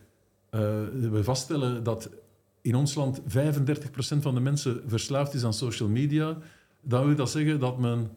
we 1.11 1.19
vaststellen 1.23 1.83
dat 1.83 2.09
in 2.61 2.75
ons 2.75 2.95
land 2.95 3.21
35% 3.21 3.23
van 4.19 4.33
de 4.33 4.39
mensen 4.41 4.81
verslaafd 4.87 5.33
is 5.33 5.43
aan 5.43 5.53
social 5.53 5.89
media, 5.89 6.37
dan 6.81 7.05
wil 7.05 7.15
dat 7.15 7.29
zeggen 7.31 7.59
dat 7.59 7.79
men 7.79 8.09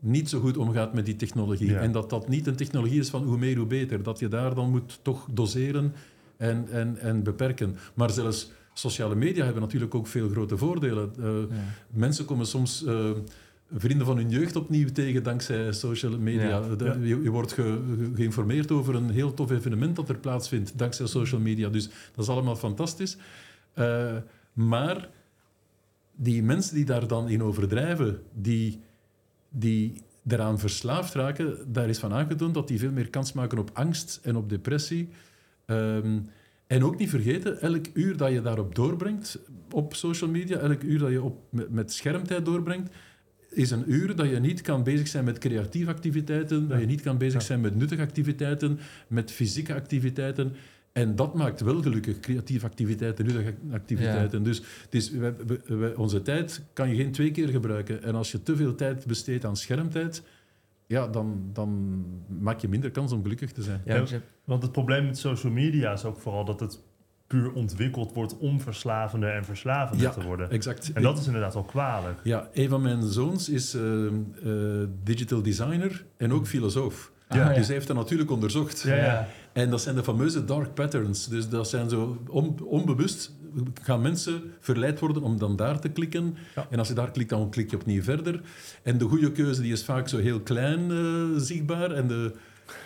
niet 0.00 0.28
zo 0.28 0.40
goed 0.40 0.56
omgaat 0.56 0.94
met 0.94 1.04
die 1.06 1.16
technologie. 1.16 1.70
Ja. 1.70 1.78
En 1.80 1.92
dat 1.92 2.10
dat 2.10 2.28
niet 2.28 2.46
een 2.46 2.56
technologie 2.56 3.00
is 3.00 3.08
van 3.08 3.24
hoe 3.24 3.38
meer, 3.38 3.56
hoe 3.56 3.66
beter. 3.66 4.02
Dat 4.02 4.18
je 4.18 4.28
daar 4.28 4.54
dan 4.54 4.70
moet 4.70 4.98
toch 5.02 5.26
doseren 5.30 5.92
en, 6.36 6.66
en, 6.70 6.98
en 6.98 7.22
beperken. 7.22 7.76
Maar 7.94 8.10
zelfs 8.10 8.50
sociale 8.74 9.14
media 9.14 9.44
hebben 9.44 9.62
natuurlijk 9.62 9.94
ook 9.94 10.06
veel 10.06 10.28
grote 10.28 10.56
voordelen. 10.56 11.10
Eh, 11.18 11.24
Ja. 11.24 11.64
Mensen 11.90 12.24
komen 12.24 12.46
soms 12.46 12.84
eh, 12.84 13.10
vrienden 13.76 14.06
van 14.06 14.16
hun 14.16 14.30
jeugd 14.30 14.56
opnieuw 14.56 14.88
tegen 14.92 15.22
dankzij 15.22 15.72
social 15.72 16.18
media. 16.18 16.48
Ja. 16.48 16.74
De- 16.76 16.84
Ja. 16.84 16.92
Je, 16.94 17.22
je 17.22 17.30
wordt 17.30 17.52
ge- 17.52 17.78
ge- 17.98 18.10
geïnformeerd 18.14 18.70
over 18.70 18.94
een 18.94 19.10
heel 19.10 19.34
tof 19.34 19.50
evenement 19.50 19.96
dat 19.96 20.08
er 20.08 20.18
plaatsvindt 20.18 20.78
dankzij 20.78 21.06
social 21.06 21.40
media. 21.40 21.68
Dus 21.68 21.84
dat 22.14 22.24
is 22.24 22.28
allemaal 22.30 22.56
fantastisch. 22.56 23.16
Eh, 23.72 24.16
maar 24.52 25.08
die 26.12 26.42
mensen 26.42 26.74
die 26.74 26.84
daar 26.84 27.06
dan 27.06 27.28
in 27.28 27.42
overdrijven, 27.42 28.22
die, 28.32 28.80
die 29.48 30.02
daaraan 30.22 30.58
verslaafd 30.58 31.14
raken, 31.14 31.72
daar 31.72 31.88
is 31.88 31.98
van 31.98 32.12
aangetoond 32.12 32.54
dat 32.54 32.68
die 32.68 32.78
veel 32.78 32.92
meer 32.92 33.10
kans 33.10 33.32
maken 33.32 33.58
op 33.58 33.70
angst 33.72 34.20
en 34.22 34.36
op 34.36 34.48
depressie. 34.48 35.08
Ehm, 35.66 36.18
en 36.66 36.84
ook 36.84 36.98
niet 36.98 37.10
vergeten, 37.10 37.60
elk 37.60 37.86
uur 37.92 38.16
dat 38.16 38.32
je 38.32 38.42
daarop 38.42 38.74
doorbrengt 38.74 39.38
op 39.70 39.94
social 39.94 40.30
media, 40.30 40.58
elk 40.58 40.82
uur 40.82 40.98
dat 40.98 41.10
je 41.10 41.22
op, 41.22 41.38
met, 41.50 41.70
met 41.70 41.92
schermtijd 41.92 42.44
doorbrengt, 42.44 42.90
is 43.50 43.70
een 43.70 43.92
uur 43.92 44.16
dat 44.16 44.28
je 44.30 44.38
niet 44.40 44.60
kan 44.60 44.82
bezig 44.82 45.08
zijn 45.08 45.24
met 45.24 45.38
creatieve 45.38 45.90
activiteiten, 45.90 46.68
dat 46.68 46.80
je 46.80 46.86
niet 46.86 47.00
kan 47.02 47.18
bezig 47.18 47.40
Ja. 47.40 47.46
zijn 47.46 47.60
met 47.60 47.76
nuttige 47.76 48.02
activiteiten, 48.02 48.78
met 49.08 49.30
fysieke 49.30 49.74
activiteiten. 49.74 50.52
En 50.92 51.16
dat 51.16 51.34
maakt 51.34 51.60
wel 51.60 51.82
gelukkig, 51.82 52.20
creatieve 52.20 52.66
activiteiten, 52.66 53.24
nuttige 53.26 53.54
activiteiten. 53.72 54.42
Dus 54.42 54.56
het 54.84 54.94
is, 54.94 55.10
wij- 55.10 55.34
wij- 55.46 55.76
wij- 55.78 55.94
onze 55.94 56.22
tijd 56.22 56.62
kan 56.72 56.88
je 56.88 56.94
geen 56.96 57.12
twee 57.12 57.30
keer 57.30 57.48
gebruiken. 57.48 58.02
En 58.02 58.14
als 58.14 58.32
je 58.32 58.42
te 58.42 58.56
veel 58.56 58.74
tijd 58.74 59.06
besteedt 59.06 59.44
aan 59.44 59.56
schermtijd, 59.56 60.22
ja, 60.86 61.06
dan, 61.08 61.50
dan 61.52 62.02
maak 62.40 62.60
je 62.60 62.68
minder 62.68 62.90
kans 62.90 63.12
om 63.12 63.22
gelukkig 63.22 63.52
te 63.52 63.62
zijn. 63.62 63.80
Ja, 63.84 63.94
Ja. 63.94 64.00
dus 64.00 64.14
Want 64.44 64.62
het 64.62 64.72
probleem 64.72 65.04
met 65.06 65.18
social 65.18 65.52
media 65.52 65.92
is 65.92 66.04
ook 66.04 66.18
vooral 66.20 66.44
dat 66.44 66.60
het 66.60 66.80
puur 67.26 67.52
ontwikkeld 67.52 68.12
wordt 68.14 68.38
om 68.38 68.60
verslavender 68.60 69.34
en 69.34 69.44
verslavender 69.44 70.06
Ja. 70.06 70.12
te 70.12 70.22
worden. 70.22 70.50
Exact. 70.50 70.92
En 70.92 71.02
dat 71.02 71.18
is 71.18 71.26
inderdaad 71.26 71.54
wel 71.54 71.62
kwalijk. 71.64 72.20
Ja, 72.22 72.48
een 72.52 72.68
van 72.68 72.82
mijn 72.82 73.02
zoons 73.02 73.48
is 73.48 73.74
eh, 73.74 74.06
eh, 74.06 74.12
digital 75.04 75.42
designer 75.42 76.04
en 76.16 76.32
ook 76.32 76.46
filosoof. 76.46 77.12
Ja. 77.28 77.40
Ah, 77.42 77.48
Dus 77.48 77.56
ja. 77.56 77.64
hij 77.64 77.74
heeft 77.74 77.86
dat 77.86 77.96
natuurlijk 77.96 78.30
onderzocht. 78.30 78.82
Ja, 78.82 78.94
ja. 78.94 79.28
Ja. 79.54 79.62
En 79.62 79.70
dat 79.70 79.80
zijn 79.80 79.94
de 79.94 80.02
fameuze 80.02 80.44
dark 80.44 80.74
patterns. 80.74 81.26
Dus 81.28 81.48
dat 81.48 81.68
zijn 81.68 81.88
zo 81.88 82.18
on- 82.28 82.60
onbewust 82.64 83.32
gaan 83.82 84.00
mensen 84.00 84.42
verleid 84.60 84.98
worden 85.00 85.22
om 85.22 85.38
dan 85.38 85.56
daar 85.56 85.80
te 85.80 85.88
klikken. 85.88 86.36
Ja. 86.54 86.66
En 86.70 86.78
als 86.78 86.88
je 86.88 86.94
daar 86.94 87.10
klikt, 87.10 87.30
dan 87.30 87.50
klik 87.50 87.70
je 87.70 87.76
opnieuw 87.76 88.02
verder. 88.02 88.40
En 88.82 88.98
de 88.98 89.04
goede 89.04 89.32
keuze 89.32 89.62
die 89.62 89.72
is 89.72 89.84
vaak 89.84 90.08
zo 90.08 90.18
heel 90.18 90.40
klein 90.40 90.90
eh, 90.90 91.24
zichtbaar. 91.36 91.90
En 91.90 92.08
de, 92.08 92.32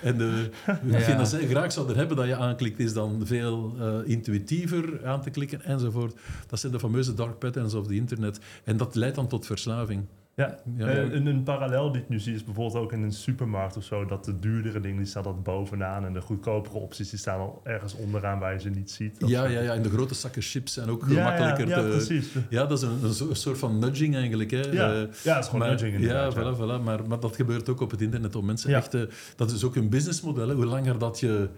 en 0.03 0.18
de, 0.18 0.50
dat 1.16 1.29
zij 1.29 1.46
graag 1.48 1.72
zouden 1.72 1.96
hebben 1.96 2.16
dat 2.16 2.27
je 2.27 2.37
aanklikt, 2.37 2.79
is 2.79 2.92
dan 2.92 3.20
veel 3.27 3.74
eh, 3.79 3.94
intuïtiever 4.05 5.07
aan 5.07 5.22
te 5.22 5.31
klikken 5.31 5.62
enzovoort. 5.64 6.14
Dat 6.46 6.61
zijn 6.61 6.72
de 6.72 6.79
fameuze 6.79 7.14
dark 7.14 7.38
patterns 7.38 7.74
of 7.74 7.87
the 7.87 7.94
internet. 7.94 8.38
En 8.64 8.77
dat 8.77 8.94
leidt 8.94 9.16
dan 9.16 9.29
tot 9.29 9.46
verslaving. 9.46 10.05
Ja, 10.37 10.59
Ja, 10.77 10.87
Eh, 10.87 10.94
ja. 10.97 11.12
Een, 11.12 11.27
een 11.27 11.42
parallel 11.42 11.92
die 11.92 12.03
ik 12.03 12.09
nu 12.09 12.18
zie 12.20 12.35
is 12.35 12.44
bijvoorbeeld 12.44 12.85
ook 12.85 12.92
in 12.92 13.03
een 13.03 13.12
supermarkt 13.12 13.77
of 13.77 13.85
zo, 13.85 14.05
dat 14.05 14.25
de 14.25 14.38
duurdere 14.38 14.81
dingen 14.81 14.97
die 14.97 15.07
staan 15.07 15.23
dat 15.23 15.42
bovenaan 15.42 16.05
en 16.05 16.12
de 16.12 16.20
goedkopere 16.20 16.75
opties 16.79 17.11
die 17.11 17.18
staan 17.18 17.38
al 17.40 17.61
ergens 17.64 17.94
onderaan 17.97 18.38
waar 18.38 18.53
je 18.53 18.61
ze 18.61 18.68
niet 18.70 18.90
ziet. 18.90 19.16
Ja, 19.27 19.44
ja, 19.47 19.61
ja, 19.61 19.75
en 19.75 19.83
de 19.83 19.90
grote 19.90 20.14
zakken 20.14 20.42
chips 20.42 20.73
zijn 20.73 20.88
ook 20.88 21.01
Ja, 21.01 21.07
gemakkelijker 21.14 21.68
ja, 21.68 21.77
ja, 21.77 21.83
te... 21.83 21.88
precies. 21.88 22.29
Ja, 22.51 22.66
dat 22.66 22.79
is 22.83 22.85
een, 22.88 23.05
een, 23.05 23.12
zo- 23.12 23.29
een 23.29 23.37
soort 23.37 23.59
van 23.59 23.79
nudging 23.79 24.14
eigenlijk. 24.16 24.51
Hè. 24.51 24.61
Ja, 24.61 24.70
ja, 24.73 24.94
het 24.94 25.14
is 25.14 25.44
gewoon 25.44 25.59
maar, 25.61 25.68
nudging 25.68 25.92
Ja, 25.92 25.99
inderdaad. 25.99 26.35
ja. 26.35 26.40
voilà, 26.55 26.57
voilà. 26.81 26.85
Maar, 26.85 27.09
maar 27.09 27.20
dat 27.20 27.37
gebeurt 27.37 27.68
ook 27.68 27.81
op 27.81 27.90
het 27.90 28.01
internet 28.01 28.37
om 28.37 28.44
mensen 28.44 28.70
Ja. 28.70 28.77
echt... 28.77 28.94
eh, 28.94 29.03
dat 29.37 29.51
is 29.51 29.64
ook 29.64 29.77
een 29.77 29.88
businessmodel. 29.88 30.49
hè. 30.49 30.55
Hoe 30.55 30.64
langer 30.66 30.99
dat 30.99 31.20
je 31.20 31.49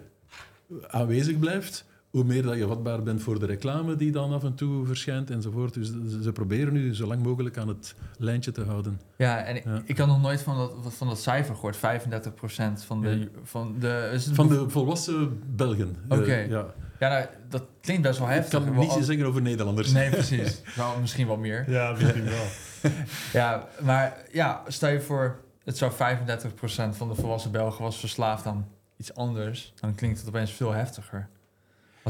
aanwezig 0.86 1.38
blijft, 1.38 1.84
hoe 2.16 2.24
meer 2.24 2.42
dat 2.42 2.56
je 2.56 2.66
vatbaar 2.66 3.02
bent 3.02 3.22
voor 3.22 3.38
de 3.38 3.46
reclame 3.46 3.96
die 3.96 4.12
dan 4.12 4.32
af 4.32 4.44
en 4.44 4.54
toe 4.54 4.86
verschijnt 4.86 5.30
enzovoort. 5.30 5.74
Dus 5.74 5.86
ze- 5.86 6.22
ze 6.22 6.32
proberen 6.32 6.72
nu 6.72 6.94
zo 6.94 7.06
lang 7.06 7.22
mogelijk 7.22 7.58
aan 7.58 7.68
het 7.68 7.94
lijntje 8.18 8.52
te 8.52 8.64
houden. 8.64 9.00
Ja, 9.16 9.42
en 9.44 9.56
ik, 9.56 9.64
Ja. 9.64 9.82
ik 9.84 9.98
had 9.98 10.06
nog 10.06 10.20
nooit 10.20 10.42
van 10.42 10.56
dat, 10.56 10.94
van 10.94 11.06
dat 11.08 11.20
cijfer 11.20 11.54
gehoord. 11.54 11.76
35% 11.76 12.84
van 12.84 13.00
de... 13.00 13.08
Ja. 13.18 13.26
Van 13.42 13.74
de, 13.78 14.10
is 14.12 14.26
het 14.26 14.34
Van 14.34 14.48
de 14.48 14.68
volwassen 14.70 15.42
Belgen. 15.56 15.96
Eh, 16.08 16.18
Oké. 16.18 16.34
ja. 16.36 16.66
Ja, 16.98 17.08
nou, 17.08 17.26
dat 17.48 17.62
klinkt 17.80 18.02
best 18.02 18.18
wel 18.18 18.28
Ik 18.28 18.34
heftig. 18.34 18.60
kan 18.62 18.70
Wel 18.72 18.80
niets 18.82 18.94
al- 18.94 19.02
zeggen 19.02 19.26
over 19.26 19.42
Nederlanders. 19.42 19.92
Nee, 19.92 20.10
precies. 20.10 20.62
Nou, 20.76 21.00
misschien 21.00 21.26
wel 21.26 21.36
meer. 21.36 21.70
Ja, 21.70 21.92
misschien 21.92 22.24
wel. 22.24 22.44
Ja, 23.32 23.66
maar 23.82 24.16
ja, 24.32 24.62
stel 24.68 24.88
je 24.90 25.00
voor... 25.00 25.38
Het 25.64 25.76
zou 25.78 25.92
35% 25.92 26.96
van 26.96 27.08
de 27.08 27.14
volwassen 27.14 27.50
Belgen 27.50 27.82
was 27.82 27.96
verslaafd 27.98 28.46
aan 28.46 28.68
iets 28.96 29.14
anders. 29.14 29.72
Dan 29.80 29.94
klinkt 29.94 30.18
het 30.18 30.28
opeens 30.28 30.50
veel 30.50 30.72
heftiger. 30.72 31.28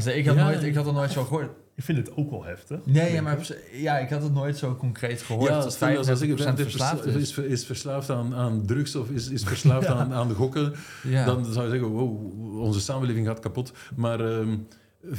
Ik 0.05 0.25
had, 0.25 0.35
Ja. 0.35 0.43
nooit, 0.43 0.63
ik 0.63 0.75
had 0.75 0.87
er 0.87 0.93
nooit 0.93 1.11
zo 1.11 1.23
gehoord. 1.23 1.49
Ik 1.75 1.83
vind 1.83 1.97
het 1.97 2.17
ook 2.17 2.29
wel 2.29 2.43
heftig. 2.43 2.79
Nee, 2.83 3.13
ja, 3.13 3.21
maar 3.21 3.47
ja, 3.71 3.97
ik 3.97 4.09
had 4.09 4.23
het 4.23 4.33
nooit 4.33 4.57
zo 4.57 4.75
concreet 4.75 5.21
gehoord. 5.21 5.49
Ja, 5.49 5.61
dat 5.61 5.73
stel 5.73 5.93
dat 5.93 6.05
zou 6.05 6.17
35% 6.17 6.19
zeggen, 6.19 6.37
35% 6.37 6.61
verslaafd 6.61 7.05
is. 7.05 7.15
is, 7.15 7.37
is 7.37 7.65
verslaafd 7.65 8.09
aan, 8.09 8.35
aan 8.35 8.65
drugs 8.65 8.95
of 8.95 9.09
is, 9.09 9.29
is 9.29 9.43
verslaafd 9.43 9.87
aan, 9.97 10.13
aan 10.13 10.27
de 10.27 10.33
gokken. 10.33 10.73
Ja. 11.03 11.25
Dan 11.25 11.45
zou 11.45 11.65
je 11.65 11.71
zeggen, 11.71 11.89
wow, 11.89 12.59
onze 12.59 12.79
samenleving 12.81 13.27
gaat 13.27 13.39
kapot. 13.39 13.71
Maar 13.95 14.19
ehm 14.19 14.55
35% 15.05 15.11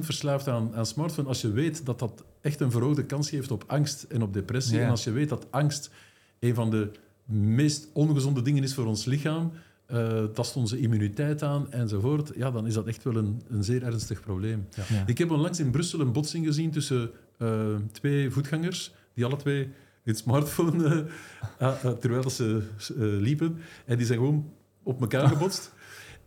verslaafd 0.00 0.48
aan, 0.48 0.74
aan 0.74 0.86
smartphone, 0.86 1.28
als 1.28 1.40
je 1.40 1.50
weet 1.50 1.86
dat 1.86 1.98
dat 1.98 2.24
echt 2.40 2.60
een 2.60 2.70
verhoogde 2.70 3.04
kans 3.04 3.28
geeft 3.30 3.50
op 3.50 3.64
angst 3.66 4.02
en 4.02 4.22
op 4.22 4.32
depressie. 4.32 4.76
Ja. 4.78 4.84
En 4.84 4.90
als 4.90 5.04
je 5.04 5.10
weet 5.10 5.28
dat 5.28 5.46
angst 5.50 5.90
een 6.38 6.54
van 6.54 6.70
de 6.70 6.90
meest 7.24 7.88
ongezonde 7.92 8.42
dingen 8.42 8.62
is 8.62 8.74
voor 8.74 8.86
ons 8.86 9.04
lichaam, 9.04 9.52
eh 9.90 10.24
tast 10.24 10.56
onze 10.56 10.78
immuniteit 10.78 11.42
aan 11.42 11.72
enzovoort, 11.72 12.32
ja, 12.36 12.50
dan 12.50 12.66
is 12.66 12.74
dat 12.74 12.86
echt 12.86 13.02
wel 13.02 13.16
een, 13.16 13.42
een 13.48 13.64
zeer 13.64 13.82
ernstig 13.82 14.20
probleem. 14.20 14.66
Ja. 14.88 15.06
Ik 15.06 15.18
heb 15.18 15.30
onlangs 15.30 15.60
in 15.60 15.70
Brussel 15.70 16.00
een 16.00 16.12
botsing 16.12 16.46
gezien 16.46 16.70
tussen 16.70 17.10
eh, 17.38 17.74
twee 17.92 18.30
voetgangers, 18.30 18.94
die 19.14 19.24
alle 19.24 19.36
twee 19.36 19.68
hun 20.02 20.14
smartphone, 20.14 21.06
eh, 21.58 21.90
terwijl 21.90 22.30
ze 22.30 22.62
eh, 22.78 22.96
liepen, 22.98 23.56
en 23.86 23.96
die 23.96 24.06
zijn 24.06 24.18
gewoon 24.18 24.52
op 24.82 25.00
elkaar 25.00 25.28
gebotst. 25.36 25.72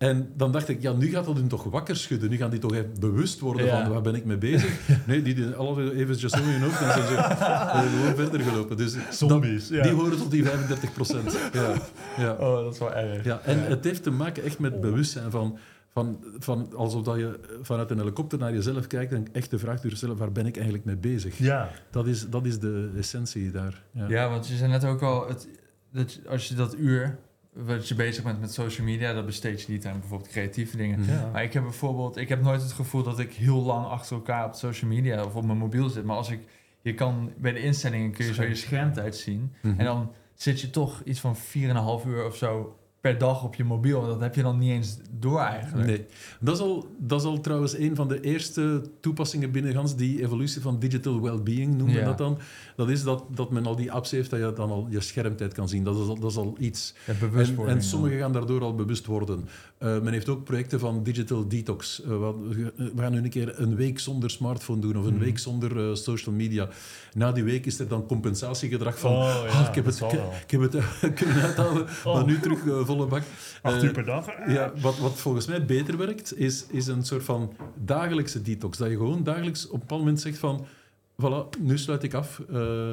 En 0.07 0.31
dan 0.35 0.51
dacht 0.51 0.69
ik, 0.69 0.81
ja, 0.81 0.93
nu 0.93 1.07
gaat 1.09 1.25
dat 1.25 1.35
hun 1.35 1.47
toch 1.47 1.63
wakker 1.63 1.95
schudden. 1.95 2.29
Nu 2.29 2.37
gaan 2.37 2.49
die 2.49 2.59
toch 2.59 2.73
even 2.73 2.91
bewust 2.99 3.39
worden 3.39 3.65
Ja. 3.65 3.81
van 3.83 3.91
waar 3.91 4.01
ben 4.01 4.15
ik 4.15 4.25
mee 4.25 4.37
bezig. 4.37 4.79
Nee, 5.07 5.21
die 5.21 5.33
doen 5.35 5.55
alle 5.55 5.95
eventjes 5.95 6.31
zo 6.31 6.37
in 6.37 6.43
hun 6.43 6.61
hoofd 6.61 6.81
en 6.81 6.91
zijn 6.93 7.07
ze 7.07 7.15
eh, 7.15 7.79
gewoon 7.79 8.15
verder 8.15 8.39
gelopen. 8.39 8.77
Dus 8.77 8.95
Zombies, 9.11 9.67
dat- 9.67 9.77
ja. 9.77 9.83
Die 9.83 9.91
horen 9.91 10.17
tot 10.17 10.31
die 10.31 10.43
35 10.43 10.93
procent. 10.93 11.37
Ja, 11.53 11.73
ja. 12.17 12.31
Oh, 12.31 12.63
dat 12.63 12.73
is 12.73 12.79
wel 12.79 12.93
erg. 12.93 13.23
Ja, 13.23 13.39
en 13.43 13.63
het 13.65 13.83
heeft 13.83 14.03
te 14.03 14.11
maken 14.11 14.43
echt 14.43 14.59
met 14.59 14.81
bewustzijn 14.81 15.31
van, 15.31 15.57
van, 15.93 16.23
van 16.39 16.73
alsof 16.75 17.03
dat 17.03 17.17
je 17.17 17.39
vanuit 17.61 17.89
een 17.91 17.97
helikopter 17.97 18.39
naar 18.39 18.53
jezelf 18.53 18.87
kijkt 18.87 19.13
en 19.13 19.25
echt 19.31 19.49
de 19.49 19.59
vraag 19.59 19.81
durft 19.81 19.97
stellen, 19.97 20.17
waar 20.17 20.31
ben 20.31 20.45
ik 20.45 20.55
eigenlijk 20.55 20.85
mee 20.85 20.97
bezig? 20.97 21.37
Ja, 21.37 21.69
Dat, 21.91 22.07
is, 22.07 22.29
dat 22.29 22.45
is 22.45 22.59
de 22.59 22.89
essentie 22.97 23.51
daar. 23.51 23.83
Ja. 23.91 24.07
Ja, 24.07 24.29
want 24.29 24.47
je 24.47 24.55
zei 24.55 24.71
net 24.71 24.85
ook 24.85 25.01
al, 25.01 25.27
het, 25.27 25.47
dat, 25.91 26.19
als 26.29 26.47
je 26.47 26.55
dat 26.55 26.75
uur 26.77 27.17
wat 27.53 27.87
je 27.87 27.95
bezig 27.95 28.23
bent 28.23 28.39
met 28.39 28.53
social 28.53 28.85
media, 28.85 29.13
dat 29.13 29.25
besteed 29.25 29.61
je 29.61 29.71
niet 29.71 29.85
aan 29.85 29.99
bijvoorbeeld 29.99 30.29
creatieve 30.29 30.77
dingen. 30.77 31.05
Ja. 31.05 31.29
Maar 31.31 31.43
ik 31.43 31.53
heb 31.53 31.63
bijvoorbeeld, 31.63 32.17
ik 32.17 32.29
heb 32.29 32.41
nooit 32.41 32.61
het 32.61 32.71
gevoel 32.71 33.03
dat 33.03 33.19
ik 33.19 33.33
heel 33.33 33.61
lang 33.61 33.85
achter 33.85 34.15
elkaar 34.15 34.45
op 34.45 34.53
social 34.53 34.89
media 34.89 35.23
of 35.25 35.35
op 35.35 35.45
mijn 35.45 35.57
mobiel 35.57 35.89
zit. 35.89 36.03
Maar 36.03 36.15
als 36.15 36.29
ik, 36.29 36.39
je 36.81 36.93
kan 36.93 37.31
bij 37.37 37.51
de 37.51 37.59
instellingen 37.59 38.11
kun 38.11 38.25
je 38.25 38.33
zo 38.33 38.43
je 38.43 38.55
schermtijd 38.55 39.15
zien. 39.15 39.53
Mhm. 39.61 39.79
En 39.79 39.85
dan 39.85 40.11
zit 40.33 40.61
je 40.61 40.69
toch 40.69 41.01
iets 41.03 41.19
van 41.19 41.35
4,5 41.37 42.05
uur 42.07 42.25
of 42.25 42.35
zo 42.35 42.77
per 43.03 43.17
dag 43.17 43.43
op 43.43 43.55
je 43.55 43.63
mobiel. 43.63 44.05
Dat 44.05 44.19
heb 44.21 44.35
je 44.35 44.41
dan 44.41 44.57
niet 44.57 44.69
eens 44.71 44.97
door 45.19 45.39
eigenlijk. 45.39 45.87
Nee. 45.87 46.05
Dat 46.39 46.55
is, 46.55 46.61
al, 46.61 46.87
dat 46.97 47.19
is 47.19 47.25
al 47.27 47.39
trouwens 47.39 47.77
een 47.77 47.95
van 47.95 48.07
de 48.07 48.21
eerste 48.21 48.81
toepassingen 48.99 49.51
binnen 49.51 49.85
die 49.95 50.21
evolutie 50.23 50.61
van 50.61 50.79
digital 50.79 51.21
well-being 51.21 51.75
noemen 51.77 51.95
we 51.95 52.01
Ja. 52.01 52.05
dat 52.07 52.17
dan. 52.17 52.37
Dat 52.75 52.89
is 52.89 53.03
dat, 53.03 53.23
dat 53.35 53.51
men 53.51 53.65
al 53.65 53.75
die 53.75 53.91
apps 53.91 54.11
heeft 54.11 54.29
dat 54.29 54.39
je 54.39 54.53
dan 54.55 54.69
al 54.69 54.87
je 54.89 55.01
schermtijd 55.01 55.53
kan 55.53 55.69
zien. 55.69 55.83
Dat 55.83 55.95
is 55.97 56.07
al, 56.07 56.19
dat 56.19 56.31
is 56.31 56.37
al 56.37 56.55
iets. 56.59 56.93
Ja, 57.05 57.13
En, 57.39 57.67
en 57.67 57.83
sommigen 57.83 58.17
gaan 58.19 58.33
daardoor 58.33 58.61
al 58.61 58.75
bewust 58.75 59.05
worden. 59.05 59.47
Eh, 59.77 59.99
men 59.99 60.13
heeft 60.13 60.29
ook 60.29 60.43
projecten 60.43 60.79
van 60.79 61.03
digital 61.03 61.47
detox. 61.47 62.03
Eh, 62.03 62.17
wat- 62.17 62.35
we 62.75 62.91
gaan 62.97 63.11
nu 63.11 63.17
een 63.17 63.29
keer 63.29 63.59
een 63.61 63.75
week 63.75 63.99
zonder 63.99 64.29
smartphone 64.29 64.81
doen 64.81 64.97
of 64.97 65.05
een 65.05 65.13
Mhm. 65.15 65.23
week 65.23 65.39
zonder 65.39 65.89
eh, 65.89 65.95
social 65.95 66.35
media. 66.35 66.69
Na 67.13 67.31
die 67.31 67.43
week 67.43 67.65
is 67.65 67.79
er 67.79 67.87
dan 67.87 68.05
compensatiegedrag 68.05 68.99
van... 68.99 69.11
Oh, 69.11 69.17
ja, 69.45 69.59
"Ah, 69.59 69.67
ik 69.69 69.75
heb 69.75 69.85
het, 69.85 70.01
ik, 70.43 70.51
heb 70.51 70.61
het 70.71 71.13
kunnen 71.13 71.41
uithalen, 71.41 71.85
Oh. 72.05 72.13
maar 72.13 72.25
nu 72.25 72.39
terug 72.39 72.63
volle 72.95 73.07
bak. 73.07 73.23
Acht 73.61 73.75
Eh, 73.77 73.83
uur 73.83 73.91
per 73.91 74.05
dag? 74.05 74.27
ja, 74.47 74.73
wat, 74.81 74.97
wat 74.97 75.13
volgens 75.19 75.47
mij 75.47 75.65
beter 75.65 75.97
werkt, 75.97 76.37
is, 76.39 76.65
is 76.67 76.87
een 76.87 77.05
soort 77.05 77.23
van 77.23 77.53
dagelijkse 77.75 78.41
detox. 78.41 78.77
Dat 78.77 78.89
je 78.89 78.95
gewoon 78.97 79.23
dagelijks 79.23 79.65
op 79.67 79.73
een 79.73 79.79
bepaald 79.79 79.99
moment 80.01 80.21
zegt 80.21 80.37
van... 80.37 80.65
Voilà, 81.21 81.59
nu 81.59 81.77
sluit 81.77 82.03
ik 82.03 82.13
af. 82.13 82.41
Eh, 82.51 82.91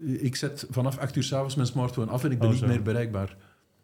ik 0.00 0.36
zet 0.36 0.66
vanaf 0.70 0.98
8 0.98 1.16
uur 1.16 1.22
s'avonds 1.22 1.54
mijn 1.54 1.66
smartphone 1.68 2.10
af 2.10 2.24
en 2.24 2.30
ik 2.30 2.38
ben 2.38 2.48
Oh, 2.48 2.54
niet 2.54 2.66
meer 2.66 2.82
bereikbaar. 2.82 3.36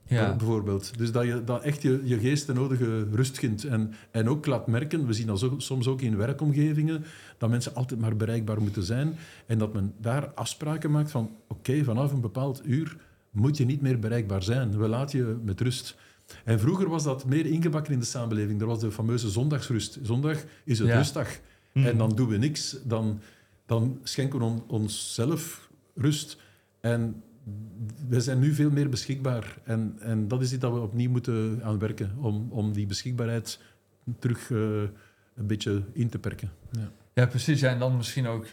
ja. 0.07 0.33
b- 0.33 0.39
Bijvoorbeeld. 0.39 0.99
Dus 0.99 1.13
dat 1.13 1.25
je 1.25 1.45
dat 1.45 1.63
echt 1.63 1.83
je, 1.83 2.01
je 2.05 2.19
geest 2.19 2.47
de 2.47 2.53
nodige 2.53 3.07
rust 3.13 3.39
gunt. 3.39 3.65
En, 3.65 3.93
en 4.11 4.29
ook 4.29 4.47
laat 4.47 4.67
merken, 4.67 5.07
we 5.07 5.13
zien 5.13 5.27
dat 5.27 5.39
zo- 5.39 5.55
soms 5.59 5.87
ook 5.87 6.01
in 6.01 6.17
werkomgevingen, 6.17 7.05
dat 7.39 7.51
mensen 7.51 7.75
altijd 7.75 8.01
maar 8.01 8.17
bereikbaar 8.17 8.61
moeten 8.63 8.83
zijn. 8.83 9.17
En 9.47 9.59
dat 9.59 9.73
men 9.73 9.95
daar 10.01 10.27
afspraken 10.35 10.91
maakt 10.91 11.11
van, 11.11 11.31
oké, 11.49 11.85
vanaf 11.85 12.13
een 12.13 12.21
bepaald 12.21 12.61
uur 12.65 12.97
moet 13.35 13.57
je 13.57 13.65
niet 13.65 13.81
meer 13.81 13.99
bereikbaar 13.99 14.43
zijn. 14.43 14.79
We 14.79 14.89
laten 14.89 15.19
je 15.19 15.37
met 15.43 15.61
rust. 15.61 15.97
En 16.45 16.61
vroeger 16.61 16.89
was 16.89 17.03
dat 17.05 17.25
meer 17.25 17.47
ingebakken 17.47 17.93
in 17.93 17.99
de 17.99 18.05
samenleving. 18.05 18.61
Er 18.61 18.67
was 18.67 18.81
de 18.81 18.93
fameuze 18.93 19.31
zondagsrust. 19.31 19.99
Zondag 20.03 20.45
is 20.65 20.79
het 20.79 20.89
Ja. 20.89 20.97
rustdag. 20.97 21.29
Mhm. 21.73 21.87
En 21.87 21.99
dan 21.99 22.11
doen 22.17 22.29
we 22.29 22.37
niks. 22.37 22.77
Dan, 22.85 23.21
dan 23.67 23.99
schenken 24.03 24.39
we 24.39 24.45
on- 24.45 24.65
onszelf 24.69 25.71
rust. 25.95 26.37
En 26.81 27.23
we 28.09 28.21
zijn 28.21 28.39
nu 28.39 28.55
veel 28.55 28.71
meer 28.71 28.89
beschikbaar. 28.89 29.59
En, 29.65 29.97
en 30.01 30.29
dat 30.29 30.43
is 30.43 30.53
iets 30.53 30.61
dat 30.61 30.73
we 30.73 30.81
opnieuw 30.81 31.11
moeten 31.11 31.61
aan 31.63 31.79
werken. 31.79 32.13
Om, 32.21 32.47
om 32.51 32.73
die 32.73 32.87
beschikbaarheid 32.87 33.61
terug 34.19 34.51
eh, 34.51 34.59
een 35.35 35.47
beetje 35.47 35.83
in 35.93 36.09
te 36.09 36.19
perken. 36.19 36.51
Ja. 36.71 36.91
Ja, 37.15 37.27
precies. 37.27 37.61
Ja, 37.61 37.71
en 37.71 37.79
dan 37.79 37.97
misschien 37.97 38.27
ook 38.27 38.47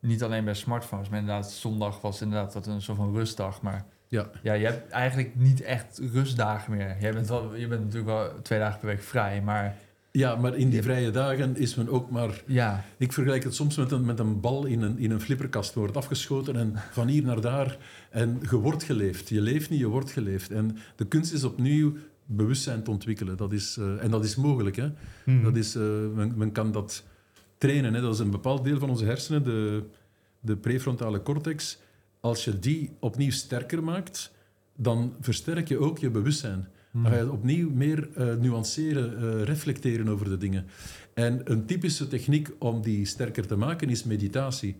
niet 0.00 0.22
alleen 0.22 0.44
bij 0.44 0.54
smartphones, 0.54 1.08
maar 1.08 1.18
inderdaad, 1.18 1.50
zondag 1.52 2.00
was 2.00 2.20
inderdaad 2.22 2.52
dat 2.52 2.66
een 2.66 2.82
soort 2.82 2.98
van 2.98 3.14
rustdag. 3.14 3.62
Maar 3.62 3.86
Ja. 4.10 4.30
ja, 4.42 4.52
je 4.52 4.64
hebt 4.66 4.90
eigenlijk 4.90 5.36
niet 5.36 5.60
echt 5.60 6.00
rustdagen 6.12 6.72
meer. 6.72 6.96
Jij 7.00 7.12
bent 7.12 7.28
wel, 7.28 7.54
je 7.54 7.66
bent 7.66 7.80
natuurlijk 7.80 8.10
wel 8.10 8.42
twee 8.42 8.58
dagen 8.58 8.80
per 8.80 8.88
week 8.88 9.02
vrij, 9.02 9.42
maar 9.42 9.76
ja, 10.12 10.36
maar 10.36 10.56
in 10.56 10.70
die 10.70 10.82
vrije 10.82 11.10
dagen 11.10 11.56
is 11.56 11.74
men 11.74 11.88
ook 11.88 12.10
maar... 12.10 12.42
ja, 12.46 12.84
Ik 12.98 13.12
vergelijk 13.12 13.44
het 13.44 13.54
soms 13.54 13.76
met 13.76 13.90
een, 13.90 14.04
met 14.04 14.18
een 14.18 14.40
bal 14.40 14.64
in 14.64 14.82
een, 14.82 14.98
in 14.98 15.10
een 15.10 15.20
flipperkast. 15.20 15.74
wordt 15.74 15.96
afgeschoten 15.96 16.56
en 16.56 16.74
van 16.90 17.08
hier 17.08 17.22
naar 17.22 17.40
daar. 17.40 17.78
En 18.10 18.38
je 18.50 18.56
wordt 18.56 18.82
geleefd. 18.82 19.28
Je 19.28 19.40
leeft 19.40 19.70
niet, 19.70 19.78
je 19.78 19.86
wordt 19.86 20.10
geleefd. 20.10 20.50
En 20.50 20.76
de 20.96 21.06
kunst 21.06 21.32
is 21.32 21.44
opnieuw 21.44 21.92
bewustzijn 22.24 22.82
te 22.82 22.90
ontwikkelen. 22.90 23.36
Dat 23.36 23.52
is, 23.52 23.76
eh, 23.76 24.02
en 24.02 24.10
dat 24.10 24.24
is 24.24 24.36
mogelijk. 24.36 24.76
Hè? 24.76 24.88
Mhm. 25.24 25.42
Dat 25.42 25.56
is, 25.56 25.74
eh, 25.74 25.82
men, 26.14 26.32
men 26.36 26.52
kan 26.52 26.72
dat 26.72 27.04
trainen. 27.58 27.94
Hè? 27.94 28.00
Dat 28.00 28.14
is 28.14 28.20
een 28.20 28.30
bepaald 28.30 28.64
deel 28.64 28.78
van 28.78 28.90
onze 28.90 29.04
hersenen, 29.04 29.44
de, 29.44 29.82
de 30.40 30.56
prefrontale 30.56 31.22
cortex. 31.22 31.78
Als 32.20 32.44
je 32.44 32.58
die 32.58 32.90
opnieuw 33.00 33.30
sterker 33.30 33.82
maakt, 33.82 34.32
dan 34.76 35.14
versterk 35.20 35.68
je 35.68 35.78
ook 35.78 35.98
je 35.98 36.10
bewustzijn. 36.10 36.68
Dan 36.92 37.06
ga 37.06 37.16
je 37.16 37.32
opnieuw 37.32 37.70
meer 37.70 38.08
eh, 38.14 38.34
nuanceren, 38.34 39.16
eh, 39.18 39.42
reflecteren 39.42 40.08
over 40.08 40.28
de 40.28 40.36
dingen. 40.36 40.66
En 41.14 41.40
een 41.44 41.66
typische 41.66 42.08
techniek 42.08 42.50
om 42.58 42.82
die 42.82 43.04
sterker 43.06 43.46
te 43.46 43.56
maken 43.56 43.88
is 43.88 44.04
meditatie. 44.04 44.76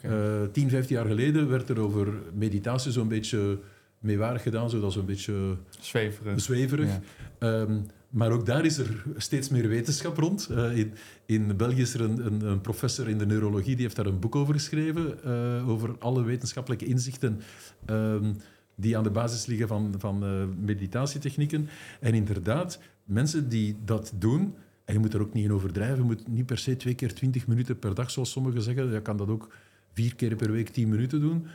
Eh 0.00 0.42
10, 0.52 0.70
15 0.70 0.96
jaar 0.96 1.06
geleden 1.06 1.48
werd 1.48 1.68
er 1.68 1.80
over 1.80 2.08
meditatie 2.34 2.92
zo'n 2.92 3.08
beetje 3.08 3.58
meewarig 3.98 4.42
gedaan, 4.42 4.70
zodat 4.70 4.92
zo'n 4.92 5.04
beetje 5.06 5.56
Zweverig. 5.80 6.40
zweverig. 6.40 6.88
Ja. 6.88 7.00
Ehm, 7.38 7.80
maar 8.14 8.32
ook 8.32 8.46
daar 8.46 8.64
is 8.64 8.78
er 8.78 9.04
steeds 9.16 9.48
meer 9.48 9.68
wetenschap 9.68 10.16
rond. 10.16 10.48
Eh, 10.48 10.76
in, 10.76 10.92
in 11.26 11.56
België 11.56 11.80
is 11.80 11.94
er 11.94 12.00
een, 12.00 12.44
een, 12.46 12.60
professor 12.60 13.08
in 13.08 13.18
de 13.18 13.26
neurologie 13.26 13.74
die 13.74 13.84
heeft 13.84 13.96
daar 13.96 14.06
een 14.06 14.18
boek 14.18 14.36
over 14.36 14.54
geschreven, 14.54 15.24
eh, 15.24 15.68
over 15.68 15.96
alle 15.98 16.22
wetenschappelijke 16.22 16.84
inzichten 16.84 17.40
ehm, 17.84 18.32
die 18.74 18.96
aan 18.96 19.02
de 19.02 19.10
basis 19.10 19.46
liggen 19.46 19.68
van, 19.68 19.94
van 19.98 20.24
eh, 20.24 20.30
meditatietechnieken. 20.60 21.68
En 22.00 22.14
inderdaad, 22.14 22.78
mensen 23.04 23.48
die 23.48 23.76
dat 23.84 24.12
doen, 24.18 24.54
en 24.84 24.94
je 24.94 25.00
moet 25.00 25.14
er 25.14 25.20
ook 25.20 25.32
niet 25.32 25.44
in 25.44 25.52
overdrijven, 25.52 25.96
je 25.96 26.02
moet 26.02 26.28
niet 26.28 26.46
per 26.46 26.58
se 26.58 26.76
twee 26.76 26.94
keer 26.94 27.14
twintig 27.14 27.46
minuten 27.46 27.78
per 27.78 27.94
dag, 27.94 28.10
zoals 28.10 28.30
sommigen 28.30 28.62
zeggen. 28.62 28.92
Je 28.92 29.02
kan 29.02 29.16
dat 29.16 29.28
ook 29.28 29.48
vier 29.92 30.14
keer 30.14 30.36
per 30.36 30.52
week 30.52 30.68
tien 30.68 30.88
minuten 30.88 31.20
doen. 31.20 31.46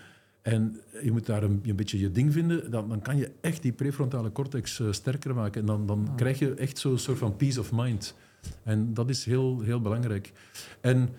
En 0.42 0.80
je 1.04 1.12
moet 1.12 1.26
daar 1.26 1.44
een, 1.44 1.62
een 1.64 1.76
beetje 1.76 2.00
je 2.00 2.12
ding 2.12 2.34
vinden. 2.34 2.72
Dan, 2.72 2.90
dan 2.90 3.02
kan 3.02 3.18
je 3.18 3.32
echt 3.42 3.62
die 3.62 3.72
prefrontale 3.72 4.32
cortex 4.32 4.80
eh, 4.80 4.88
sterker 4.92 5.36
maken. 5.36 5.62
En 5.62 5.68
dan, 5.68 5.86
dan 5.86 6.10
krijg 6.16 6.40
je 6.40 6.54
echt 6.54 6.78
zo'n 6.78 6.98
soort 6.98 7.18
van 7.18 7.36
peace 7.36 7.60
of 7.60 7.72
mind. 7.72 8.16
En 8.64 8.94
dat 8.94 9.10
is 9.10 9.26
heel, 9.26 9.60
heel 9.60 9.82
belangrijk. 9.82 10.32
En 10.82 11.10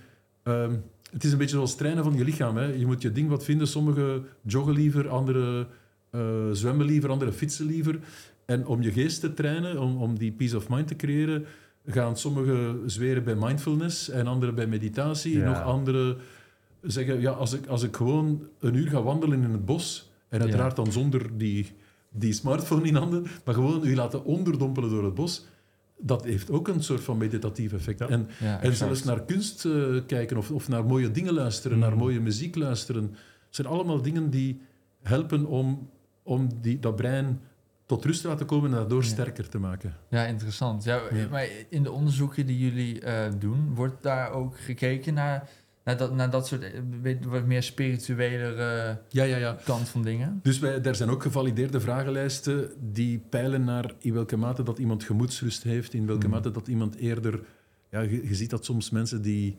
ehm, 0.42 0.74
het 1.11 1.24
is 1.24 1.33
een 1.33 1.38
beetje 1.38 1.54
zoals 1.54 1.76
trainen 1.76 2.04
van 2.04 2.16
je 2.16 2.24
lichaam. 2.24 2.56
Hè. 2.56 2.64
Je 2.64 2.87
moet 2.87 3.02
je 3.02 3.12
ding 3.12 3.28
wat 3.28 3.44
vinden. 3.44 3.66
Sommigen 3.66 4.26
joggen 4.42 4.74
liever, 4.74 5.09
anderen 5.09 5.68
eh, 6.11 6.50
zwemmen 6.52 6.87
liever, 6.87 7.11
anderen 7.11 7.35
fietsen 7.35 7.66
liever. 7.66 7.98
En 8.46 8.66
om 8.66 8.83
je 8.83 8.92
geest 8.92 9.20
te 9.20 9.35
trainen, 9.35 9.80
om, 9.80 9.96
om 9.96 10.18
die 10.18 10.33
peace 10.33 10.56
of 10.56 10.68
mind 10.68 10.88
te 10.88 10.96
creëren, 10.96 11.44
gaan 11.87 12.16
sommigen 12.16 12.90
zweren 12.90 13.24
bij 13.24 13.35
mindfulness 13.35 14.09
en 14.09 14.26
anderen 14.26 14.54
bij 14.54 14.66
meditatie. 14.66 15.38
Ja. 15.38 15.48
Nog 15.48 15.62
anderen 15.62 16.16
zeggen, 16.82 17.20
ja, 17.20 17.30
als 17.30 17.52
ik, 17.52 17.66
als 17.66 17.82
ik 17.82 17.96
gewoon 17.96 18.46
een 18.60 18.74
uur 18.74 18.88
ga 18.88 19.02
wandelen 19.02 19.42
in 19.42 19.50
het 19.50 19.64
bos, 19.64 20.10
en 20.28 20.40
uiteraard 20.40 20.76
dan 20.76 20.92
zonder 20.92 21.38
die, 21.38 21.72
die 22.10 22.32
smartphone 22.32 22.86
in 22.86 22.94
handen, 22.94 23.26
maar 23.44 23.54
gewoon 23.54 23.86
u 23.86 23.94
laten 23.94 24.24
onderdompelen 24.24 24.90
door 24.90 25.04
het 25.04 25.14
bos, 25.14 25.46
dat 25.98 26.24
heeft 26.24 26.50
ook 26.50 26.68
een 26.68 26.82
soort 26.82 27.00
van 27.00 27.16
meditatief 27.18 27.72
effect. 27.72 27.98
Ja. 27.98 28.09
En, 28.09 28.28
Ja, 28.40 28.61
en 28.62 28.74
zelfs 28.76 29.05
naar 29.05 29.24
kunst 29.24 29.64
eh, 29.64 29.72
kijken 30.07 30.36
of, 30.36 30.50
of 30.50 30.68
naar 30.68 30.84
mooie 30.84 31.11
dingen 31.11 31.32
luisteren, 31.34 31.76
Mm. 31.76 31.82
naar 31.82 31.96
mooie 31.96 32.20
muziek 32.20 32.57
luisteren, 32.57 33.14
zijn 33.48 33.66
allemaal 33.66 34.02
dingen 34.02 34.30
die 34.30 34.61
helpen 35.02 35.46
om, 35.46 35.90
om 36.22 36.48
die, 36.61 36.78
dat 36.78 36.96
brein 36.96 37.40
tot 37.86 38.05
rust 38.05 38.20
te 38.22 38.28
laten 38.28 38.46
komen 38.46 38.70
en 38.70 38.76
daardoor 38.76 39.05
sterker 39.05 39.48
te 39.48 39.59
maken. 39.59 39.94
Ja, 40.11 40.24
interessant. 40.26 40.84
Ja, 40.84 41.00
Ja. 41.12 41.28
Maar 41.30 41.46
in 41.68 41.82
de 41.82 41.90
onderzoeken 41.92 42.46
die 42.46 42.59
jullie 42.59 43.00
eh, 43.00 43.32
doen, 43.38 43.74
wordt 43.74 44.02
daar 44.02 44.30
ook 44.32 44.59
gekeken 44.61 45.14
naar, 45.14 45.48
naar, 45.91 45.99
dat, 46.09 46.14
naar 46.14 46.30
dat 46.30 46.47
soort 46.47 46.62
eh, 46.62 47.16
wat 47.26 47.45
meer 47.45 47.62
spirituelere 47.62 48.99
Ja, 49.09 49.24
ja, 49.24 49.36
ja. 49.36 49.57
kant 49.64 49.88
van 49.88 50.03
dingen? 50.03 50.41
Dus 50.43 50.59
wij, 50.59 50.82
er 50.82 50.95
zijn 50.95 51.11
ook 51.11 51.22
gevalideerde 51.22 51.80
vragenlijsten 51.80 52.70
die 52.93 53.18
peilen 53.18 53.64
naar 53.64 53.95
in 53.99 54.12
welke 54.12 54.36
mate 54.36 54.62
dat 54.62 54.78
iemand 54.78 55.05
gemoedsrust 55.05 55.62
heeft, 55.62 55.95
in 55.95 56.07
welke 56.07 56.26
Hmm. 56.26 56.30
mate 56.30 56.51
dat 56.51 56.68
iemand 56.68 56.97
eerder... 56.97 57.41
Ja, 57.91 58.01
je, 58.01 58.28
je 58.28 58.34
ziet 58.34 58.51
dat 58.51 58.64
soms 58.64 58.91
mensen 58.91 59.22
die 59.22 59.57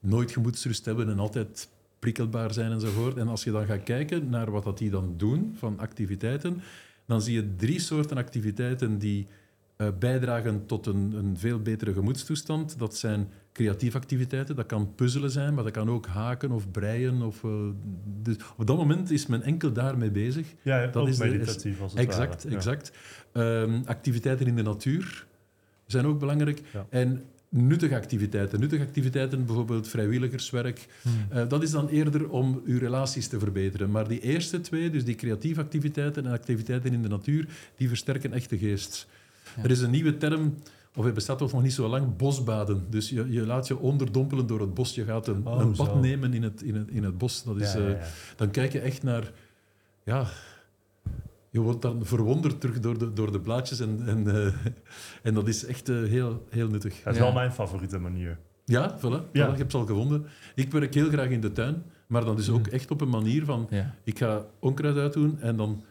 nooit 0.00 0.30
gemoedsrust 0.30 0.84
hebben 0.84 1.08
en 1.08 1.18
altijd 1.18 1.68
prikkelbaar 1.98 2.52
zijn 2.52 2.72
enzovoort. 2.72 3.16
En 3.16 3.28
als 3.28 3.44
je 3.44 3.50
dan 3.50 3.66
gaat 3.66 3.82
kijken 3.82 4.28
naar 4.28 4.50
wat 4.50 4.64
dat 4.64 4.78
die 4.78 4.90
dan 4.90 5.14
doen 5.16 5.54
van 5.58 5.78
activiteiten, 5.78 6.62
dan 7.06 7.22
zie 7.22 7.34
je 7.34 7.56
drie 7.56 7.80
soorten 7.80 8.16
activiteiten 8.16 8.98
die 8.98 9.26
eh, 9.76 9.88
bijdragen 9.98 10.66
tot 10.66 10.86
een, 10.86 11.12
een 11.12 11.38
veel 11.38 11.58
betere 11.58 11.92
gemoedstoestand. 11.92 12.78
Dat 12.78 12.96
zijn 12.96 13.28
creatieve 13.52 13.96
activiteiten, 13.96 14.56
dat 14.56 14.66
kan 14.66 14.94
puzzelen 14.94 15.30
zijn, 15.30 15.54
maar 15.54 15.64
dat 15.64 15.72
kan 15.72 15.90
ook 15.90 16.06
haken 16.06 16.50
of 16.50 16.70
breien. 16.70 17.22
Of, 17.22 17.44
eh, 17.44 17.50
dus 18.22 18.36
op 18.56 18.66
dat 18.66 18.76
moment 18.76 19.10
is 19.10 19.26
men 19.26 19.42
enkel 19.42 19.72
daarmee 19.72 20.10
bezig. 20.10 20.46
Ja, 20.62 20.86
Dat 20.86 21.08
is 21.08 21.16
de- 21.18 21.24
meditatief 21.24 21.80
als 21.80 21.92
het 21.92 22.00
Exact, 22.00 22.34
ware. 22.42 22.50
Ja. 22.50 22.56
exact. 22.56 22.92
Ehm, 23.32 23.80
activiteiten 23.84 24.46
in 24.46 24.56
de 24.56 24.62
natuur 24.62 25.26
zijn 25.86 26.06
ook 26.06 26.18
belangrijk. 26.18 26.62
Ja. 26.72 26.86
En 26.90 27.22
nuttige 27.48 27.94
activiteiten. 27.94 28.60
Nuttige 28.60 28.82
activiteiten, 28.82 29.44
bijvoorbeeld 29.46 29.88
vrijwilligerswerk. 29.88 30.86
Eh, 31.30 31.48
dat 31.48 31.62
is 31.62 31.70
dan 31.70 31.88
eerder 31.88 32.28
om 32.28 32.62
uw 32.64 32.78
relaties 32.78 33.28
te 33.28 33.38
verbeteren. 33.38 33.90
Maar 33.90 34.08
die 34.08 34.20
eerste 34.20 34.60
twee, 34.60 34.90
dus 34.90 35.04
die 35.04 35.14
creatieve 35.14 35.60
activiteiten 35.60 36.26
en 36.26 36.32
activiteiten 36.32 36.92
in 36.92 37.02
de 37.02 37.08
natuur, 37.08 37.48
die 37.76 37.88
versterken 37.88 38.32
echt 38.32 38.50
de 38.50 38.58
geest. 38.58 39.06
Ja. 39.56 39.62
Er 39.62 39.70
is 39.70 39.80
een 39.80 39.90
nieuwe 39.90 40.16
term, 40.16 40.54
of 40.96 41.04
het 41.04 41.14
bestaat 41.14 41.38
toch 41.38 41.52
nog 41.52 41.62
niet 41.62 41.72
zo 41.72 41.88
lang, 41.88 42.16
bosbaden. 42.16 42.86
Dus 42.90 43.08
je, 43.10 43.30
je 43.30 43.46
laat 43.46 43.66
je 43.66 43.78
onderdompelen 43.78 44.46
door 44.46 44.60
het 44.60 44.74
bos. 44.74 44.94
Je 44.94 45.04
gaat 45.04 45.26
een, 45.26 45.46
Oh, 45.46 45.60
een 45.60 45.72
bad 45.76 45.86
zo. 45.86 45.98
nemen 45.98 46.32
in 46.34 46.42
het, 46.42 46.62
in, 46.62 46.74
het, 46.74 46.88
in 46.90 47.04
het 47.04 47.18
bos. 47.18 47.44
Dat 47.44 47.60
is, 47.60 47.72
Ja, 47.72 47.80
ja, 47.80 47.94
eh, 47.94 48.02
dan 48.36 48.50
kijk 48.50 48.72
je 48.72 48.80
echt 48.80 49.02
naar... 49.02 49.32
Ja, 50.04 50.26
je 51.50 51.60
wordt 51.60 51.82
dan 51.82 52.04
verwonderd 52.04 52.60
terug 52.60 52.80
door 52.80 52.98
de, 52.98 53.12
door 53.12 53.32
de 53.32 53.40
blaadjes. 53.40 53.80
En, 53.80 54.02
en, 54.06 54.34
eh, 54.34 54.54
en 55.22 55.34
dat 55.34 55.48
is 55.48 55.64
echt 55.64 55.88
eh, 55.88 55.96
heel, 56.02 56.46
heel 56.50 56.68
nuttig. 56.68 57.02
Dat 57.02 57.12
is 57.12 57.18
Ja. 57.18 57.24
wel 57.24 57.32
mijn 57.34 57.52
favoriete 57.52 57.98
manier. 57.98 58.38
Ja, 58.64 58.98
voilà, 58.98 59.30
Ja. 59.32 59.48
voilà, 59.48 59.52
ik 59.52 59.58
heb 59.58 59.70
ze 59.70 59.76
al 59.76 59.86
gevonden. 59.86 60.26
Ik 60.54 60.72
werk 60.72 60.94
heel 60.94 61.08
graag 61.08 61.28
in 61.28 61.40
de 61.40 61.52
tuin, 61.52 61.82
maar 62.06 62.24
dat 62.24 62.38
is 62.38 62.48
ook 62.50 62.66
Mm. 62.66 62.72
echt 62.72 62.90
op 62.90 63.00
een 63.00 63.08
manier 63.08 63.44
van... 63.44 63.66
Ja, 63.70 63.94
Ik 64.04 64.18
ga 64.18 64.44
onkruid 64.58 64.96
uitdoen 64.96 65.40
en 65.40 65.56
dan 65.56 65.84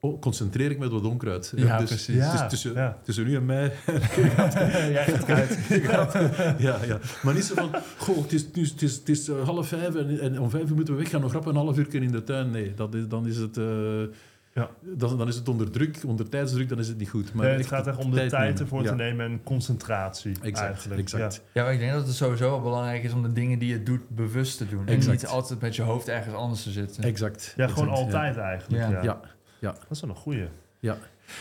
oh, 0.00 0.20
concentreer 0.20 0.70
ik 0.70 0.78
me 0.78 0.84
op 0.86 0.90
dat 1.02 1.04
onkruid. 1.10 1.52
Ja, 1.56 1.78
dus, 1.78 1.88
precies. 1.88 2.06
dus 2.06 2.16
Ja, 2.16 2.46
tussen, 2.46 2.72
ja. 2.74 2.98
tussen 3.02 3.24
nu 3.24 3.36
en 3.36 3.44
mij... 3.46 3.64
Jij 4.96 5.04
gaat 5.04 5.26
uit. 5.26 5.58
ja, 6.58 6.78
ja. 6.86 6.98
Maar 7.22 7.34
niet 7.34 7.44
zo 7.44 7.54
van... 7.54 7.70
Goh, 7.98 8.16
het 8.22 8.32
is, 8.32 8.46
nu- 8.54 8.64
het 8.64 8.82
is, 8.82 8.94
het 8.94 9.08
is 9.08 9.28
eh, 9.28 9.42
half 9.44 9.68
vijf 9.68 9.94
en, 9.94 10.20
en 10.20 10.40
om 10.40 10.50
vijf 10.50 10.68
uur 10.68 10.74
moeten 10.74 10.94
we 10.94 11.00
weg 11.00 11.10
gaan. 11.10 11.20
Nog 11.20 11.32
rap 11.32 11.46
een 11.46 11.56
half 11.56 11.78
uur 11.78 11.94
in 12.02 12.10
de 12.12 12.24
tuin. 12.24 12.50
Nee, 12.50 12.74
dat 12.74 12.94
is, 12.94 13.08
dan 13.08 13.26
is 13.26 13.36
het... 13.36 13.56
eh, 13.56 13.64
Ja. 14.54 14.70
dan, 14.80 15.18
dan 15.18 15.28
is 15.28 15.34
het 15.36 15.48
onder 15.48 15.70
druk, 15.70 15.98
onder 16.06 16.28
tijdsdruk, 16.28 16.68
dan 16.68 16.78
is 16.78 16.88
het 16.88 16.98
niet 16.98 17.08
goed. 17.08 17.32
Maar 17.34 17.46
Nee, 17.46 17.56
het 17.56 17.66
gaat 17.66 17.86
echt 17.86 18.04
om 18.04 18.10
de 18.10 18.26
tijd, 18.26 18.60
ervoor 18.60 18.82
Ja, 18.82 18.88
te 18.88 18.94
nemen 18.94 19.26
en 19.26 19.40
concentratie. 19.44 20.32
Exact, 20.42 20.66
eigenlijk. 20.68 21.00
exact. 21.00 21.42
Ja, 21.52 21.68
ik 21.70 21.78
denk 21.78 21.92
dat 21.92 22.06
het 22.06 22.16
sowieso 22.16 22.50
wel 22.50 22.60
belangrijk 22.60 23.02
is 23.02 23.12
om 23.12 23.22
de 23.22 23.32
dingen 23.32 23.58
die 23.58 23.68
je 23.68 23.82
doet 23.82 24.08
bewust 24.08 24.58
te 24.58 24.68
doen. 24.68 24.86
En 24.86 24.98
niet 25.10 25.26
altijd 25.26 25.60
met 25.60 25.76
je 25.76 25.82
hoofd 25.82 26.08
ergens 26.08 26.34
anders 26.34 26.62
te 26.62 26.70
zitten. 26.70 27.02
Exact. 27.04 27.52
Ja, 27.56 27.66
ja 27.66 27.72
gewoon 27.72 27.88
altijd 27.88 28.36
eigenlijk. 28.36 29.02
Ja. 29.02 29.20
Ja. 29.60 29.68
Ja. 29.70 29.72
Dat 29.72 29.90
is 29.90 30.00
wel 30.00 30.10
een 30.10 30.16
goeie. 30.16 30.46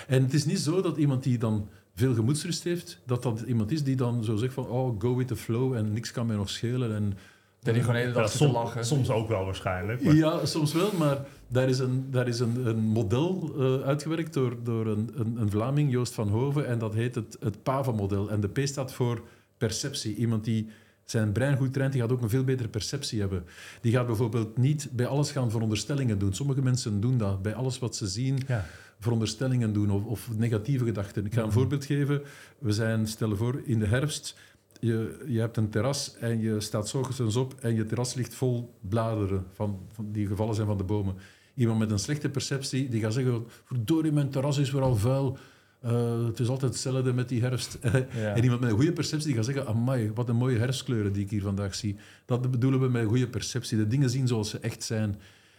En 0.07 0.23
het 0.23 0.33
is 0.33 0.45
niet 0.45 0.59
zo 0.59 0.81
dat 0.81 0.97
iemand 0.97 1.23
die 1.23 1.37
dan 1.37 1.67
veel 1.95 2.13
gemoedsrust 2.13 2.63
heeft, 2.63 2.99
dat 3.05 3.23
dat 3.23 3.41
iemand 3.41 3.71
is 3.71 3.83
die 3.83 3.95
dan 3.95 4.23
zo 4.23 4.35
zegt 4.35 4.53
van 4.53 4.67
oh, 4.67 5.01
go 5.01 5.15
with 5.15 5.27
the 5.27 5.35
flow 5.35 5.73
en 5.73 5.93
niks 5.93 6.11
kan 6.11 6.25
mij 6.25 6.35
nog 6.35 6.49
schelen. 6.49 6.95
En, 6.95 7.17
Dat 7.59 7.73
die 7.73 7.83
gewoon 7.83 7.95
de 7.99 8.01
hele 8.07 8.13
Ja, 8.13 8.21
dag 8.21 8.31
som- 8.31 8.51
lachen. 8.51 8.85
soms 8.85 9.09
ook 9.09 9.27
wel 9.27 9.45
waarschijnlijk. 9.45 10.03
maar- 10.03 10.15
Ja, 10.15 10.45
soms 10.45 10.73
wel, 10.73 10.89
maar 10.97 11.25
daar 11.47 11.69
is 11.69 11.79
een, 11.79 12.07
daar 12.11 12.27
is 12.27 12.39
een, 12.39 12.65
een 12.67 12.79
model 12.79 13.53
eh, 13.57 13.87
uitgewerkt 13.87 14.33
door, 14.33 14.55
door 14.63 14.87
een, 14.87 15.09
een, 15.15 15.37
een 15.41 15.49
Vlaming, 15.49 15.91
Joost 15.91 16.13
van 16.13 16.27
Hoven, 16.29 16.67
en 16.67 16.79
dat 16.79 16.93
heet 16.93 17.15
het, 17.15 17.37
het 17.39 17.63
PAVA-model. 17.63 18.29
En 18.29 18.41
de 18.41 18.47
P 18.49 18.59
staat 18.63 18.93
voor 18.93 19.21
perceptie. 19.57 20.15
Iemand 20.15 20.43
die 20.43 20.69
zijn 21.05 21.31
brein 21.31 21.57
goed 21.57 21.73
traint, 21.73 21.91
die 21.93 22.01
gaat 22.01 22.11
ook 22.11 22.21
een 22.21 22.29
veel 22.29 22.43
betere 22.43 22.69
perceptie 22.69 23.19
hebben. 23.19 23.43
Die 23.81 23.91
gaat 23.91 24.05
bijvoorbeeld 24.07 24.57
niet 24.57 24.89
bij 24.91 25.05
alles 25.07 25.31
gaan 25.31 25.51
veronderstellingen 25.51 26.19
doen. 26.19 26.33
Sommige 26.33 26.61
mensen 26.61 26.99
doen 27.01 27.17
dat. 27.17 27.41
Bij 27.41 27.53
alles 27.55 27.79
wat 27.79 27.95
ze 27.95 28.07
zien, 28.07 28.39
Ja. 28.47 28.65
veronderstellingen 28.99 29.73
doen 29.73 29.91
of, 29.91 30.03
of 30.05 30.29
negatieve 30.37 30.85
gedachten. 30.85 31.25
Ik 31.25 31.33
ga 31.33 31.39
een 31.41 31.45
Mhm. 31.47 31.57
voorbeeld 31.57 31.85
geven. 31.85 32.21
We 32.59 32.71
zijn, 32.71 33.07
stel 33.07 33.35
voor, 33.35 33.61
in 33.63 33.79
de 33.79 33.85
herfst. 33.85 34.35
Je, 34.79 35.23
je 35.27 35.39
hebt 35.39 35.57
een 35.57 35.69
terras 35.69 36.15
en 36.19 36.39
je 36.39 36.59
staat 36.59 36.95
ochtends 36.95 37.35
op 37.35 37.55
en 37.59 37.75
je 37.75 37.85
terras 37.85 38.13
ligt 38.13 38.33
vol 38.33 38.73
bladeren 38.81 39.45
van, 39.53 39.79
van, 39.93 40.11
die 40.11 40.27
gevallen 40.27 40.55
zijn 40.55 40.67
van 40.67 40.77
de 40.77 40.83
bomen. 40.83 41.15
Iemand 41.55 41.79
met 41.79 41.91
een 41.91 41.99
slechte 41.99 42.29
perceptie 42.29 42.89
die 42.89 43.01
gaat 43.01 43.13
zeggen: 43.13 43.43
Verdorie, 43.65 44.11
mijn 44.11 44.29
terras 44.29 44.57
is 44.57 44.71
weer 44.71 44.81
al 44.81 44.95
vuil. 44.95 45.37
Eh, 45.85 46.25
het 46.25 46.39
is 46.39 46.47
altijd 46.47 46.71
hetzelfde 46.71 47.13
met 47.13 47.29
die 47.29 47.41
herfst. 47.41 47.77
Ja. 48.15 48.35
En 48.35 48.43
iemand 48.43 48.61
met 48.61 48.69
een 48.69 48.75
goede 48.75 48.93
perceptie 48.93 49.27
die 49.27 49.35
gaat 49.35 49.45
zeggen: 49.45 49.67
Amai, 49.67 50.11
wat 50.13 50.29
een 50.29 50.35
mooie 50.35 50.57
herfstkleuren 50.57 51.13
die 51.13 51.23
ik 51.23 51.29
hier 51.29 51.41
vandaag 51.41 51.75
zie. 51.75 51.95
Dat 52.25 52.51
bedoelen 52.51 52.79
we 52.79 52.87
met 52.87 53.01
een 53.01 53.07
goede 53.07 53.27
perceptie. 53.27 53.77
De 53.77 53.87
dingen 53.87 54.09
zien 54.09 54.27
zoals 54.27 54.49
ze 54.49 54.59
echt 54.59 54.83
zijn. 54.83 55.15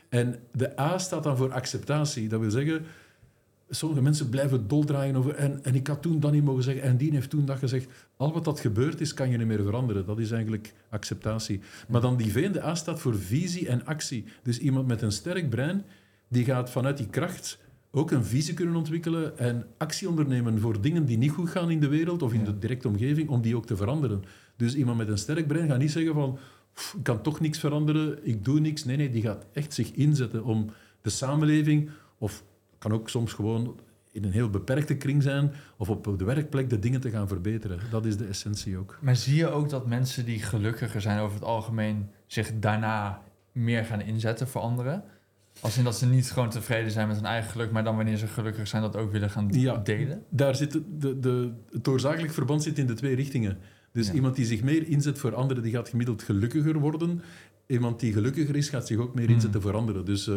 En 0.09 0.39
de 0.53 0.81
A 0.81 0.99
staat 0.99 1.23
dan 1.23 1.37
voor 1.37 1.53
acceptatie. 1.53 2.29
Dat 2.29 2.41
wil 2.41 2.51
zeggen, 2.51 2.85
sommige 3.69 4.03
mensen 4.03 4.29
blijven 4.29 4.69
doldraaien 4.69 5.17
over. 5.17 5.35
En, 5.35 5.65
en 5.65 5.75
ik 5.75 5.87
had 5.87 6.03
toen 6.03 6.21
dat 6.21 6.33
niet 6.33 6.45
mogen 6.45 6.63
zeggen. 6.63 6.83
En 6.83 6.97
die 6.97 7.13
heeft 7.13 7.31
toen 7.31 7.45
dat 7.45 7.59
gezegd. 7.59 7.89
Al 8.17 8.33
wat 8.33 8.45
dat 8.45 8.61
gebeurd 8.61 9.01
is, 9.01 9.15
kan 9.15 9.31
je 9.31 9.39
niet 9.39 9.47
meer 9.47 9.63
veranderen. 9.63 10.07
Dat 10.07 10.19
is 10.19 10.31
eigenlijk 10.31 10.73
acceptatie. 10.91 11.61
Maar 11.89 12.01
dan 12.01 12.17
die 12.17 12.33
V 12.33 12.45
en 12.45 12.53
de 12.53 12.65
A 12.65 12.75
staat 12.75 13.01
voor 13.01 13.19
visie 13.19 13.69
en 13.69 13.85
actie. 13.85 14.25
Dus 14.43 14.59
iemand 14.59 14.87
met 14.87 15.03
een 15.03 15.13
sterk 15.13 15.51
brein, 15.51 15.85
die 16.29 16.45
gaat 16.45 16.71
vanuit 16.71 16.97
die 16.97 17.09
kracht 17.09 17.59
ook 17.97 18.11
een 18.11 18.25
visie 18.25 18.55
kunnen 18.55 18.77
ontwikkelen 18.77 19.39
en 19.39 19.67
actie 19.77 20.09
ondernemen 20.09 20.61
voor 20.61 20.81
dingen 20.81 21.05
die 21.05 21.19
niet 21.19 21.31
goed 21.31 21.51
gaan 21.51 21.71
in 21.71 21.81
de 21.81 21.89
wereld 21.89 22.23
of 22.23 22.33
in 22.33 22.45
de 22.45 22.59
directe 22.59 22.89
omgeving, 22.89 23.29
om 23.29 23.41
die 23.41 23.57
ook 23.57 23.67
te 23.67 23.77
veranderen. 23.77 24.25
Dus 24.57 24.75
iemand 24.75 24.99
met 24.99 25.09
een 25.09 25.19
sterk 25.19 25.47
brein 25.47 25.69
gaat 25.69 25.79
niet 25.79 25.91
zeggen 25.91 26.15
van 26.15 26.39
"Pff, 26.73 26.95
ik 26.95 27.03
kan 27.03 27.23
toch 27.23 27.41
niks 27.41 27.59
veranderen, 27.59 28.19
ik 28.27 28.45
doe 28.45 28.61
niks. 28.61 28.85
Nee, 28.85 28.97
nee, 28.97 29.11
die 29.11 29.23
gaat 29.23 29.47
echt 29.53 29.75
zich 29.75 29.93
inzetten 29.93 30.45
om 30.45 30.71
de 31.01 31.11
samenleving, 31.11 31.91
of 32.19 32.45
kan 32.79 32.93
ook 32.93 33.09
soms 33.09 33.33
gewoon 33.33 33.79
in 34.13 34.25
een 34.25 34.33
heel 34.33 34.51
beperkte 34.51 34.97
kring 34.97 35.23
zijn, 35.23 35.53
of 35.77 35.91
op 35.91 36.19
de 36.19 36.25
werkplek 36.25 36.71
de 36.71 36.79
dingen 36.79 37.01
te 37.01 37.11
gaan 37.11 37.29
verbeteren. 37.29 37.79
Dat 37.91 38.07
is 38.07 38.17
de 38.17 38.27
essentie 38.27 38.79
ook. 38.79 38.99
Maar 39.01 39.17
zie 39.17 39.37
je 39.37 39.49
ook 39.49 39.69
dat 39.69 39.87
mensen 39.87 40.25
die 40.25 40.39
gelukkiger 40.39 41.01
zijn 41.01 41.21
over 41.21 41.35
het 41.35 41.45
algemeen 41.45 42.09
zich 42.27 42.53
daarna 42.59 43.23
meer 43.53 43.85
gaan 43.85 44.01
inzetten 44.01 44.49
voor 44.49 44.61
anderen? 44.61 45.05
Als 45.61 45.79
in 45.79 45.85
dat 45.85 45.97
ze 45.97 46.07
niet 46.07 46.31
gewoon 46.31 46.51
tevreden 46.51 46.91
zijn 46.91 47.07
met 47.09 47.17
hun 47.17 47.25
eigen 47.27 47.51
geluk, 47.51 47.71
maar 47.71 47.85
dan 47.85 47.97
wanneer 47.97 48.17
ze 48.17 48.27
gelukkig 48.27 48.69
zijn 48.69 48.83
dat 48.83 48.97
ook 48.97 49.13
willen 49.13 49.31
gaan 49.31 49.49
Ja. 49.51 49.77
delen? 49.77 50.23
Daar 50.29 50.55
zit 50.57 50.73
de, 51.01 51.19
de, 51.21 51.51
het 51.71 51.89
oorzakelijk 51.89 52.33
verband 52.33 52.63
zit 52.63 52.79
in 52.79 52.87
de 52.87 52.95
twee 52.95 53.15
richtingen. 53.15 53.59
Dus 53.93 54.07
Ja. 54.07 54.13
iemand 54.13 54.37
die 54.37 54.45
zich 54.45 54.63
meer 54.63 54.89
inzet 54.89 55.19
voor 55.19 55.35
anderen, 55.35 55.63
die 55.63 55.73
gaat 55.73 55.89
gemiddeld 55.89 56.23
gelukkiger 56.23 56.79
worden. 56.79 57.23
Iemand 57.67 58.01
die 58.01 58.13
gelukkiger 58.13 58.57
is, 58.57 58.69
gaat 58.69 58.87
zich 58.87 58.99
ook 58.99 59.15
meer 59.15 59.25
Hmm. 59.25 59.35
inzetten 59.35 59.63
voor 59.63 59.75
anderen. 59.75 60.05
Dus, 60.05 60.29
eh, 60.29 60.35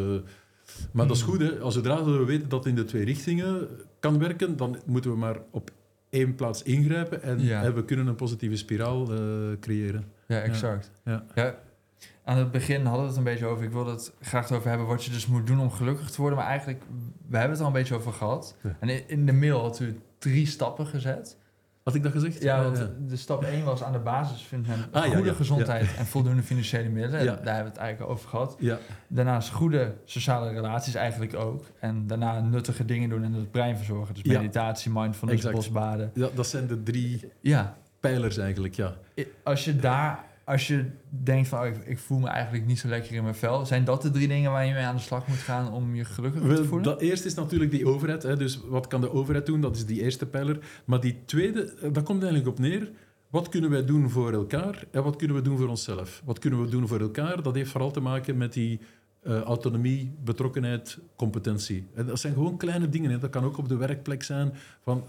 maar 0.91 1.07
dat 1.07 1.15
is 1.15 1.21
goed, 1.21 1.41
hè. 1.41 1.59
Als 1.59 1.73
zodra 1.73 2.03
we 2.03 2.25
weten 2.25 2.49
dat 2.49 2.59
het 2.63 2.67
in 2.67 2.75
de 2.75 2.85
twee 2.85 3.05
richtingen 3.05 3.67
kan 3.99 4.19
werken, 4.19 4.57
dan 4.57 4.77
moeten 4.85 5.11
we 5.11 5.17
maar 5.17 5.37
op 5.51 5.71
één 6.09 6.35
plaats 6.35 6.63
ingrijpen 6.63 7.23
en, 7.23 7.39
Ja. 7.43 7.63
en 7.63 7.75
we 7.75 7.85
kunnen 7.85 8.07
een 8.07 8.15
positieve 8.15 8.55
spiraal 8.55 9.13
eh, 9.13 9.19
creëren. 9.59 10.03
Ja, 10.27 10.39
exact. 10.41 10.91
Ja. 11.05 11.25
Aan 12.29 12.37
het 12.37 12.51
begin 12.51 12.85
hadden 12.85 13.01
we 13.01 13.07
het 13.07 13.17
een 13.17 13.23
beetje 13.23 13.45
over, 13.45 13.63
ik 13.63 13.71
wilde 13.71 13.91
het 13.91 14.13
graag 14.21 14.51
over 14.51 14.69
hebben 14.69 14.87
wat 14.87 15.03
je 15.03 15.11
dus 15.11 15.27
moet 15.27 15.47
doen 15.47 15.59
om 15.59 15.71
gelukkig 15.71 16.09
te 16.09 16.21
worden, 16.21 16.37
maar 16.39 16.47
eigenlijk, 16.47 16.83
we 17.27 17.37
hebben 17.37 17.51
het 17.51 17.61
al 17.61 17.67
een 17.67 17.73
beetje 17.73 17.95
over 17.95 18.13
gehad. 18.13 18.55
Ja. 18.63 18.75
En 18.79 19.07
in- 19.09 19.25
de 19.25 19.33
mail 19.33 19.61
had 19.61 19.79
u 19.79 19.99
drie 20.17 20.47
stappen 20.47 20.85
gezet. 20.87 21.37
Had 21.83 21.95
ik 21.95 22.03
dat 22.03 22.11
gezegd? 22.11 22.41
Ja, 22.41 22.63
want 22.63 22.77
ja. 22.77 22.89
de 23.07 23.15
stap 23.15 23.43
1 23.43 23.63
was 23.65 23.83
aan 23.83 23.91
de 23.91 23.99
basis 23.99 24.41
vindt 24.41 24.67
men 24.67 24.85
Ah, 24.91 25.03
goede 25.03 25.29
ja, 25.29 25.33
gezondheid 25.35 25.95
en 25.97 26.05
voldoende 26.05 26.41
financiële 26.43 26.89
middelen. 26.89 27.25
Daar 27.25 27.35
hebben 27.55 27.63
we 27.63 27.69
het 27.69 27.77
eigenlijk 27.77 28.11
over 28.11 28.29
gehad. 28.29 28.57
Daarnaast 29.07 29.49
goede 29.49 29.95
sociale 30.05 30.49
relaties 30.49 30.93
eigenlijk 30.93 31.35
ook. 31.35 31.65
En 31.79 32.07
daarna 32.07 32.39
nuttige 32.39 32.85
dingen 32.85 33.09
doen 33.09 33.23
en 33.23 33.33
het 33.33 33.51
brein 33.51 33.77
verzorgen. 33.77 34.13
Dus 34.13 34.23
meditatie, 34.23 34.91
mindfulness, 34.93 35.37
Exact. 35.39 35.55
bosbaden. 35.55 36.11
ja, 36.13 36.27
dat 36.35 36.47
zijn 36.47 36.67
de 36.67 36.83
drie 36.83 37.31
Ja, 37.41 37.77
pijlers 37.99 38.37
eigenlijk, 38.37 38.73
ja. 38.73 38.93
als 39.43 39.65
je 39.65 39.75
daar, 39.75 40.23
als 40.49 40.67
je 40.67 40.85
denkt 41.09 41.47
van 41.47 41.59
oh, 41.59 41.65
ik, 41.65 41.75
ik 41.85 41.99
voel 41.99 42.19
me 42.19 42.27
eigenlijk 42.27 42.65
niet 42.65 42.79
zo 42.79 42.87
lekker 42.87 43.13
in 43.13 43.23
mijn 43.23 43.35
vel. 43.35 43.65
Zijn 43.65 43.83
dat 43.83 44.01
de 44.01 44.11
drie 44.11 44.27
dingen 44.27 44.51
waar 44.51 44.65
je 44.65 44.73
mee 44.73 44.83
aan 44.83 44.95
de 44.95 45.01
slag 45.01 45.27
moet 45.27 45.37
gaan 45.37 45.73
om 45.73 45.95
je 45.95 46.05
gelukkig 46.05 46.41
te 46.41 46.47
Wel, 46.47 46.63
voelen? 46.63 46.83
dat 46.83 47.01
eerste 47.01 47.27
is 47.27 47.33
natuurlijk 47.33 47.71
die 47.71 47.87
overheid. 47.87 48.23
Hè. 48.23 48.37
Dus 48.37 48.59
wat 48.67 48.87
kan 48.87 49.01
de 49.01 49.11
overheid 49.11 49.45
doen? 49.45 49.61
Dat 49.61 49.75
is 49.75 49.85
die 49.85 50.01
eerste 50.01 50.25
pijler. 50.25 50.59
Maar 50.85 50.99
die 50.99 51.17
tweede, 51.25 51.73
eh, 51.73 51.93
dat 51.93 52.03
komt 52.03 52.23
eigenlijk 52.23 52.51
op 52.51 52.59
neer. 52.59 52.91
Wat 53.29 53.49
kunnen 53.49 53.69
wij 53.69 53.85
doen 53.85 54.09
voor 54.09 54.33
elkaar 54.33 54.83
en 54.91 55.03
wat 55.03 55.15
kunnen 55.15 55.35
we 55.35 55.41
doen 55.41 55.57
voor 55.57 55.67
onszelf? 55.67 56.21
Wat 56.25 56.39
kunnen 56.39 56.61
we 56.61 56.69
doen 56.69 56.87
voor 56.87 56.99
elkaar? 56.99 57.43
Dat 57.43 57.55
heeft 57.55 57.71
vooral 57.71 57.91
te 57.91 57.99
maken 57.99 58.37
met 58.37 58.53
die 58.53 58.79
eh, 59.21 59.41
autonomie, 59.41 60.15
betrokkenheid, 60.23 60.97
competentie. 61.15 61.87
En 61.95 62.05
dat 62.05 62.19
zijn 62.19 62.33
gewoon 62.33 62.57
kleine 62.57 62.89
dingen. 62.89 63.11
Hè. 63.11 63.17
Dat 63.17 63.29
kan 63.29 63.43
ook 63.43 63.57
op 63.57 63.69
de 63.69 63.77
werkplek 63.77 64.23
zijn. 64.23 64.53
Van, 64.83 65.03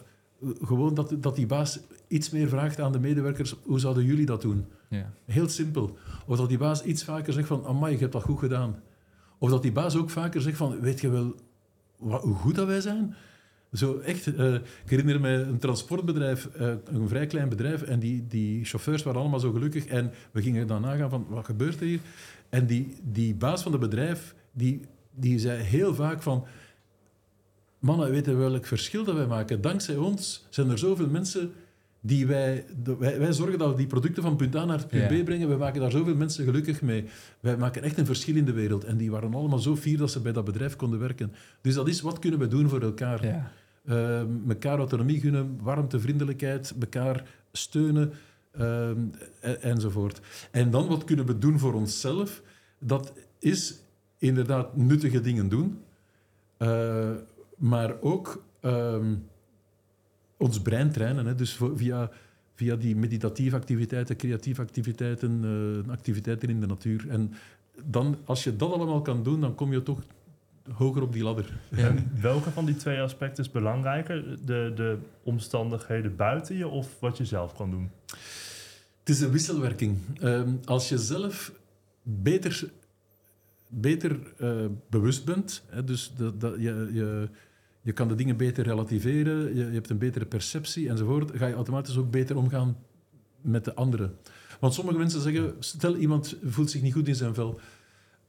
gewoon 0.62 0.94
dat, 0.94 1.14
dat 1.18 1.36
die 1.36 1.46
baas 1.46 1.80
iets 2.08 2.30
meer 2.30 2.48
vraagt 2.48 2.80
aan 2.80 2.92
de 2.92 2.98
medewerkers. 3.00 3.54
Hoe 3.62 3.78
zouden 3.80 4.04
jullie 4.04 4.26
dat 4.26 4.42
doen? 4.42 4.66
Ja. 4.88 5.12
Heel 5.24 5.48
simpel. 5.48 5.98
Of 6.26 6.36
dat 6.36 6.48
die 6.48 6.58
baas 6.58 6.82
iets 6.82 7.04
vaker 7.04 7.32
zegt 7.32 7.46
van... 7.46 7.64
Amai, 7.64 7.92
je 7.92 7.98
hebt 7.98 8.12
dat 8.12 8.22
goed 8.22 8.38
gedaan. 8.38 8.82
Of 9.38 9.50
dat 9.50 9.62
die 9.62 9.72
baas 9.72 9.96
ook 9.96 10.10
vaker 10.10 10.40
zegt 10.40 10.56
van... 10.56 10.80
Weet 10.80 11.00
je 11.00 11.10
wel 11.10 11.34
wat, 11.96 12.22
hoe 12.22 12.34
goed 12.34 12.54
dat 12.54 12.66
wij 12.66 12.80
zijn? 12.80 13.14
Zo 13.72 13.98
echt... 13.98 14.34
eh, 14.34 14.54
ik 14.54 14.62
herinner 14.84 15.20
me 15.20 15.28
een 15.28 15.58
transportbedrijf, 15.58 16.46
eh, 16.46 16.72
een 16.84 17.08
vrij 17.08 17.26
klein 17.26 17.48
bedrijf. 17.48 17.82
En 17.82 17.98
die, 17.98 18.26
die 18.26 18.64
chauffeurs 18.64 19.02
waren 19.02 19.20
allemaal 19.20 19.40
zo 19.40 19.52
gelukkig. 19.52 19.86
En 19.86 20.10
we 20.30 20.42
gingen 20.42 20.66
dan 20.66 20.80
nagaan 20.80 21.10
van... 21.10 21.26
Wat 21.28 21.44
gebeurt 21.44 21.80
er 21.80 21.86
hier? 21.86 22.00
En 22.48 22.66
die, 22.66 22.96
die 23.02 23.34
baas 23.34 23.62
van 23.62 23.72
het 23.72 23.80
bedrijf... 23.80 24.34
Die, 24.52 24.80
die 25.10 25.38
zei 25.38 25.62
heel 25.62 25.94
vaak 25.94 26.22
van... 26.22 26.44
Mannen, 27.80 28.10
weten 28.10 28.38
welk 28.38 28.66
verschil 28.66 29.04
dat 29.04 29.14
wij 29.14 29.26
maken? 29.26 29.60
Dankzij 29.60 29.96
ons 29.96 30.46
zijn 30.50 30.70
er 30.70 30.78
zoveel 30.78 31.08
mensen 31.08 31.52
die 32.00 32.26
wij, 32.26 32.64
wij... 32.98 33.18
Wij 33.18 33.32
zorgen 33.32 33.58
dat 33.58 33.70
we 33.70 33.76
die 33.76 33.86
producten 33.86 34.22
van 34.22 34.36
punt 34.36 34.54
A 34.56 34.64
naar 34.64 34.86
punt 34.86 35.10
Ja. 35.10 35.22
B 35.22 35.24
brengen. 35.24 35.48
We 35.48 35.56
maken 35.56 35.80
daar 35.80 35.90
zoveel 35.90 36.14
mensen 36.14 36.44
gelukkig 36.44 36.82
mee. 36.82 37.04
Wij 37.40 37.56
maken 37.56 37.82
echt 37.82 37.98
een 37.98 38.06
verschil 38.06 38.36
in 38.36 38.44
de 38.44 38.52
wereld. 38.52 38.84
En 38.84 38.96
die 38.96 39.10
waren 39.10 39.34
allemaal 39.34 39.58
zo 39.58 39.76
fier 39.76 39.98
dat 39.98 40.10
ze 40.10 40.20
bij 40.20 40.32
dat 40.32 40.44
bedrijf 40.44 40.76
konden 40.76 40.98
werken. 40.98 41.32
Dus 41.60 41.74
dat 41.74 41.88
is, 41.88 42.00
wat 42.00 42.18
kunnen 42.18 42.38
we 42.38 42.48
doen 42.48 42.68
voor 42.68 42.80
elkaar? 42.82 43.24
Ja. 43.26 43.50
Eh, 43.84 44.22
mekaar 44.44 44.78
autonomie 44.78 45.20
gunnen, 45.20 45.58
warmte, 45.62 46.00
vriendelijkheid, 46.00 46.74
elkaar 46.80 47.24
steunen 47.52 48.12
ehm, 48.52 48.96
en- 49.40 49.62
enzovoort. 49.62 50.20
En 50.50 50.70
dan 50.70 50.86
wat 50.86 51.04
kunnen 51.04 51.26
we 51.26 51.38
doen 51.38 51.58
voor 51.58 51.74
onszelf? 51.74 52.42
Dat 52.78 53.12
is 53.38 53.74
inderdaad 54.18 54.76
nuttige 54.76 55.20
dingen 55.20 55.48
doen, 55.48 55.78
eh, 56.56 57.10
maar 57.60 58.00
ook 58.00 58.44
ehm, 58.60 59.14
ons 60.36 60.60
brein 60.62 60.92
trainen. 60.92 61.26
Hè? 61.26 61.34
Dus 61.34 61.54
voor- 61.54 61.76
via, 61.78 62.10
via 62.54 62.76
die 62.76 62.96
meditatieve 62.96 63.56
activiteiten, 63.56 64.16
creatieve 64.16 64.62
activiteiten, 64.62 65.40
eh, 65.84 65.92
activiteiten 65.92 66.48
in 66.48 66.60
de 66.60 66.66
natuur. 66.66 67.08
En 67.08 67.32
dan, 67.84 68.16
als 68.24 68.44
je 68.44 68.56
dat 68.56 68.72
allemaal 68.72 69.02
kan 69.02 69.22
doen, 69.22 69.40
dan 69.40 69.54
kom 69.54 69.72
je 69.72 69.82
toch 69.82 69.98
hoger 70.72 71.02
op 71.02 71.12
die 71.12 71.22
ladder. 71.22 71.60
En 71.70 72.10
welke 72.20 72.50
van 72.50 72.64
die 72.64 72.76
twee 72.76 73.00
aspecten 73.00 73.44
is 73.44 73.50
belangrijker? 73.50 74.46
De, 74.46 74.72
de 74.74 74.98
omstandigheden 75.22 76.16
buiten 76.16 76.56
je 76.56 76.68
of 76.68 77.00
wat 77.00 77.16
je 77.18 77.24
zelf 77.24 77.54
kan 77.54 77.70
doen? 77.70 77.90
Het 78.98 79.08
is 79.08 79.20
een 79.20 79.30
wisselwerking. 79.30 79.98
Ehm, 80.20 80.50
als 80.64 80.88
je 80.88 80.98
zelf 80.98 81.52
beter, 82.02 82.70
beter 83.68 84.18
eh, 84.38 84.66
bewust 84.90 85.24
bent, 85.24 85.62
hè, 85.68 85.84
dus 85.84 86.12
dat, 86.16 86.40
dat, 86.40 86.54
je, 86.58 86.88
je, 86.92 87.28
je 87.82 87.92
kan 87.92 88.08
de 88.08 88.14
dingen 88.14 88.36
beter 88.36 88.64
relativeren, 88.64 89.54
je, 89.56 89.64
je 89.66 89.70
hebt 89.72 89.90
een 89.90 89.98
betere 89.98 90.26
perceptie 90.26 90.88
enzovoort, 90.88 91.30
ga 91.34 91.46
je 91.46 91.54
automatisch 91.54 91.96
ook 91.96 92.10
beter 92.10 92.36
omgaan 92.36 92.76
met 93.40 93.64
de 93.64 93.74
anderen. 93.74 94.16
Want 94.60 94.74
sommige 94.74 94.98
mensen 94.98 95.20
zeggen, 95.20 95.54
stel 95.58 95.96
iemand 95.96 96.36
voelt 96.44 96.70
zich 96.70 96.82
niet 96.82 96.92
goed 96.92 97.08
in 97.08 97.14
zijn 97.14 97.34
vel. 97.34 97.60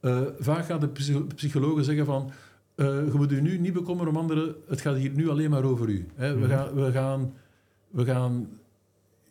Eh, 0.00 0.22
vaak 0.38 0.64
gaan 0.64 0.80
de 0.80 0.88
psycho- 0.88 1.26
psychologen 1.34 1.84
zeggen 1.84 2.06
van, 2.06 2.30
eh, 2.74 2.86
je 2.86 3.10
moet 3.14 3.32
u 3.32 3.40
nu 3.40 3.58
niet 3.58 3.72
bekommeren 3.72 4.12
om 4.12 4.18
anderen, 4.18 4.54
het 4.68 4.80
gaat 4.80 4.96
hier 4.96 5.10
nu 5.10 5.28
alleen 5.28 5.50
maar 5.50 5.64
over 5.64 5.88
u. 5.88 6.06
Hè. 6.14 6.32
We, 6.34 6.38
Mhm. 6.40 6.48
gaan, 6.50 6.74
we, 6.74 6.92
gaan, 6.92 7.32
we 7.90 8.04
gaan 8.04 8.48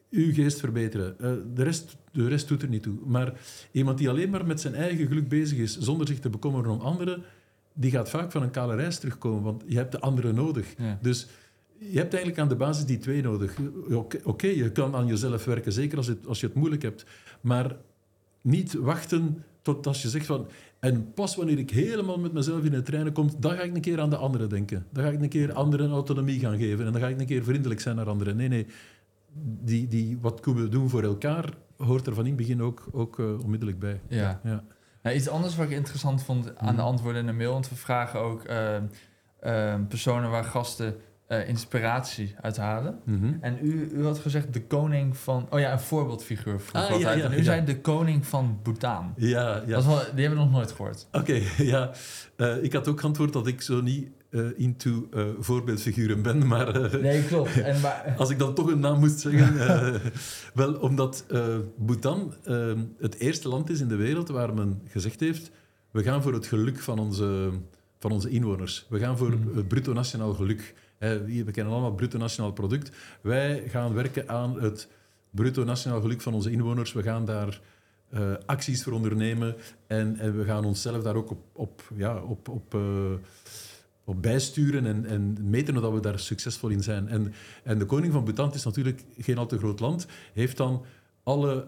uw 0.10 0.34
geest 0.34 0.60
verbeteren. 0.60 1.20
Eh, 1.20 1.32
de, 1.54 1.64
rest, 1.64 1.98
de 2.12 2.28
rest 2.28 2.48
doet 2.48 2.62
er 2.62 2.68
niet 2.70 2.84
toe. 2.84 2.96
Maar 3.06 3.34
iemand 3.72 3.98
die 3.98 4.10
alleen 4.10 4.30
maar 4.30 4.46
met 4.46 4.62
zijn 4.62 4.74
eigen 4.76 5.08
geluk 5.08 5.28
bezig 5.30 5.58
is, 5.58 5.78
zonder 5.78 6.08
zich 6.08 6.20
te 6.20 6.30
bekommeren 6.30 6.72
om 6.72 6.80
anderen, 6.80 7.24
die 7.74 7.92
gaat 7.92 8.10
vaak 8.10 8.32
van 8.32 8.42
een 8.42 8.52
kale 8.52 8.76
reis 8.76 9.00
terugkomen, 9.00 9.44
want 9.44 9.64
je 9.68 9.76
hebt 9.76 9.92
de 9.92 10.00
anderen 10.00 10.36
nodig. 10.36 10.74
Ja. 10.78 10.98
Dus 11.02 11.28
je 11.78 11.98
hebt 11.98 12.14
eigenlijk 12.14 12.40
aan 12.40 12.50
de 12.50 12.56
basis 12.56 12.86
die 12.86 12.98
twee 12.98 13.22
nodig. 13.22 13.56
Oké, 14.24 14.48
je 14.48 14.72
kan 14.72 14.96
aan 14.96 15.08
jezelf 15.08 15.46
werken, 15.46 15.72
zeker 15.72 15.98
als, 15.98 16.08
het, 16.08 16.28
als 16.28 16.40
je 16.40 16.46
het 16.46 16.56
moeilijk 16.56 16.82
hebt. 16.82 17.06
Maar 17.42 17.76
niet 18.42 18.74
wachten 18.74 19.44
tot 19.62 19.88
als 19.88 20.02
je 20.02 20.10
zegt 20.10 20.26
van... 20.26 20.48
En 20.80 21.14
pas 21.14 21.36
wanneer 21.36 21.58
ik 21.58 21.70
helemaal 21.70 22.20
met 22.20 22.34
mezelf 22.34 22.64
in 22.64 22.74
het 22.74 22.86
trainen 22.86 23.14
kom, 23.14 23.30
dan 23.40 23.56
ga 23.56 23.62
ik 23.62 23.76
een 23.76 23.82
keer 23.82 24.00
aan 24.00 24.10
de 24.10 24.16
anderen 24.16 24.50
denken. 24.50 24.86
Dan 24.90 25.04
ga 25.04 25.10
ik 25.10 25.22
een 25.22 25.30
keer 25.30 25.54
anderen 25.54 25.92
autonomie 25.92 26.40
gaan 26.40 26.58
geven. 26.58 26.86
En 26.86 26.92
dan 26.92 27.02
ga 27.02 27.08
ik 27.08 27.20
een 27.20 27.26
keer 27.26 27.44
vriendelijk 27.44 27.80
zijn 27.80 27.96
naar 27.96 28.10
anderen. 28.10 28.36
Nee, 28.36 28.48
nee. 28.48 28.66
Die, 29.62 29.88
die, 29.88 30.18
wat 30.22 30.40
kunnen 30.40 30.64
we 30.64 30.70
doen 30.70 30.90
voor 30.90 31.04
elkaar, 31.04 31.54
hoort 31.78 32.08
er 32.08 32.14
van 32.14 32.24
in 32.24 32.30
het 32.30 32.40
begin 32.40 32.62
ook, 32.62 32.88
ook 32.92 33.20
eh, 33.20 33.40
onmiddellijk 33.44 33.80
bij. 33.80 34.02
Ja. 34.08 34.42
Ja. 34.44 34.64
Nou, 35.04 35.16
iets 35.16 35.30
anders 35.30 35.56
wat 35.56 35.66
ik 35.66 35.72
interessant 35.72 36.24
vond 36.24 36.58
aan 36.58 36.68
de 36.76 36.82
Mhm. 36.82 36.82
antwoorden 36.82 37.22
in 37.22 37.28
de 37.28 37.34
mail, 37.34 37.52
want 37.52 37.70
we 37.70 37.76
vragen 37.76 38.20
ook 38.20 38.44
ehm, 38.44 38.84
ehm, 39.40 39.86
personen 39.86 40.30
waar 40.30 40.44
gasten 40.44 40.96
eh, 41.28 41.48
inspiratie 41.48 42.36
uit 42.42 42.58
halen. 42.58 43.00
Mhm. 43.06 43.34
En 43.42 43.58
u, 43.62 43.90
u 43.94 44.06
had 44.06 44.20
gezegd 44.20 44.54
de 44.54 44.62
koning 44.66 45.18
van... 45.18 45.48
Oh 45.50 45.60
ja, 45.60 45.72
een 45.72 45.80
voorbeeldfiguur 45.80 46.60
vroeg 46.60 46.82
Ah, 46.84 46.90
wat 46.90 47.00
ja, 47.00 47.08
uit. 47.10 47.20
ja, 47.20 47.26
en 47.26 47.34
u 47.34 47.38
ja. 47.38 47.44
zei 47.44 47.64
de 47.66 47.82
koning 47.82 48.26
van 48.26 48.60
Bhutan. 48.64 49.14
Ja, 49.18 49.56
ja. 49.56 49.60
Dat 49.66 49.80
is 49.82 49.86
wel, 49.86 49.98
die 50.16 50.26
hebben 50.26 50.30
we 50.40 50.44
nog 50.46 50.52
nooit 50.52 50.72
gehoord. 50.72 51.08
Oké, 51.12 51.34
ja. 51.74 51.92
Eh, 52.38 52.64
ik 52.64 52.74
had 52.74 52.88
ook 52.88 53.00
geantwoord 53.00 53.34
dat 53.34 53.48
ik 53.48 53.62
zo 53.62 53.82
niet 53.82 54.08
eh, 54.32 54.46
into 54.56 55.08
eh, 55.14 55.26
voorbeeldfiguren 55.40 56.22
ben, 56.22 56.48
maar... 56.48 56.76
eh, 56.76 57.02
Nee, 57.02 57.24
klopt. 57.24 57.62
En, 57.62 57.82
maar, 57.82 58.14
Als 58.18 58.30
ik 58.30 58.40
dan 58.40 58.54
toch 58.54 58.72
een 58.72 58.80
naam 58.80 59.00
moest 59.00 59.20
zeggen. 59.20 60.02
wel, 60.54 60.74
omdat 60.74 61.26
Bhutan 61.78 62.34
het 63.00 63.16
eerste 63.20 63.48
land 63.48 63.70
is 63.70 63.80
in 63.80 63.88
de 63.88 63.96
wereld 63.96 64.30
waar 64.30 64.54
men 64.54 64.82
gezegd 64.88 65.20
heeft: 65.20 65.52
we 65.92 66.04
gaan 66.04 66.22
voor 66.22 66.34
het 66.34 66.48
geluk 66.48 66.80
van 66.80 67.00
onze, 67.00 67.50
van 68.00 68.12
onze 68.12 68.30
inwoners. 68.30 68.86
We 68.90 69.00
gaan 69.00 69.18
voor 69.18 69.32
het 69.56 69.68
bruto 69.68 69.94
nationaal 69.94 70.34
geluk. 70.34 70.74
We 70.98 71.52
kennen 71.52 71.74
allemaal 71.74 71.94
bruto 71.96 72.18
nationaal 72.18 72.52
product. 72.52 72.92
Wij 73.22 73.64
gaan 73.68 73.94
werken 73.94 74.30
aan 74.30 74.62
het 74.62 74.88
bruto 75.30 75.64
nationaal 75.64 76.02
geluk 76.02 76.22
van 76.22 76.34
onze 76.34 76.52
inwoners. 76.52 76.94
We 76.94 77.04
gaan 77.04 77.26
daar 77.26 77.62
acties 78.46 78.84
voor 78.84 78.94
ondernemen 78.94 79.56
en, 79.88 80.18
en 80.20 80.38
we 80.38 80.44
gaan 80.44 80.66
onszelf 80.66 81.04
daar 81.04 81.16
ook 81.16 81.32
op, 81.32 81.42
op, 81.54 81.82
ja, 81.96 82.22
op, 82.22 82.50
op, 82.50 82.76
op 84.04 84.22
bijsturen 84.22 84.86
en, 84.86 85.06
en 85.06 85.38
meten 85.50 85.74
dat 85.74 85.94
we 85.94 86.00
daar 86.00 86.20
succesvol 86.20 86.70
in 86.70 86.84
zijn. 86.84 87.08
En, 87.08 87.34
en 87.64 87.80
de 87.80 87.86
koning 87.86 88.14
van 88.14 88.24
Bhutan 88.24 88.54
is 88.54 88.64
natuurlijk 88.64 89.04
geen 89.18 89.38
al 89.38 89.46
te 89.46 89.58
groot 89.58 89.80
land, 89.80 90.06
heeft 90.34 90.58
dan 90.58 90.86
alle 91.24 91.68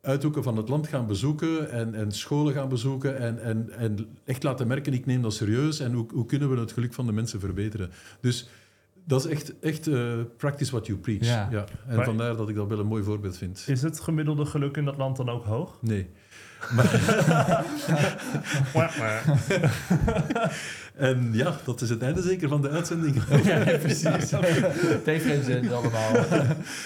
uithoeken 0.00 0.42
van 0.42 0.56
het 0.56 0.68
land 0.68 0.88
gaan 0.88 1.06
bezoeken 1.06 1.70
en, 1.70 1.94
en 1.94 2.12
scholen 2.12 2.54
gaan 2.54 2.68
bezoeken 2.68 3.18
en, 3.18 3.42
en, 3.42 3.70
en 3.70 4.16
echt 4.24 4.42
laten 4.42 4.66
merken, 4.66 4.92
ik 4.92 5.06
neem 5.06 5.22
dat 5.22 5.34
serieus 5.34 5.80
en 5.80 5.92
hoe, 5.92 6.06
hoe 6.12 6.26
kunnen 6.26 6.50
we 6.50 6.60
het 6.60 6.72
geluk 6.72 6.94
van 6.94 7.06
de 7.06 7.12
mensen 7.12 7.40
verbeteren. 7.40 7.90
Dus 8.20 8.48
dat 9.04 9.24
is 9.24 9.30
echt, 9.30 9.58
echt 9.58 9.86
eh, 9.86 10.12
practice 10.36 10.70
what 10.70 10.86
you 10.86 10.98
preach. 10.98 11.24
Ja. 11.24 11.48
En 11.86 11.96
Maar- 11.96 12.04
vandaar 12.04 12.36
dat 12.36 12.48
ik 12.48 12.54
dat 12.54 12.68
wel 12.68 12.78
een 12.78 12.86
mooi 12.86 13.02
voorbeeld 13.02 13.36
vind. 13.36 13.64
Is 13.66 13.82
het 13.82 14.00
gemiddelde 14.00 14.46
geluk 14.46 14.76
in 14.76 14.84
dat 14.84 14.96
land 14.96 15.16
dan 15.16 15.28
ook 15.28 15.44
hoog? 15.44 15.78
Nee. 15.80 16.08
En 20.96 21.28
ja, 21.32 21.56
dat 21.64 21.80
is 21.80 21.88
het 21.90 22.02
einde 22.02 22.22
zeker 22.22 22.48
van 22.48 22.62
de 22.62 22.68
uitzending. 22.68 23.14
ja, 23.44 23.58
precies. 23.64 24.30
Het 24.30 25.04
heeft 25.06 25.24
geen 25.24 25.42
zin 25.42 25.72
allemaal. 25.72 26.12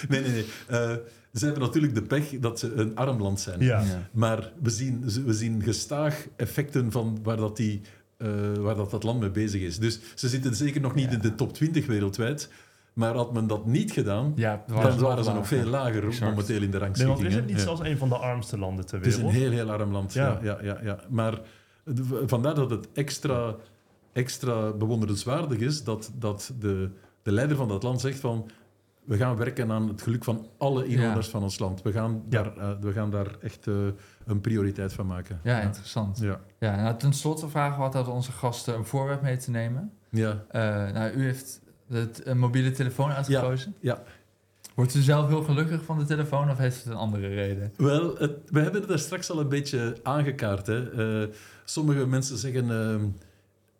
Nee, 0.08 0.20
nee, 0.20 0.30
nee. 0.30 0.46
Eh, 0.66 0.90
ze 1.34 1.44
hebben 1.44 1.62
natuurlijk 1.62 1.94
de 1.94 2.02
pech 2.02 2.38
dat 2.40 2.58
ze 2.58 2.72
een 2.74 2.96
arm 2.96 3.22
land 3.22 3.40
zijn. 3.40 3.60
Ja. 3.60 3.80
Ja. 3.80 4.08
Maar 4.12 4.52
we 4.62 4.70
zien, 4.70 5.04
we 5.26 5.32
zien 5.34 5.62
gestaag 5.62 6.26
effecten 6.36 6.92
van 6.92 7.18
waar, 7.22 7.36
dat, 7.36 7.56
die, 7.56 7.80
eh, 8.16 8.28
waar 8.58 8.74
dat, 8.74 8.90
dat 8.90 9.02
land 9.02 9.20
mee 9.20 9.30
bezig 9.30 9.60
is. 9.62 9.78
Dus 9.78 10.00
ze 10.14 10.28
zitten 10.28 10.54
zeker 10.54 10.80
nog 10.80 10.94
niet 10.94 11.06
Ja. 11.08 11.12
in 11.12 11.20
de 11.20 11.34
top 11.34 11.52
20 11.54 11.86
wereldwijd. 11.86 12.48
Maar 12.92 13.14
had 13.14 13.32
men 13.32 13.46
dat 13.46 13.66
niet 13.66 13.92
gedaan, 13.92 14.32
Ja, 14.36 14.64
dan 14.66 14.98
waren 14.98 15.24
ze 15.24 15.32
nog 15.32 15.46
veel 15.46 15.64
lager 15.64 16.06
Exact. 16.06 16.30
momenteel 16.30 16.62
in 16.62 16.70
de 16.70 16.78
Nee, 16.78 16.78
rangschikking. 16.80 17.18
want 17.18 17.28
is 17.30 17.34
het 17.36 17.46
niet 17.46 17.56
Ja. 17.56 17.62
zelfs 17.62 17.80
een 17.80 17.98
van 17.98 18.08
de 18.08 18.14
armste 18.16 18.58
landen 18.58 18.86
ter 18.86 18.98
Het 18.98 19.06
is 19.06 19.16
wereld? 19.16 19.34
een 19.34 19.40
heel, 19.40 19.50
heel 19.50 19.70
arm 19.70 19.92
land. 19.92 20.12
Ja. 20.12 20.38
Ja. 20.42 20.58
Ja, 20.62 20.64
ja, 20.74 20.78
ja, 20.82 20.98
Maar 21.08 21.40
de- 21.84 22.22
vandaar 22.26 22.54
dat 22.54 22.70
het 22.70 22.88
extra, 22.94 23.54
extra 24.12 24.72
bewonderenswaardig 24.72 25.58
is 25.58 25.84
dat, 25.84 26.10
dat 26.18 26.52
de, 26.58 26.90
de 27.22 27.32
leider 27.32 27.56
van 27.56 27.68
dat 27.68 27.82
land 27.82 28.00
zegt 28.00 28.18
van 28.18 28.50
we 29.04 29.16
gaan 29.16 29.36
werken 29.36 29.70
aan 29.72 29.88
het 29.88 30.02
geluk 30.02 30.24
van 30.24 30.46
alle 30.58 30.86
inwoners 30.86 31.28
van 31.28 31.42
ons 31.42 31.58
land. 31.58 31.82
We 31.82 31.92
gaan 31.92 32.22
Ja. 32.28 32.42
daar, 32.42 32.56
eh, 32.56 32.70
we 32.80 32.92
gaan 32.92 33.10
daar 33.10 33.36
echt 33.40 33.66
eh, 33.66 33.74
een 34.26 34.40
prioriteit 34.40 34.92
van 34.92 35.06
maken. 35.06 35.40
Ja, 35.42 35.60
interessant. 35.60 36.18
Ja. 36.18 36.40
Ja, 36.58 36.76
nou, 36.82 36.96
ten 36.96 37.12
slotte 37.12 37.48
vragen 37.48 37.78
we 37.78 37.84
altijd 37.84 38.08
onze 38.08 38.32
gasten 38.32 38.74
een 38.74 38.84
voorwerp 38.84 39.22
mee 39.22 39.36
te 39.36 39.50
nemen. 39.50 39.92
Ja. 40.10 40.44
Eh, 40.48 40.60
nou, 40.92 41.12
u 41.12 41.24
heeft 41.24 41.60
het 41.88 42.26
een 42.26 42.38
mobiele 42.38 42.70
telefoon 42.70 43.10
uitgekozen. 43.10 43.74
ja. 43.80 44.02
Wordt 44.74 44.94
u 44.94 45.00
zelf 45.00 45.28
heel 45.28 45.42
gelukkig 45.42 45.84
van 45.84 45.98
de 45.98 46.04
telefoon 46.04 46.50
of 46.50 46.58
heeft 46.58 46.76
het 46.76 46.86
een 46.86 46.98
andere 46.98 47.28
reden? 47.28 47.72
Wel, 47.76 48.14
we 48.46 48.60
hebben 48.60 48.80
het 48.80 48.88
daar 48.88 48.98
straks 48.98 49.30
al 49.30 49.40
een 49.40 49.48
beetje 49.48 49.96
aangekaart. 50.02 50.66
Hè. 50.66 51.28
Sommige 51.64 52.06
mensen 52.06 52.38
zeggen, 52.38 52.70
ehm, 52.70 53.04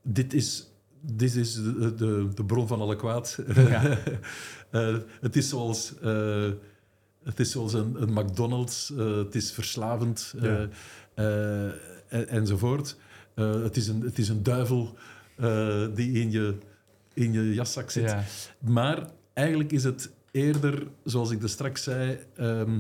dit 0.03 0.35
is, 0.35 0.73
dit 1.01 1.35
is 1.35 1.55
de, 1.55 1.95
de, 1.95 2.29
de 2.35 2.45
bron 2.45 2.67
van 2.67 2.81
alle 2.81 2.97
kwaad. 2.97 3.39
Ja. 3.55 3.99
Eh, 4.71 4.97
het 5.21 5.37
is 5.37 5.49
zoals, 5.49 5.99
eh, 6.03 6.51
het 7.25 7.41
is 7.41 7.51
zoals 7.51 7.73
een, 7.73 8.03
een 8.03 8.13
McDonald's, 8.13 8.93
eh, 8.97 9.17
het 9.17 9.35
is 9.35 9.53
verslavend 9.53 10.35
Ja. 10.41 10.69
en, 12.09 12.29
enzovoort. 12.29 12.97
het, 13.35 13.77
is 13.77 13.89
een, 13.89 14.01
het 14.01 14.19
is 14.19 14.29
een 14.29 14.43
duivel 14.43 14.97
die 15.95 16.13
in 16.13 16.31
je, 16.31 16.55
in 17.15 17.33
je 17.33 17.55
jaszak 17.55 17.91
zit. 17.91 18.11
Ja. 18.11 18.25
Maar 18.59 19.11
eigenlijk 19.33 19.73
is 19.73 19.85
het 19.85 20.11
eerder, 20.31 20.87
zoals 21.05 21.31
ik 21.31 21.43
er 21.43 21.49
straks 21.49 21.83
zei, 21.83 22.19
ehm, 22.37 22.79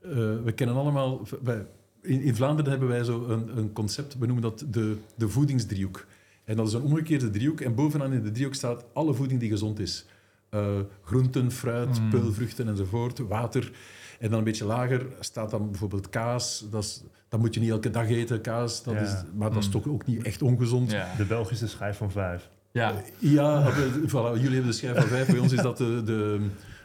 eh, 0.00 0.42
we 0.44 0.52
kennen 0.54 0.76
allemaal... 0.76 1.26
Wij, 1.42 1.66
in, 2.02 2.20
in 2.20 2.34
Vlaanderen 2.34 2.70
hebben 2.70 2.88
wij 2.88 3.04
zo 3.04 3.24
een, 3.24 3.58
een 3.58 3.72
concept, 3.72 4.18
we 4.18 4.26
noemen 4.26 4.42
dat 4.42 4.64
de, 4.68 4.96
de 5.16 5.28
voedingsdriehoek. 5.28 6.06
En 6.48 6.56
dat 6.56 6.66
is 6.66 6.72
een 6.72 6.82
omgekeerde 6.82 7.30
driehoek. 7.30 7.60
En 7.60 7.74
bovenaan 7.74 8.12
in 8.12 8.22
de 8.22 8.30
driehoek 8.30 8.54
staat 8.54 8.84
alle 8.92 9.14
voeding 9.14 9.40
die 9.40 9.50
gezond 9.50 9.78
is. 9.78 10.06
Eh, 10.50 10.78
groenten, 11.02 11.50
fruit, 11.52 12.00
Mm. 12.00 12.10
peulvruchten 12.10 12.68
enzovoort, 12.68 13.18
water. 13.18 13.72
En 14.18 14.28
dan 14.30 14.38
een 14.38 14.44
beetje 14.44 14.64
lager 14.64 15.06
staat 15.20 15.50
dan 15.50 15.70
bijvoorbeeld 15.70 16.08
kaas. 16.08 16.66
Dat, 16.70 16.82
is, 16.84 17.02
dat 17.28 17.40
moet 17.40 17.54
je 17.54 17.60
niet 17.60 17.70
elke 17.70 17.90
dag 17.90 18.08
eten, 18.08 18.40
kaas. 18.40 18.82
Dat 18.82 18.94
Ja. 18.94 19.00
is, 19.00 19.12
maar 19.34 19.48
dat 19.50 19.58
is 19.58 19.66
Mm. 19.66 19.72
toch 19.72 19.88
ook 19.88 20.06
niet 20.06 20.22
echt 20.22 20.42
ongezond. 20.42 20.90
Ja. 20.90 21.14
De 21.16 21.24
Belgische 21.24 21.68
schijf 21.68 21.96
van 21.96 22.10
vijf. 22.10 22.50
ja. 22.72 23.02
Ja, 23.18 23.64
we- 23.72 24.02
voilà, 24.08 24.32
jullie 24.40 24.52
hebben 24.54 24.66
de 24.66 24.72
schijf 24.72 24.96
van 24.96 25.06
vijf. 25.06 25.26
Bij 25.26 25.38
ons 25.38 25.52
is 25.52 25.62
dat 25.62 25.76
de, 25.78 26.02
de, 26.04 26.40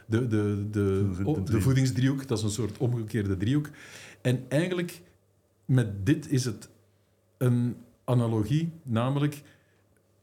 de, 0.06 0.26
de, 0.26 0.26
de, 0.28 0.68
De- 0.70 1.16
de 1.18 1.24
oh, 1.24 1.36
de 1.36 1.42
drie. 1.42 1.60
voedingsdriehoek. 1.62 2.26
Dat 2.28 2.38
is 2.38 2.44
een 2.44 2.50
soort 2.50 2.78
omgekeerde 2.78 3.36
driehoek. 3.36 3.68
En 4.22 4.44
eigenlijk, 4.48 5.00
met 5.64 6.06
dit 6.06 6.30
is 6.30 6.44
het 6.44 6.68
een 7.38 7.76
analogie. 8.04 8.72
Namelijk, 8.82 9.42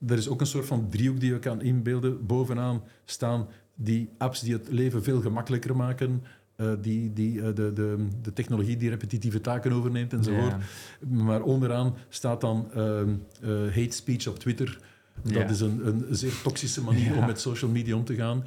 er 0.08 0.18
is 0.18 0.28
ook 0.28 0.40
een 0.40 0.48
soort 0.48 0.66
van 0.66 0.90
driehoek 0.90 1.20
die 1.20 1.32
je 1.32 1.40
kan 1.40 1.62
inbeelden. 1.62 2.26
Bovenaan 2.26 2.84
staan 3.06 3.48
die 3.76 4.10
apps 4.18 4.42
die 4.42 4.54
het 4.54 4.68
leven 4.70 5.04
veel 5.04 5.22
gemakkelijker 5.22 5.76
maken. 5.76 6.24
eh, 6.56 6.72
die, 6.82 7.14
die, 7.14 7.42
eh, 7.42 7.56
de, 7.56 7.74
de, 7.74 8.08
de 8.22 8.34
technologie 8.34 8.78
die 8.78 8.90
repetitieve 8.90 9.42
taken 9.42 9.72
overneemt 9.72 10.14
enzovoort. 10.14 10.52
Ja. 10.52 10.60
Maar 11.08 11.42
onderaan 11.42 11.96
staat 12.10 12.42
dan 12.42 12.68
ehm, 12.74 13.10
eh, 13.42 13.50
hate 13.50 13.92
speech 13.92 14.28
op 14.28 14.40
Twitter. 14.40 14.80
Dat 15.24 15.50
is 15.50 15.60
een, 15.60 15.88
een 15.88 16.06
zeer 16.10 16.42
toxische 16.44 16.82
manier 16.82 17.18
om 17.18 17.26
met 17.26 17.40
social 17.40 17.72
media 17.72 17.96
om 17.96 18.06
te 18.06 18.16
gaan. 18.16 18.44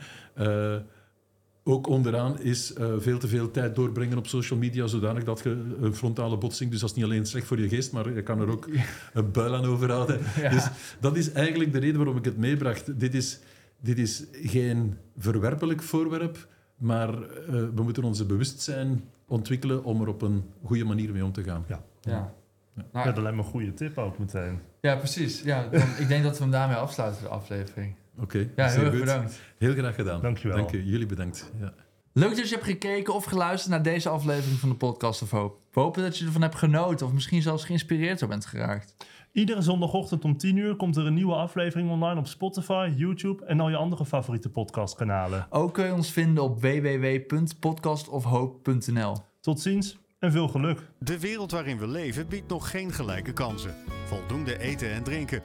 Eh, 1.64 1.72
ook 1.72 1.86
onderaan 1.86 2.40
is 2.40 2.72
eh, 2.72 2.92
veel 2.98 3.18
te 3.18 3.28
veel 3.28 3.50
tijd 3.50 3.74
doorbrengen 3.74 4.18
op 4.18 4.26
social 4.26 4.58
media, 4.58 4.86
zodanig 4.86 5.24
dat 5.24 5.40
je 5.42 5.50
een 5.80 5.94
frontale 5.94 6.38
botsing, 6.38 6.70
dus 6.70 6.80
dat 6.80 6.90
is 6.90 6.96
niet 6.96 7.04
alleen 7.04 7.26
slecht 7.26 7.46
voor 7.46 7.60
je 7.60 7.68
geest, 7.68 7.92
maar 7.92 8.12
je 8.14 8.22
kan 8.22 8.40
er 8.40 8.48
ook 8.48 8.68
een 9.12 9.30
buil 9.30 9.54
aan 9.54 9.64
overhouden. 9.64 10.20
Ja. 10.40 10.50
Dus 10.50 10.68
dat 11.00 11.16
is 11.16 11.32
eigenlijk 11.32 11.72
de 11.72 11.78
reden 11.78 11.96
waarom 11.96 12.16
ik 12.16 12.24
het 12.24 12.36
meebracht. 12.36 13.00
Dit 13.00 13.14
is, 13.14 13.40
dit 13.80 13.98
is 13.98 14.24
geen 14.32 14.96
verwerpelijk 15.18 15.82
voorwerp, 15.82 16.48
maar 16.76 17.22
eh, 17.22 17.46
we 17.74 17.82
moeten 17.82 18.04
onze 18.04 18.26
bewustzijn 18.26 19.04
ontwikkelen 19.26 19.84
om 19.84 20.00
er 20.00 20.08
op 20.08 20.22
een 20.22 20.44
goede 20.64 20.84
manier 20.84 21.12
mee 21.12 21.24
om 21.24 21.32
te 21.32 21.42
gaan. 21.42 21.64
Ja. 21.68 21.84
Ja. 22.00 22.32
Nou, 22.74 22.88
Ja, 22.92 23.12
dat 23.12 23.22
lijkt 23.22 23.36
me 23.36 23.42
een 23.42 23.48
goede 23.48 23.74
tip 23.74 23.98
ook 23.98 24.18
meteen. 24.18 24.60
ja, 24.80 24.96
precies. 24.96 25.42
Ja, 25.42 25.68
dan, 25.68 25.80
ik 25.98 26.08
denk 26.08 26.22
dat 26.22 26.36
we 26.36 26.42
hem 26.42 26.52
daarmee 26.52 26.76
afsluiten, 26.76 27.22
de 27.22 27.28
aflevering. 27.28 27.94
Oké, 28.20 28.38
Ja, 28.56 28.68
heel 28.68 28.80
erg 28.82 28.90
goed. 28.90 29.00
bedankt. 29.00 29.40
Heel 29.58 29.72
graag 29.72 29.94
gedaan. 29.94 30.20
Dankjewel. 30.20 30.56
Dank 30.56 30.70
je. 30.70 30.84
Jullie 30.84 31.06
bedankt. 31.06 31.52
Ja. 31.60 31.72
Leuk 32.12 32.36
dat 32.36 32.48
je 32.48 32.54
hebt 32.54 32.66
gekeken 32.66 33.14
of 33.14 33.24
geluisterd 33.24 33.70
naar 33.70 33.82
deze 33.82 34.08
aflevering 34.08 34.58
van 34.58 34.68
de 34.68 34.74
Podcast 34.74 35.22
of 35.22 35.30
Hope. 35.30 35.56
We 35.72 35.80
hopen 35.80 36.02
dat 36.02 36.18
je 36.18 36.24
ervan 36.24 36.42
hebt 36.42 36.54
genoten 36.54 37.06
of 37.06 37.12
misschien 37.12 37.42
zelfs 37.42 37.64
geïnspireerd 37.64 38.18
door 38.18 38.28
bent 38.28 38.46
geraakt. 38.46 38.94
Iedere 39.32 39.62
zondagochtend 39.62 40.24
om 40.24 40.36
10 40.36 40.56
uur 40.56 40.76
komt 40.76 40.96
er 40.96 41.06
een 41.06 41.14
nieuwe 41.14 41.34
aflevering 41.34 41.90
online 41.90 42.18
op 42.20 42.26
Spotify, 42.26 42.92
YouTube 42.96 43.44
en 43.44 43.60
al 43.60 43.68
je 43.68 43.76
andere 43.76 44.04
favoriete 44.04 44.50
podcastkanalen. 44.50 45.46
Ook 45.50 45.74
kun 45.74 45.86
je 45.86 45.92
ons 45.92 46.10
vinden 46.12 46.42
op 46.44 46.60
www.podcastofhope.nl. 46.60 49.16
Tot 49.40 49.60
ziens 49.60 49.98
en 50.18 50.32
veel 50.32 50.48
geluk. 50.48 50.80
De 50.98 51.20
wereld 51.20 51.50
waarin 51.50 51.78
we 51.78 51.86
leven 51.88 52.28
biedt 52.28 52.48
nog 52.48 52.70
geen 52.70 52.92
gelijke 52.92 53.32
kansen. 53.32 53.74
Voldoende 54.04 54.58
eten 54.58 54.90
en 54.92 55.02
drinken. 55.02 55.42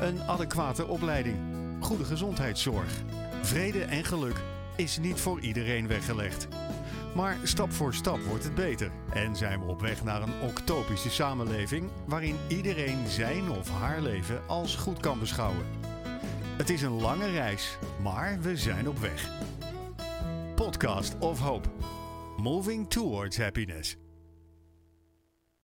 Een 0.00 0.22
adequate 0.22 0.86
opleiding. 0.86 1.36
Goede 1.82 2.04
gezondheidszorg. 2.04 3.02
Vrede 3.42 3.84
en 3.84 4.04
geluk 4.04 4.40
is 4.76 4.98
niet 4.98 5.20
voor 5.20 5.40
iedereen 5.40 5.86
weggelegd. 5.86 6.48
Maar 7.14 7.36
stap 7.42 7.72
voor 7.72 7.94
stap 7.94 8.20
wordt 8.20 8.44
het 8.44 8.54
beter. 8.54 8.90
En 9.12 9.36
zijn 9.36 9.60
we 9.60 9.66
op 9.66 9.80
weg 9.80 10.04
naar 10.04 10.22
een 10.22 10.40
octopische 10.42 11.10
samenleving 11.10 11.90
waarin 12.06 12.36
iedereen 12.48 13.08
zijn 13.08 13.50
of 13.50 13.70
haar 13.70 14.00
leven 14.00 14.42
als 14.46 14.74
goed 14.74 15.00
kan 15.00 15.18
beschouwen. 15.18 15.66
Het 16.56 16.70
is 16.70 16.82
een 16.82 17.00
lange 17.00 17.30
reis, 17.30 17.78
maar 18.02 18.38
we 18.40 18.56
zijn 18.56 18.88
op 18.88 18.98
weg. 18.98 19.30
Podcast 20.54 21.18
of 21.18 21.40
Hope. 21.40 21.68
Moving 22.36 22.90
towards 22.90 23.38
happiness. 23.38 23.96